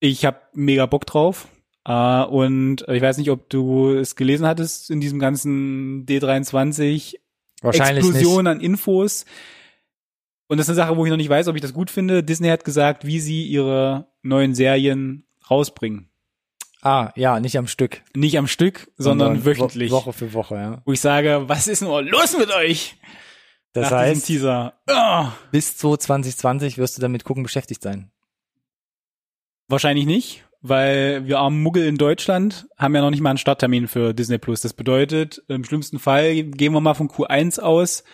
ich 0.00 0.24
habe 0.24 0.40
mega 0.54 0.86
Bock 0.86 1.06
drauf. 1.06 1.48
Äh, 1.86 2.24
und 2.24 2.84
ich 2.88 3.02
weiß 3.02 3.18
nicht, 3.18 3.30
ob 3.30 3.48
du 3.48 3.90
es 3.92 4.16
gelesen 4.16 4.46
hattest 4.46 4.90
in 4.90 5.00
diesem 5.00 5.18
ganzen 5.18 6.04
D23 6.06 7.16
Wahrscheinlich 7.62 8.04
Explosion 8.04 8.46
an 8.46 8.60
Infos. 8.60 9.24
Und 10.48 10.58
das 10.58 10.66
ist 10.66 10.70
eine 10.70 10.76
Sache, 10.76 10.96
wo 10.96 11.04
ich 11.04 11.10
noch 11.10 11.16
nicht 11.16 11.28
weiß, 11.28 11.48
ob 11.48 11.56
ich 11.56 11.62
das 11.62 11.72
gut 11.72 11.90
finde. 11.90 12.22
Disney 12.22 12.48
hat 12.48 12.64
gesagt, 12.64 13.06
wie 13.06 13.20
sie 13.20 13.44
ihre 13.46 14.08
neuen 14.22 14.54
Serien 14.54 15.26
rausbringen. 15.50 15.98
nicht. 15.98 16.10
Ah, 16.82 17.12
ja, 17.16 17.40
nicht 17.40 17.58
am 17.58 17.66
Stück. 17.66 18.02
Nicht 18.14 18.38
am 18.38 18.46
Stück, 18.46 18.92
sondern, 18.96 19.44
wöchentlich. 19.44 19.90
Wo 19.90 19.96
Woche 19.96 20.12
für 20.12 20.32
Woche, 20.34 20.54
ja. 20.54 20.82
Wo 20.84 20.92
ich 20.92 21.00
sage, 21.00 21.44
was 21.46 21.66
ist 21.66 21.82
nur 21.82 22.02
los 22.02 22.36
mit 22.38 22.52
euch? 22.54 22.96
Das 23.72 23.90
Nach 23.90 23.98
heißt, 23.98 24.26
Teaser. 24.26 24.74
Ah, 24.88 25.32
bis 25.50 25.76
zu 25.76 25.96
2020 25.96 26.78
wirst 26.78 26.96
du 26.96 27.02
damit 27.02 27.24
gucken 27.24 27.42
beschäftigt 27.42 27.82
sein. 27.82 28.10
Wahrscheinlich 29.68 30.06
nicht, 30.06 30.44
weil 30.62 31.26
wir 31.26 31.38
armen 31.38 31.62
Muggel 31.62 31.86
in 31.86 31.96
Deutschland 31.96 32.66
haben 32.76 32.94
ja 32.94 33.00
noch 33.00 33.10
nicht 33.10 33.20
mal 33.20 33.30
einen 33.30 33.38
Starttermin 33.38 33.88
für 33.88 34.14
Disney 34.14 34.38
Plus. 34.38 34.60
Das 34.60 34.72
bedeutet, 34.72 35.42
im 35.48 35.64
schlimmsten 35.64 35.98
Fall 35.98 36.42
gehen 36.42 36.72
wir 36.72 36.80
mal 36.80 36.94
von 36.94 37.08
Q1 37.08 37.60
aus, 37.60 38.04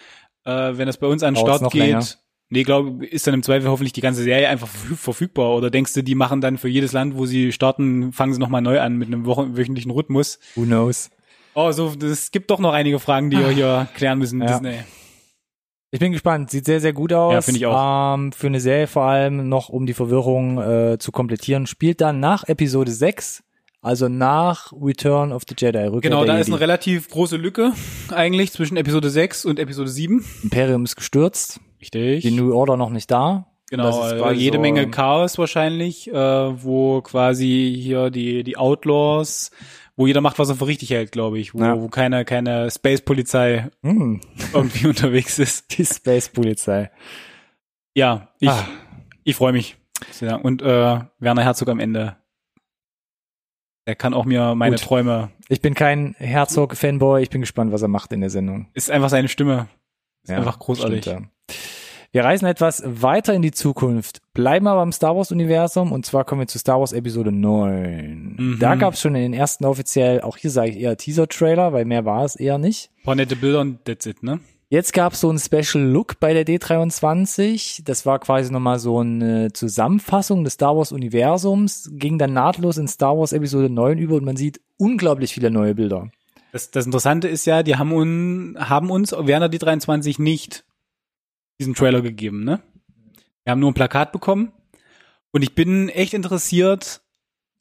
äh, 0.44 0.50
wenn 0.50 0.86
das 0.86 0.98
bei 0.98 1.06
uns 1.06 1.22
an 1.22 1.34
den 1.34 1.40
Start 1.40 1.70
geht. 1.72 1.80
länger? 1.82 2.04
Nee, 2.50 2.64
glaube, 2.64 3.06
ist 3.06 3.26
dann 3.26 3.32
im 3.32 3.42
Zweifel 3.42 3.70
hoffentlich 3.70 3.94
die 3.94 4.02
ganze 4.02 4.22
Serie 4.22 4.48
einfach 4.50 4.68
verfüg- 4.68 4.96
verfügbar. 4.98 5.54
Oder 5.54 5.70
denkst 5.70 5.94
du, 5.94 6.02
die 6.02 6.14
machen 6.14 6.42
dann 6.42 6.58
für 6.58 6.68
jedes 6.68 6.92
Land, 6.92 7.16
wo 7.16 7.24
sie 7.24 7.50
starten, 7.50 8.12
fangen 8.12 8.34
sie 8.34 8.40
nochmal 8.40 8.60
neu 8.60 8.78
an 8.78 8.98
mit 8.98 9.08
einem 9.08 9.24
wöchentlichen 9.24 9.90
Rhythmus? 9.90 10.38
Who 10.54 10.64
knows? 10.64 11.08
Oh, 11.54 11.72
so, 11.72 11.94
es 12.02 12.30
gibt 12.30 12.50
doch 12.50 12.58
noch 12.58 12.72
einige 12.74 12.98
Fragen, 12.98 13.30
die 13.30 13.38
wir 13.38 13.48
hier 13.48 13.88
klären 13.94 14.18
müssen, 14.18 14.40
Ja. 14.42 14.46
Disney. 14.48 14.80
Ich 15.94 16.00
bin 16.00 16.12
gespannt. 16.12 16.50
Sieht 16.50 16.64
sehr, 16.64 16.80
sehr 16.80 16.94
gut 16.94 17.12
aus. 17.12 17.34
Ja, 17.34 17.42
finde 17.42 17.58
ich 17.58 17.66
auch. 17.66 18.14
Ähm, 18.14 18.32
für 18.32 18.46
eine 18.46 18.60
Serie 18.60 18.86
vor 18.86 19.02
allem 19.02 19.50
noch, 19.50 19.68
um 19.68 19.84
die 19.84 19.92
Verwirrung 19.92 20.58
äh, 20.58 20.96
zu 20.98 21.12
komplettieren, 21.12 21.66
spielt 21.66 22.00
dann 22.00 22.18
nach 22.18 22.48
Episode 22.48 22.90
6, 22.90 23.42
also 23.82 24.08
nach 24.08 24.72
Return 24.72 25.32
of 25.32 25.42
the 25.46 25.54
Jedi. 25.56 25.84
Rückkehr 25.84 26.10
Genau, 26.10 26.24
da 26.24 26.38
ist 26.38 26.46
eine 26.46 26.58
relativ 26.58 27.10
große 27.10 27.36
Lücke 27.36 27.72
eigentlich 28.08 28.52
zwischen 28.52 28.78
Episode 28.78 29.10
6 29.10 29.44
und 29.44 29.58
Episode 29.58 29.90
7. 29.90 30.24
Imperium 30.42 30.84
ist 30.84 30.96
gestürzt, 30.96 31.60
Richtig. 31.78 32.22
die 32.22 32.30
New 32.30 32.54
Order 32.54 32.78
noch 32.78 32.88
nicht 32.88 33.10
da. 33.10 33.51
Genau, 33.72 33.84
Das 33.84 34.06
ist 34.06 34.12
äh, 34.12 34.18
quasi 34.18 34.40
jede 34.40 34.58
Menge 34.58 34.90
Chaos 34.90 35.38
wahrscheinlich, 35.38 36.06
äh, 36.12 36.14
wo 36.62 37.00
quasi 37.00 37.74
hier 37.80 38.10
die 38.10 38.44
die 38.44 38.58
Outlaws, 38.58 39.50
wo 39.96 40.06
jeder 40.06 40.20
macht, 40.20 40.38
was 40.38 40.50
er 40.50 40.56
für 40.56 40.66
richtig 40.66 40.90
hält, 40.90 41.10
glaube 41.10 41.38
ich, 41.38 41.54
wo, 41.54 41.58
Ja. 41.60 41.80
wo 41.80 41.88
keine 41.88 42.26
keine 42.26 42.70
Space 42.70 43.00
Polizei 43.00 43.70
Hm, 43.82 44.20
irgendwie 44.52 44.86
unterwegs 44.92 45.38
ist. 45.38 45.78
die 45.78 45.86
Space 45.86 46.28
Polizei. 46.28 46.90
Ja, 47.94 48.28
ich 48.40 48.50
Ah. 48.50 48.68
ich 49.24 49.36
freue 49.36 49.52
mich. 49.54 49.76
Und 50.42 50.60
äh, 50.60 51.00
Werner 51.18 51.42
Herzog 51.44 51.70
am 51.70 51.80
Ende. 51.80 52.16
Er 53.86 53.94
kann 53.94 54.12
auch 54.12 54.26
mir 54.26 54.54
meine 54.54 54.76
Gut. 54.76 54.84
Träume. 54.84 55.30
Ich 55.48 55.62
bin 55.62 55.72
kein 55.74 56.14
Herzog-Fanboy. 56.18 57.22
Ich 57.22 57.30
bin 57.30 57.40
gespannt, 57.40 57.72
was 57.72 57.80
er 57.82 57.88
macht 57.88 58.12
in 58.12 58.20
der 58.20 58.28
Sendung. 58.30 58.68
Ist 58.74 58.90
einfach 58.90 59.08
seine 59.08 59.28
Stimme. 59.28 59.68
Ist 60.24 60.30
Ja, 60.30 60.36
einfach 60.36 60.58
großartig. 60.58 61.02
stimmt, 61.04 61.22
ja. 61.22 61.54
Wir 62.14 62.24
reisen 62.24 62.44
etwas 62.44 62.82
weiter 62.84 63.32
in 63.32 63.40
die 63.40 63.52
Zukunft, 63.52 64.20
bleiben 64.34 64.66
aber 64.66 64.82
im 64.82 64.92
Star 64.92 65.16
Wars 65.16 65.32
Universum 65.32 65.92
und 65.92 66.04
zwar 66.04 66.26
kommen 66.26 66.42
wir 66.42 66.46
zu 66.46 66.58
Star 66.58 66.78
Wars 66.78 66.92
Episode 66.92 67.32
9. 67.32 68.36
Mhm. 68.38 68.58
Da 68.60 68.74
gab 68.74 68.92
es 68.92 69.00
schon 69.00 69.14
in 69.14 69.22
den 69.22 69.32
ersten 69.32 69.64
offiziell, 69.64 70.20
auch 70.20 70.36
hier 70.36 70.50
sage 70.50 70.72
ich 70.72 70.76
eher 70.76 70.94
Teaser-Trailer, 70.98 71.72
weil 71.72 71.86
mehr 71.86 72.04
war 72.04 72.26
es 72.26 72.36
eher 72.36 72.58
nicht. 72.58 72.90
Paar 73.02 73.14
nette 73.14 73.34
Bilder 73.34 73.62
und 73.62 73.86
that's 73.86 74.04
it, 74.04 74.22
ne? 74.22 74.40
Jetzt 74.68 74.92
gab 74.92 75.14
es 75.14 75.20
so 75.20 75.30
einen 75.30 75.38
Special 75.38 75.82
Look 75.82 76.20
bei 76.20 76.34
der 76.34 76.44
D23. 76.44 77.82
Das 77.82 78.04
war 78.04 78.18
quasi 78.18 78.52
nochmal 78.52 78.78
so 78.78 78.98
eine 78.98 79.54
Zusammenfassung 79.54 80.44
des 80.44 80.52
Star 80.52 80.76
Wars 80.76 80.92
Universums, 80.92 81.88
ging 81.94 82.18
dann 82.18 82.34
nahtlos 82.34 82.76
in 82.76 82.88
Star 82.88 83.16
Wars 83.16 83.32
Episode 83.32 83.70
9 83.70 83.96
über 83.96 84.16
und 84.16 84.24
man 84.26 84.36
sieht 84.36 84.60
unglaublich 84.76 85.32
viele 85.32 85.50
neue 85.50 85.74
Bilder. 85.74 86.10
Das, 86.52 86.70
das 86.70 86.84
Interessante 86.84 87.28
ist 87.28 87.46
ja, 87.46 87.62
die 87.62 87.76
haben, 87.76 87.92
un, 87.92 88.58
haben 88.58 88.90
uns 88.90 89.12
Werner 89.12 89.48
die 89.48 89.58
23 89.58 90.18
nicht 90.18 90.64
diesen 91.60 91.74
Trailer 91.74 92.02
gegeben, 92.02 92.44
ne? 92.44 92.60
Wir 93.44 93.50
haben 93.52 93.60
nur 93.60 93.70
ein 93.70 93.74
Plakat 93.74 94.12
bekommen. 94.12 94.52
Und 95.32 95.42
ich 95.42 95.54
bin 95.54 95.88
echt 95.88 96.14
interessiert, 96.14 97.00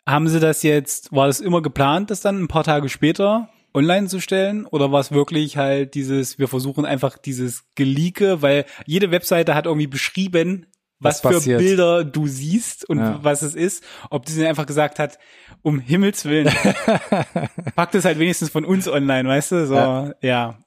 haben 0.07 0.27
sie 0.27 0.39
das 0.39 0.61
jetzt, 0.63 1.11
war 1.11 1.27
das 1.27 1.39
immer 1.39 1.61
geplant, 1.61 2.11
das 2.11 2.21
dann 2.21 2.41
ein 2.41 2.47
paar 2.47 2.63
Tage 2.63 2.89
später 2.89 3.49
online 3.73 4.07
zu 4.07 4.19
stellen? 4.19 4.65
Oder 4.65 4.91
war 4.91 4.99
es 4.99 5.11
wirklich 5.11 5.57
halt 5.57 5.95
dieses, 5.95 6.37
wir 6.37 6.47
versuchen 6.47 6.85
einfach 6.85 7.17
dieses 7.17 7.63
Geleake, 7.75 8.41
weil 8.41 8.65
jede 8.85 9.11
Webseite 9.11 9.55
hat 9.55 9.65
irgendwie 9.65 9.87
beschrieben, 9.87 10.65
was, 10.99 11.23
Was 11.23 11.43
für. 11.45 11.57
Bilder 11.57 12.03
du 12.03 12.27
siehst 12.27 12.87
und 12.87 12.99
Ja. 12.99 13.19
was 13.23 13.41
es 13.41 13.55
ist. 13.55 13.83
Ob 14.11 14.23
Disney 14.25 14.45
einfach 14.45 14.67
gesagt 14.67 14.99
hat, 14.99 15.17
um 15.63 15.79
Himmels 15.79 16.25
Willen, 16.25 16.47
packt 17.75 17.95
es 17.95 18.05
halt 18.05 18.19
wenigstens 18.19 18.49
von 18.49 18.65
uns 18.65 18.87
online, 18.87 19.27
weißt 19.27 19.51
du? 19.51 19.67
So, 19.67 19.73
Ja. 19.75 20.13
ja. 20.21 20.59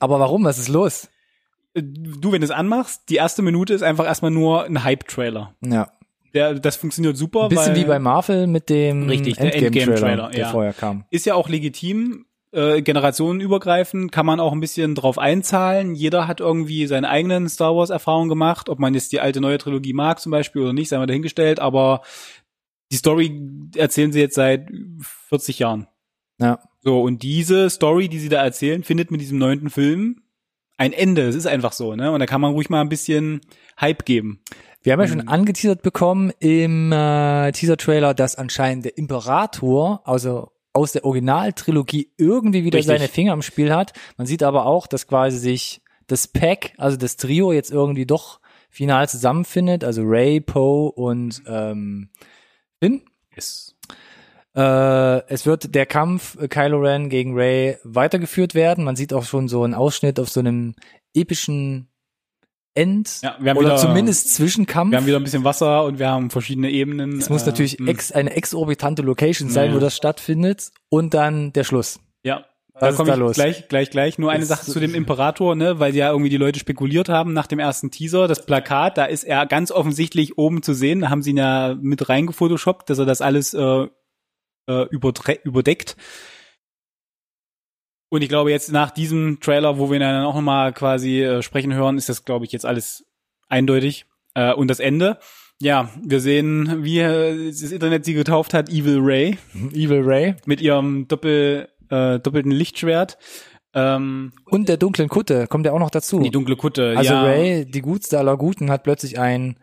Aber 0.00 0.20
warum? 0.20 0.44
Was 0.44 0.58
ist 0.58 0.68
los? 0.68 1.08
Du, 1.74 2.32
wenn 2.32 2.40
du 2.40 2.44
es 2.44 2.50
anmachst, 2.50 3.08
die 3.08 3.16
erste 3.16 3.42
Minute 3.42 3.72
ist 3.72 3.82
einfach 3.82 4.04
erstmal 4.04 4.30
nur 4.30 4.64
ein 4.64 4.84
Hype-Trailer. 4.84 5.54
Ja, 5.64 5.90
Der, 6.34 6.54
das 6.54 6.76
funktioniert 6.76 7.16
super, 7.16 7.44
ein 7.44 7.48
bisschen 7.48 7.74
wie 7.74 7.84
bei 7.84 7.98
Marvel 7.98 8.46
mit 8.46 8.68
dem 8.68 9.08
Richtig, 9.08 9.38
Endgame-Trailer, 9.38 9.66
Endgame-Trailer, 9.66 10.30
der 10.30 10.40
ja. 10.40 10.50
vorher 10.50 10.72
kam. 10.74 11.04
ist 11.10 11.24
ja 11.24 11.34
auch 11.34 11.48
legitim, 11.48 12.26
äh, 12.52 12.82
generationenübergreifend, 12.82 14.12
kann 14.12 14.26
man 14.26 14.38
auch 14.38 14.52
ein 14.52 14.60
bisschen 14.60 14.94
drauf 14.94 15.16
einzahlen. 15.18 15.94
Jeder 15.94 16.28
hat 16.28 16.40
irgendwie 16.40 16.86
seine 16.86 17.08
eigenen 17.08 17.48
Star 17.48 17.74
Wars-Erfahrungen 17.74 18.28
gemacht, 18.28 18.68
ob 18.68 18.78
man 18.78 18.92
jetzt 18.92 19.12
die 19.12 19.20
alte 19.20 19.40
neue 19.40 19.56
Trilogie 19.56 19.94
mag 19.94 20.20
zum 20.20 20.32
Beispiel 20.32 20.62
oder 20.62 20.74
nicht, 20.74 20.90
sei 20.90 20.98
mal 20.98 21.06
dahingestellt, 21.06 21.60
aber 21.60 22.02
die 22.90 22.96
Story 22.96 23.40
erzählen 23.74 24.12
sie 24.12 24.20
jetzt 24.20 24.34
seit 24.34 24.70
40 25.28 25.58
Jahren. 25.60 25.86
Ja. 26.38 26.58
So, 26.82 27.00
und 27.00 27.22
diese 27.22 27.70
Story, 27.70 28.08
die 28.08 28.18
sie 28.18 28.28
da 28.28 28.44
erzählen, 28.44 28.82
findet 28.82 29.10
mit 29.10 29.20
diesem 29.22 29.38
neunten 29.38 29.70
Film 29.70 30.21
ein 30.82 30.92
Ende. 30.92 31.22
Es 31.28 31.34
ist 31.36 31.46
einfach 31.46 31.72
so, 31.72 31.94
ne? 31.94 32.10
Und 32.12 32.20
da 32.20 32.26
kann 32.26 32.40
man 32.40 32.52
ruhig 32.52 32.68
mal 32.70 32.80
ein 32.80 32.88
bisschen 32.88 33.40
Hype 33.80 34.04
geben. 34.04 34.40
Wir 34.82 34.92
haben 34.92 35.00
ja 35.00 35.06
Mhm. 35.06 35.10
schon 35.10 35.28
angeteasert 35.28 35.82
bekommen 35.82 36.32
im 36.40 36.90
äh, 36.92 37.52
Teaser-Trailer, 37.52 38.14
dass 38.14 38.36
anscheinend 38.36 38.84
der 38.84 38.98
Imperator, 38.98 40.02
also 40.04 40.50
aus 40.72 40.92
der 40.92 41.04
Originaltrilogie, 41.04 42.10
irgendwie 42.16 42.64
wieder 42.64 42.78
Richtig. 42.78 42.96
seine 42.96 43.08
Finger 43.08 43.32
im 43.34 43.42
Spiel 43.42 43.72
hat. 43.74 43.92
Man 44.16 44.26
sieht 44.26 44.42
aber 44.42 44.66
auch, 44.66 44.86
dass 44.86 45.06
quasi 45.06 45.38
sich 45.38 45.82
das 46.08 46.26
Pack, 46.26 46.72
also 46.78 46.96
das 46.96 47.16
Trio 47.16 47.52
jetzt 47.52 47.70
irgendwie 47.70 48.06
doch 48.06 48.40
final 48.70 49.08
zusammenfindet, 49.08 49.84
also 49.84 50.02
Ray, 50.04 50.40
Poe 50.40 50.90
und 50.90 51.42
ähm, 51.46 52.08
Finn. 52.80 53.02
Ist 53.36 53.71
Äh, 54.54 55.26
es 55.32 55.46
wird 55.46 55.74
der 55.74 55.86
Kampf 55.86 56.36
äh, 56.40 56.48
Kylo 56.48 56.78
Ren 56.80 57.08
gegen 57.08 57.34
Ray 57.34 57.78
weitergeführt 57.84 58.54
werden. 58.54 58.84
Man 58.84 58.96
sieht 58.96 59.12
auch 59.14 59.24
schon 59.24 59.48
so 59.48 59.62
einen 59.62 59.74
Ausschnitt 59.74 60.20
auf 60.20 60.28
so 60.28 60.40
einem 60.40 60.74
epischen 61.14 61.88
End 62.74 63.20
Ja, 63.22 63.36
wir 63.38 63.50
haben 63.50 63.58
oder 63.58 63.68
wieder- 63.68 63.76
zumindest 63.76 64.34
Zwischenkampf. 64.34 64.90
wir 64.92 64.98
haben 64.98 65.06
wieder 65.06 65.18
ein 65.18 65.24
bisschen 65.24 65.44
Wasser 65.44 65.84
und 65.84 65.98
wir 65.98 66.08
haben 66.10 66.30
verschiedene 66.30 66.70
Ebenen. 66.70 67.18
es 67.18 67.28
muss 67.28 67.42
äh, 67.42 67.46
natürlich 67.46 67.72
hm. 67.74 67.86
ex, 67.88 68.12
eine 68.12 68.34
exorbitante 68.34 69.02
Location 69.02 69.50
sein, 69.50 69.70
Ja. 69.70 69.76
wo 69.76 69.78
das 69.80 69.94
stattfindet 69.96 70.70
und 70.88 71.12
dann 71.12 71.52
der 71.52 71.64
Schluss. 71.64 72.00
Ja, 72.24 72.46
Da 72.78 72.88
ist 72.88 72.96
komme 72.96 73.08
da 73.08 73.14
ich 73.14 73.20
los? 73.20 73.34
gleich, 73.34 73.68
gleich, 73.68 73.90
gleich. 73.90 74.18
Nur 74.18 74.30
eine 74.30 74.42
Ist- 74.44 74.48
Sache 74.48 74.64
zu 74.70 74.80
dem 74.80 74.94
Imperator, 74.94 75.54
ne, 75.54 75.80
weil 75.80 75.94
ja 75.94 76.08
irgendwie 76.10 76.30
die 76.30 76.38
Leute 76.38 76.58
spekuliert 76.58 77.10
haben 77.10 77.34
nach 77.34 77.46
dem 77.46 77.58
ersten 77.58 77.90
Teaser. 77.90 78.26
Das 78.26 78.46
Plakat, 78.46 78.96
da 78.96 79.04
ist 79.04 79.24
er 79.24 79.44
ganz 79.46 79.70
offensichtlich 79.70 80.38
oben 80.38 80.62
zu 80.62 80.72
sehen. 80.72 81.00
Da 81.02 81.10
haben 81.10 81.22
sie 81.22 81.30
ihn 81.30 81.36
ja 81.38 81.76
mit 81.78 82.08
reingefotoshoppt, 82.08 82.88
dass 82.88 82.98
er 82.98 83.04
das 83.06 83.20
alles 83.20 83.52
äh, 83.52 83.86
äh, 84.68 84.86
überdeckt. 84.90 85.96
Und 88.10 88.20
ich 88.22 88.28
glaube 88.28 88.50
jetzt 88.50 88.70
nach 88.70 88.90
diesem 88.90 89.40
Trailer, 89.40 89.78
wo 89.78 89.88
wir 89.88 89.96
ihn 89.96 90.00
dann 90.00 90.24
auch 90.24 90.34
nochmal 90.34 90.72
quasi 90.74 91.22
äh, 91.22 91.42
sprechen 91.42 91.72
hören, 91.72 91.96
ist 91.96 92.10
das, 92.10 92.24
glaube 92.26 92.44
ich, 92.44 92.52
jetzt 92.52 92.66
alles 92.66 93.06
eindeutig. 93.48 94.04
Äh, 94.34 94.52
und 94.52 94.68
das 94.68 94.80
Ende. 94.80 95.18
Ja, 95.60 95.88
wir 96.02 96.20
sehen, 96.20 96.84
wie 96.84 96.98
äh, 96.98 97.48
das 97.48 97.62
Internet 97.72 98.04
sie 98.04 98.14
getauft 98.14 98.52
hat, 98.52 98.68
Evil 98.68 98.98
Ray 99.00 99.38
Evil 99.72 100.02
Ray. 100.04 100.34
mit 100.44 100.60
ihrem 100.60 101.08
Doppel, 101.08 101.68
äh, 101.88 102.18
doppelten 102.18 102.52
Lichtschwert. 102.52 103.16
Ähm, 103.72 104.32
Und 104.44 104.68
der 104.68 104.76
dunklen 104.76 105.08
Kutte 105.08 105.46
kommt 105.46 105.64
ja 105.64 105.72
auch 105.72 105.78
noch 105.78 105.90
dazu. 105.90 106.20
die 106.20 106.30
dunkle 106.30 106.56
Kutte. 106.56 106.94
Also 106.96 107.14
ja, 107.14 107.22
Ray, 107.22 107.64
die 107.64 107.80
gutste 107.80 108.18
aller 108.18 108.36
Guten, 108.36 108.70
hat 108.70 108.82
plötzlich 108.82 109.18
ein, 109.18 109.56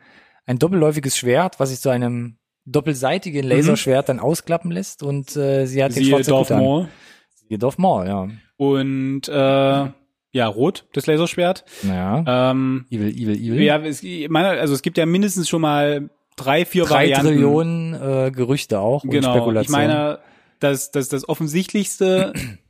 ein 0.47 0.57
doppelläufiges 0.57 1.15
Schwert, 1.15 1.59
was 1.59 1.69
sich 1.69 1.81
zu 1.81 1.89
einem 1.89 2.38
doppelseitigen 2.71 3.45
Laserschwert 3.45 4.09
dann 4.09 4.19
ausklappen 4.19 4.71
lässt 4.71 5.03
und 5.03 5.35
äh, 5.35 5.65
sie 5.65 5.83
hat 5.83 5.95
den 5.95 6.03
siehe 6.03 6.13
schwarzen 6.13 6.33
Kutte 6.35 6.55
an. 6.55 6.63
Maul. 6.63 6.87
Siehe 7.35 7.57
Dorf 7.57 7.77
Maul, 7.77 8.07
ja. 8.07 8.27
Und 8.57 9.27
äh, 9.27 9.91
ja, 10.31 10.47
rot, 10.47 10.85
das 10.93 11.07
Laserschwert. 11.07 11.65
Ja. 11.83 12.51
Ähm, 12.51 12.85
evil, 12.91 13.09
evil, 13.09 13.35
evil. 13.35 13.61
ja, 13.61 13.79
es, 13.79 14.03
ich 14.03 14.29
meine, 14.29 14.49
also 14.49 14.73
es 14.73 14.81
gibt 14.81 14.97
ja 14.97 15.05
mindestens 15.05 15.49
schon 15.49 15.61
mal 15.61 16.09
drei, 16.35 16.65
vier 16.65 16.85
Drei 16.85 17.09
Varianten. 17.09 17.27
Trillionen 17.27 17.93
äh, 17.93 18.31
Gerüchte 18.31 18.79
auch 18.79 19.03
und 19.03 19.09
genau. 19.09 19.31
Spekulationen. 19.31 19.63
Ich 19.63 19.69
meine, 19.69 20.19
das, 20.59 20.91
das, 20.91 21.09
das 21.09 21.27
offensichtlichste, 21.27 22.33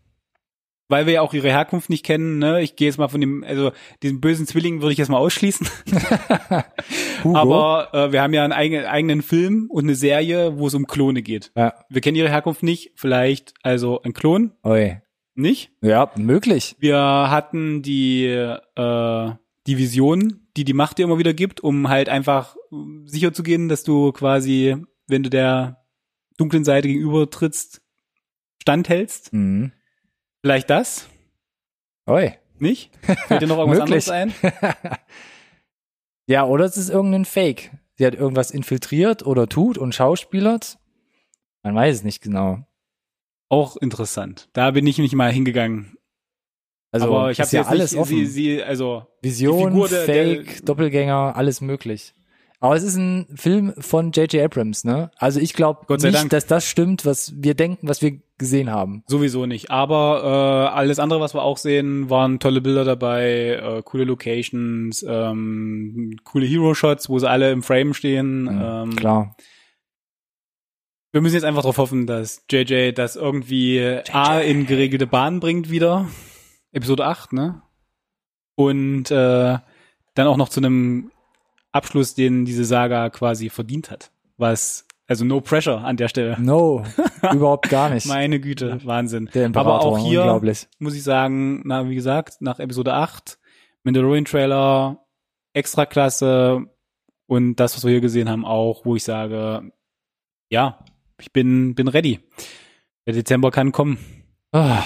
weil 0.90 1.06
wir 1.06 1.14
ja 1.14 1.22
auch 1.22 1.34
ihre 1.34 1.50
Herkunft 1.50 1.90
nicht 1.90 2.04
kennen, 2.06 2.40
ne? 2.40 2.62
Ich 2.62 2.76
gehe 2.76 2.88
jetzt 2.88 2.98
mal 2.98 3.08
von 3.08 3.22
dem, 3.22 3.44
also 3.44 3.72
diesen 4.04 4.20
bösen 4.20 4.48
Zwilling 4.48 4.82
würde 4.82 4.92
ich 4.92 4.98
jetzt 4.98 5.10
mal 5.10 5.18
ausschließen. 5.18 5.68
Aber 7.24 7.90
äh, 7.94 8.12
wir 8.12 8.22
haben 8.22 8.34
ja 8.34 8.44
einen 8.44 8.54
eigenen, 8.54 8.86
eigenen 8.86 9.22
Film 9.22 9.68
und 9.70 9.84
eine 9.86 9.96
Serie, 9.96 10.58
wo 10.58 10.68
es 10.68 10.74
um 10.74 10.88
Klone 10.88 11.22
geht. 11.22 11.52
ja. 11.56 11.74
Wir 11.90 12.02
kennen 12.02 12.18
ihre 12.18 12.30
Herkunft 12.30 12.64
nicht, 12.64 12.92
vielleicht 12.96 13.54
also 13.62 14.02
ein 14.02 14.14
Klon, 14.14 14.52
Oi. 14.64 14.98
nicht? 15.36 15.72
Ja, 15.82 16.12
möglich. 16.16 16.76
Wir 16.80 16.98
hatten 16.98 17.82
die, 17.82 18.26
äh, 18.26 19.32
die 19.68 19.78
Vision, 19.78 20.48
die 20.58 20.66
die 20.66 20.74
Macht 20.74 20.98
dir 20.98 21.04
immer 21.04 21.20
wieder 21.20 21.34
gibt, 21.34 21.62
um 21.62 21.88
halt 21.90 22.10
einfach 22.10 22.56
sicher 23.06 23.32
zu 23.32 23.44
gehen, 23.44 23.70
dass 23.70 23.84
du 23.84 24.12
quasi, 24.12 24.76
wenn 25.08 25.24
du 25.24 25.30
der 25.30 25.86
dunklen 26.38 26.64
Seite 26.64 26.88
gegenüber 26.88 27.30
trittst, 27.30 27.82
standhältst. 28.62 29.34
Mhm. 29.34 29.72
Vielleicht 30.42 30.70
das, 30.70 31.08
Oi. 32.08 32.34
nicht? 32.60 32.92
Fällt 33.28 33.42
dir 33.42 33.48
noch 33.48 33.58
irgendwas 33.60 33.82
anderes 33.82 34.10
ein? 34.10 34.34
Ja, 36.28 36.46
oder 36.46 36.66
es 36.66 36.78
ist 36.78 36.90
irgendein 36.92 37.26
Fake. 37.26 37.72
Sie 37.96 38.06
hat 38.06 38.14
irgendwas 38.14 38.52
infiltriert 38.52 39.26
oder 39.26 39.48
tut 39.50 39.80
und 39.80 39.96
schauspielert. 39.96 40.78
Man 41.64 41.74
weiß 41.74 41.96
es 41.98 42.04
nicht 42.04 42.22
genau. 42.22 42.60
Auch 43.50 43.78
interessant. 43.78 44.48
Da 44.54 44.70
bin 44.70 44.86
ich 44.86 45.00
nicht 45.00 45.16
mal 45.16 45.32
hingegangen. 45.32 45.98
Also 46.92 47.08
Aber 47.08 47.32
ich 47.32 47.40
habe 47.42 47.50
ja 47.52 47.64
alles 47.64 47.94
nicht, 47.94 48.00
offen. 48.02 48.16
sie, 48.18 48.26
sie, 48.28 48.64
also 48.64 49.08
Vision, 49.24 49.74
der- 49.90 50.06
Fake, 50.06 50.58
der- 50.58 50.62
Doppelgänger, 50.66 51.36
alles 51.36 51.62
möglich. 51.62 52.14
Aber 52.60 52.76
es 52.76 52.84
ist 52.84 52.96
ein 52.98 53.26
Film 53.36 53.74
von 53.80 54.12
J.J. 54.12 54.44
Abrams, 54.44 54.84
ne? 54.84 55.10
Also 55.18 55.40
ich 55.40 55.54
glaube 55.54 55.92
nicht, 55.96 56.14
Dank. 56.16 56.30
dass 56.30 56.46
das 56.46 56.66
stimmt, 56.68 57.06
was 57.08 57.34
wir 57.38 57.56
denken, 57.56 57.88
was 57.88 58.04
wir 58.04 58.22
gesehen 58.40 58.72
haben. 58.72 59.04
Sowieso 59.06 59.46
nicht. 59.46 59.70
Aber 59.70 60.24
äh, 60.72 60.76
alles 60.76 60.98
andere, 60.98 61.20
was 61.20 61.36
wir 61.36 61.44
auch 61.44 61.58
sehen, 61.58 62.10
waren 62.10 62.40
tolle 62.40 62.62
Bilder 62.62 62.84
dabei, 62.86 63.60
äh, 63.62 63.82
coole 63.84 64.06
Locations, 64.06 65.06
ähm, 65.08 66.18
coole 66.24 66.48
Hero-Shots, 66.48 67.10
wo 67.10 67.20
sie 67.20 67.30
alle 67.30 67.52
im 67.52 67.62
Frame 67.62 67.94
stehen. 67.94 68.50
ähm, 68.52 68.96
Klar. 68.96 69.36
Wir 71.12 71.22
müssen 71.22 71.36
jetzt 71.36 71.44
einfach 71.44 71.62
darauf 71.62 71.78
hoffen, 71.78 72.08
dass 72.08 72.44
JJ 72.50 72.92
das 72.94 73.16
irgendwie 73.16 74.00
A 74.12 74.40
in 74.40 74.66
geregelte 74.66 75.08
Bahn 75.08 75.40
bringt 75.40 75.70
wieder. 75.70 76.08
Episode 76.72 77.06
8, 77.06 77.34
ne? 77.34 77.62
Und 78.56 79.10
äh, 79.10 79.58
dann 80.14 80.28
auch 80.28 80.38
noch 80.38 80.50
zu 80.50 80.60
einem 80.60 81.12
Abschluss, 81.72 82.14
den 82.14 82.46
diese 82.46 82.66
Saga 82.66 83.10
quasi 83.10 83.50
verdient 83.50 83.90
hat. 83.90 84.12
Was, 84.38 84.86
also 85.10 85.26
no 85.26 85.42
pressure 85.42 85.84
an 85.84 85.98
der 85.98 86.08
Stelle. 86.08 86.38
No, 86.40 86.86
überhaupt 87.34 87.68
gar 87.70 87.90
nicht. 87.94 88.06
Meine 88.06 88.40
Güte, 88.40 88.80
Wahnsinn. 88.86 89.30
Der 89.34 89.48
Aber 89.56 89.82
auch 89.82 89.98
hier 89.98 90.40
muss 90.78 90.96
ich 90.96 91.04
sagen, 91.04 91.64
na, 91.66 91.90
wie 91.90 91.96
gesagt, 91.96 92.42
nach 92.42 92.60
Episode 92.60 92.94
8, 92.94 93.40
Mandalorian-Trailer, 93.84 95.04
extra 95.54 95.86
klasse 95.88 96.68
und 97.26 97.56
das, 97.56 97.76
was 97.76 97.84
wir 97.84 97.92
hier 97.92 98.02
gesehen 98.02 98.30
haben, 98.30 98.46
auch, 98.46 98.86
wo 98.86 98.96
ich 98.96 99.04
sage, 99.04 99.72
ja, 100.50 100.80
ich 101.20 101.34
bin, 101.34 101.74
bin 101.74 101.88
ready. 101.88 102.20
Der 103.08 103.16
Dezember 103.16 103.50
kann 103.50 103.72
kommen. 103.72 103.98
Ah. 104.52 104.84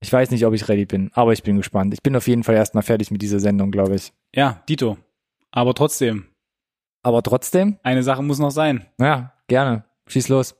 Ich 0.00 0.12
weiß 0.12 0.30
nicht, 0.30 0.46
ob 0.46 0.54
ich 0.54 0.68
ready 0.68 0.86
bin, 0.86 1.10
aber 1.14 1.32
ich 1.32 1.42
bin 1.42 1.56
gespannt. 1.56 1.92
Ich 1.92 2.02
bin 2.02 2.14
auf 2.14 2.28
jeden 2.28 2.44
Fall 2.44 2.54
erstmal 2.54 2.82
fertig 2.82 3.10
mit 3.10 3.20
dieser 3.22 3.40
Sendung, 3.40 3.72
glaube 3.72 3.96
ich. 3.96 4.12
Ja, 4.34 4.62
Dito. 4.68 4.96
Aber 5.50 5.74
trotzdem, 5.74 6.26
Aber 7.02 7.22
trotzdem, 7.22 7.78
eine 7.82 8.02
Sache 8.02 8.22
muss 8.22 8.38
noch 8.38 8.50
sein. 8.50 8.86
ja, 8.98 9.32
gerne. 9.48 9.84
Schieß 10.06 10.28
los. 10.28 10.54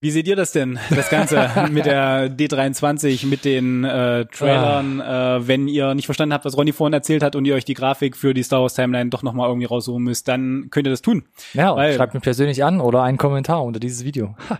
Wie 0.00 0.10
seht 0.10 0.26
ihr 0.26 0.34
das 0.34 0.50
denn, 0.50 0.80
das 0.90 1.10
Ganze 1.10 1.48
mit 1.70 1.86
der 1.86 2.28
D23, 2.28 3.24
mit 3.28 3.44
den 3.44 3.84
äh, 3.84 4.26
Trailern, 4.26 5.00
äh, 5.00 5.46
wenn 5.46 5.68
ihr 5.68 5.94
nicht 5.94 6.06
verstanden 6.06 6.32
habt, 6.34 6.44
was 6.44 6.56
Ronny 6.56 6.72
vorhin 6.72 6.92
erzählt 6.92 7.22
hat 7.22 7.36
und 7.36 7.44
ihr 7.44 7.54
euch 7.54 7.64
die 7.64 7.74
Grafik 7.74 8.16
für 8.16 8.34
die 8.34 8.42
Star 8.42 8.62
Wars 8.62 8.74
Timeline 8.74 9.10
doch 9.10 9.22
nochmal 9.22 9.48
irgendwie 9.48 9.66
raussuchen 9.66 10.02
müsst, 10.02 10.26
dann 10.26 10.68
könnt 10.70 10.88
ihr 10.88 10.90
das 10.90 11.02
tun. 11.02 11.24
Ja, 11.52 11.76
Weil- 11.76 11.94
schreibt 11.94 12.14
mir 12.14 12.20
persönlich 12.20 12.64
an 12.64 12.80
oder 12.80 13.04
einen 13.04 13.16
Kommentar 13.16 13.62
unter 13.62 13.78
dieses 13.78 14.04
Video. 14.04 14.34
Ha, 14.50 14.58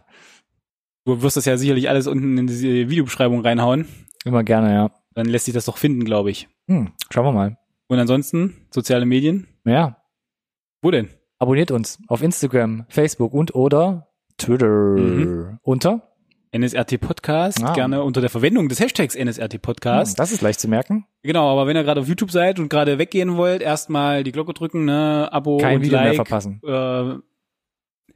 Du 1.04 1.20
wirst 1.22 1.36
das 1.36 1.46
ja 1.46 1.56
sicherlich 1.56 1.88
alles 1.88 2.06
unten 2.06 2.38
in 2.38 2.46
diese 2.46 2.68
Videobeschreibung 2.88 3.40
reinhauen. 3.40 3.88
immer 4.24 4.44
gerne, 4.44 4.72
ja. 4.72 4.90
Dann 5.14 5.26
lässt 5.26 5.46
sich 5.46 5.54
das 5.54 5.64
doch 5.64 5.76
finden, 5.76 6.04
glaube 6.04 6.30
ich. 6.30 6.46
Hm, 6.68 6.92
schauen 7.10 7.24
wir 7.24 7.32
mal. 7.32 7.58
Und 7.88 7.98
ansonsten, 7.98 8.66
soziale 8.70 9.04
Medien. 9.06 9.46
Ja, 9.64 9.98
Wo 10.82 10.90
denn? 10.90 11.08
abonniert 11.38 11.70
uns 11.70 11.98
auf 12.08 12.22
Instagram, 12.22 12.86
Facebook 12.88 13.34
und 13.34 13.54
oder 13.54 14.08
Twitter 14.38 14.66
Mhm. 14.96 15.58
unter. 15.62 16.08
NSRT 16.54 16.98
Podcast, 16.98 17.62
Ah. 17.64 17.72
gerne 17.72 18.02
unter 18.02 18.20
der 18.20 18.28
Verwendung 18.28 18.68
des 18.68 18.78
Hashtags 18.78 19.14
NSRT 19.14 19.58
Podcast. 19.58 20.12
Hm, 20.12 20.16
das 20.22 20.32
ist 20.32 20.42
leicht 20.42 20.60
zu 20.60 20.68
merken. 20.68 21.06
Genau, 21.22 21.50
aber 21.50 21.66
wenn 21.66 21.76
ihr 21.76 21.82
gerade 21.82 22.00
auf 22.02 22.08
YouTube 22.08 22.30
seid 22.30 22.58
und 22.58 22.68
gerade 22.68 22.98
weggehen 22.98 23.36
wollt, 23.38 23.62
erstmal 23.62 24.22
die 24.22 24.32
Glocke 24.32 24.52
drücken, 24.52 24.84
ne, 24.84 25.28
Abo 25.32 25.56
Kein 25.56 25.76
und 25.76 25.82
Video 25.84 25.96
mehr 25.98 26.08
Like. 26.08 26.16
verpassen. 26.16 26.60
Äh, 26.62 27.14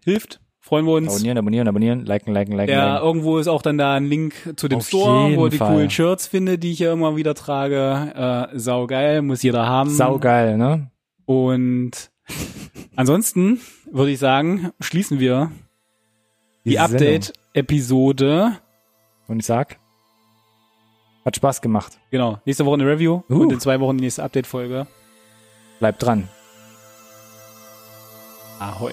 hilft, 0.04 0.40
freuen 0.66 0.84
wir 0.84 0.94
uns. 0.94 1.08
Abonnieren, 1.14 1.38
abonnieren, 1.38 1.68
abonnieren, 1.68 2.04
liken, 2.04 2.32
liken, 2.34 2.56
liken. 2.56 2.72
Ja, 2.74 2.94
liken. 2.94 3.06
irgendwo 3.06 3.38
ist 3.38 3.46
auch 3.46 3.62
dann 3.62 3.78
da 3.78 3.94
ein 3.94 4.06
Link 4.06 4.34
zu 4.56 4.66
dem 4.68 4.78
Auf 4.78 4.88
Store, 4.88 5.22
wo 5.22 5.28
ihr 5.28 5.30
jeden 5.30 5.50
die 5.50 5.56
Fall. 5.58 5.72
coolen 5.72 5.90
Shirts 5.90 6.26
finde, 6.26 6.58
die 6.58 6.72
ich 6.72 6.80
ja 6.80 6.92
immer 6.92 7.14
wieder 7.16 7.34
trage. 7.34 8.48
Äh, 8.52 8.58
saugeil, 8.58 9.22
muss 9.22 9.42
jeder 9.42 9.66
haben. 9.66 9.90
Saugeil, 9.90 10.58
ne? 10.58 10.90
Und 11.24 12.10
ansonsten 12.96 13.60
würde 13.90 14.10
ich 14.10 14.18
sagen, 14.18 14.72
schließen 14.80 15.20
wir 15.20 15.50
die 16.64 16.72
Sendung. 16.74 16.94
Update-Episode. 16.96 18.52
Und 19.28 19.38
ich 19.38 19.46
sag, 19.46 19.78
hat 21.24 21.36
Spaß 21.36 21.60
gemacht. 21.62 21.98
Genau, 22.10 22.38
nächste 22.44 22.66
Woche 22.66 22.74
eine 22.74 22.86
Review 22.86 23.22
Uh. 23.30 23.42
und 23.42 23.52
in 23.52 23.60
zwei 23.60 23.78
Wochen 23.80 23.98
die 23.98 24.04
nächste 24.04 24.24
Update-Folge. 24.24 24.86
Bleibt 25.78 26.02
dran. 26.02 26.28
Ahoi. 28.58 28.92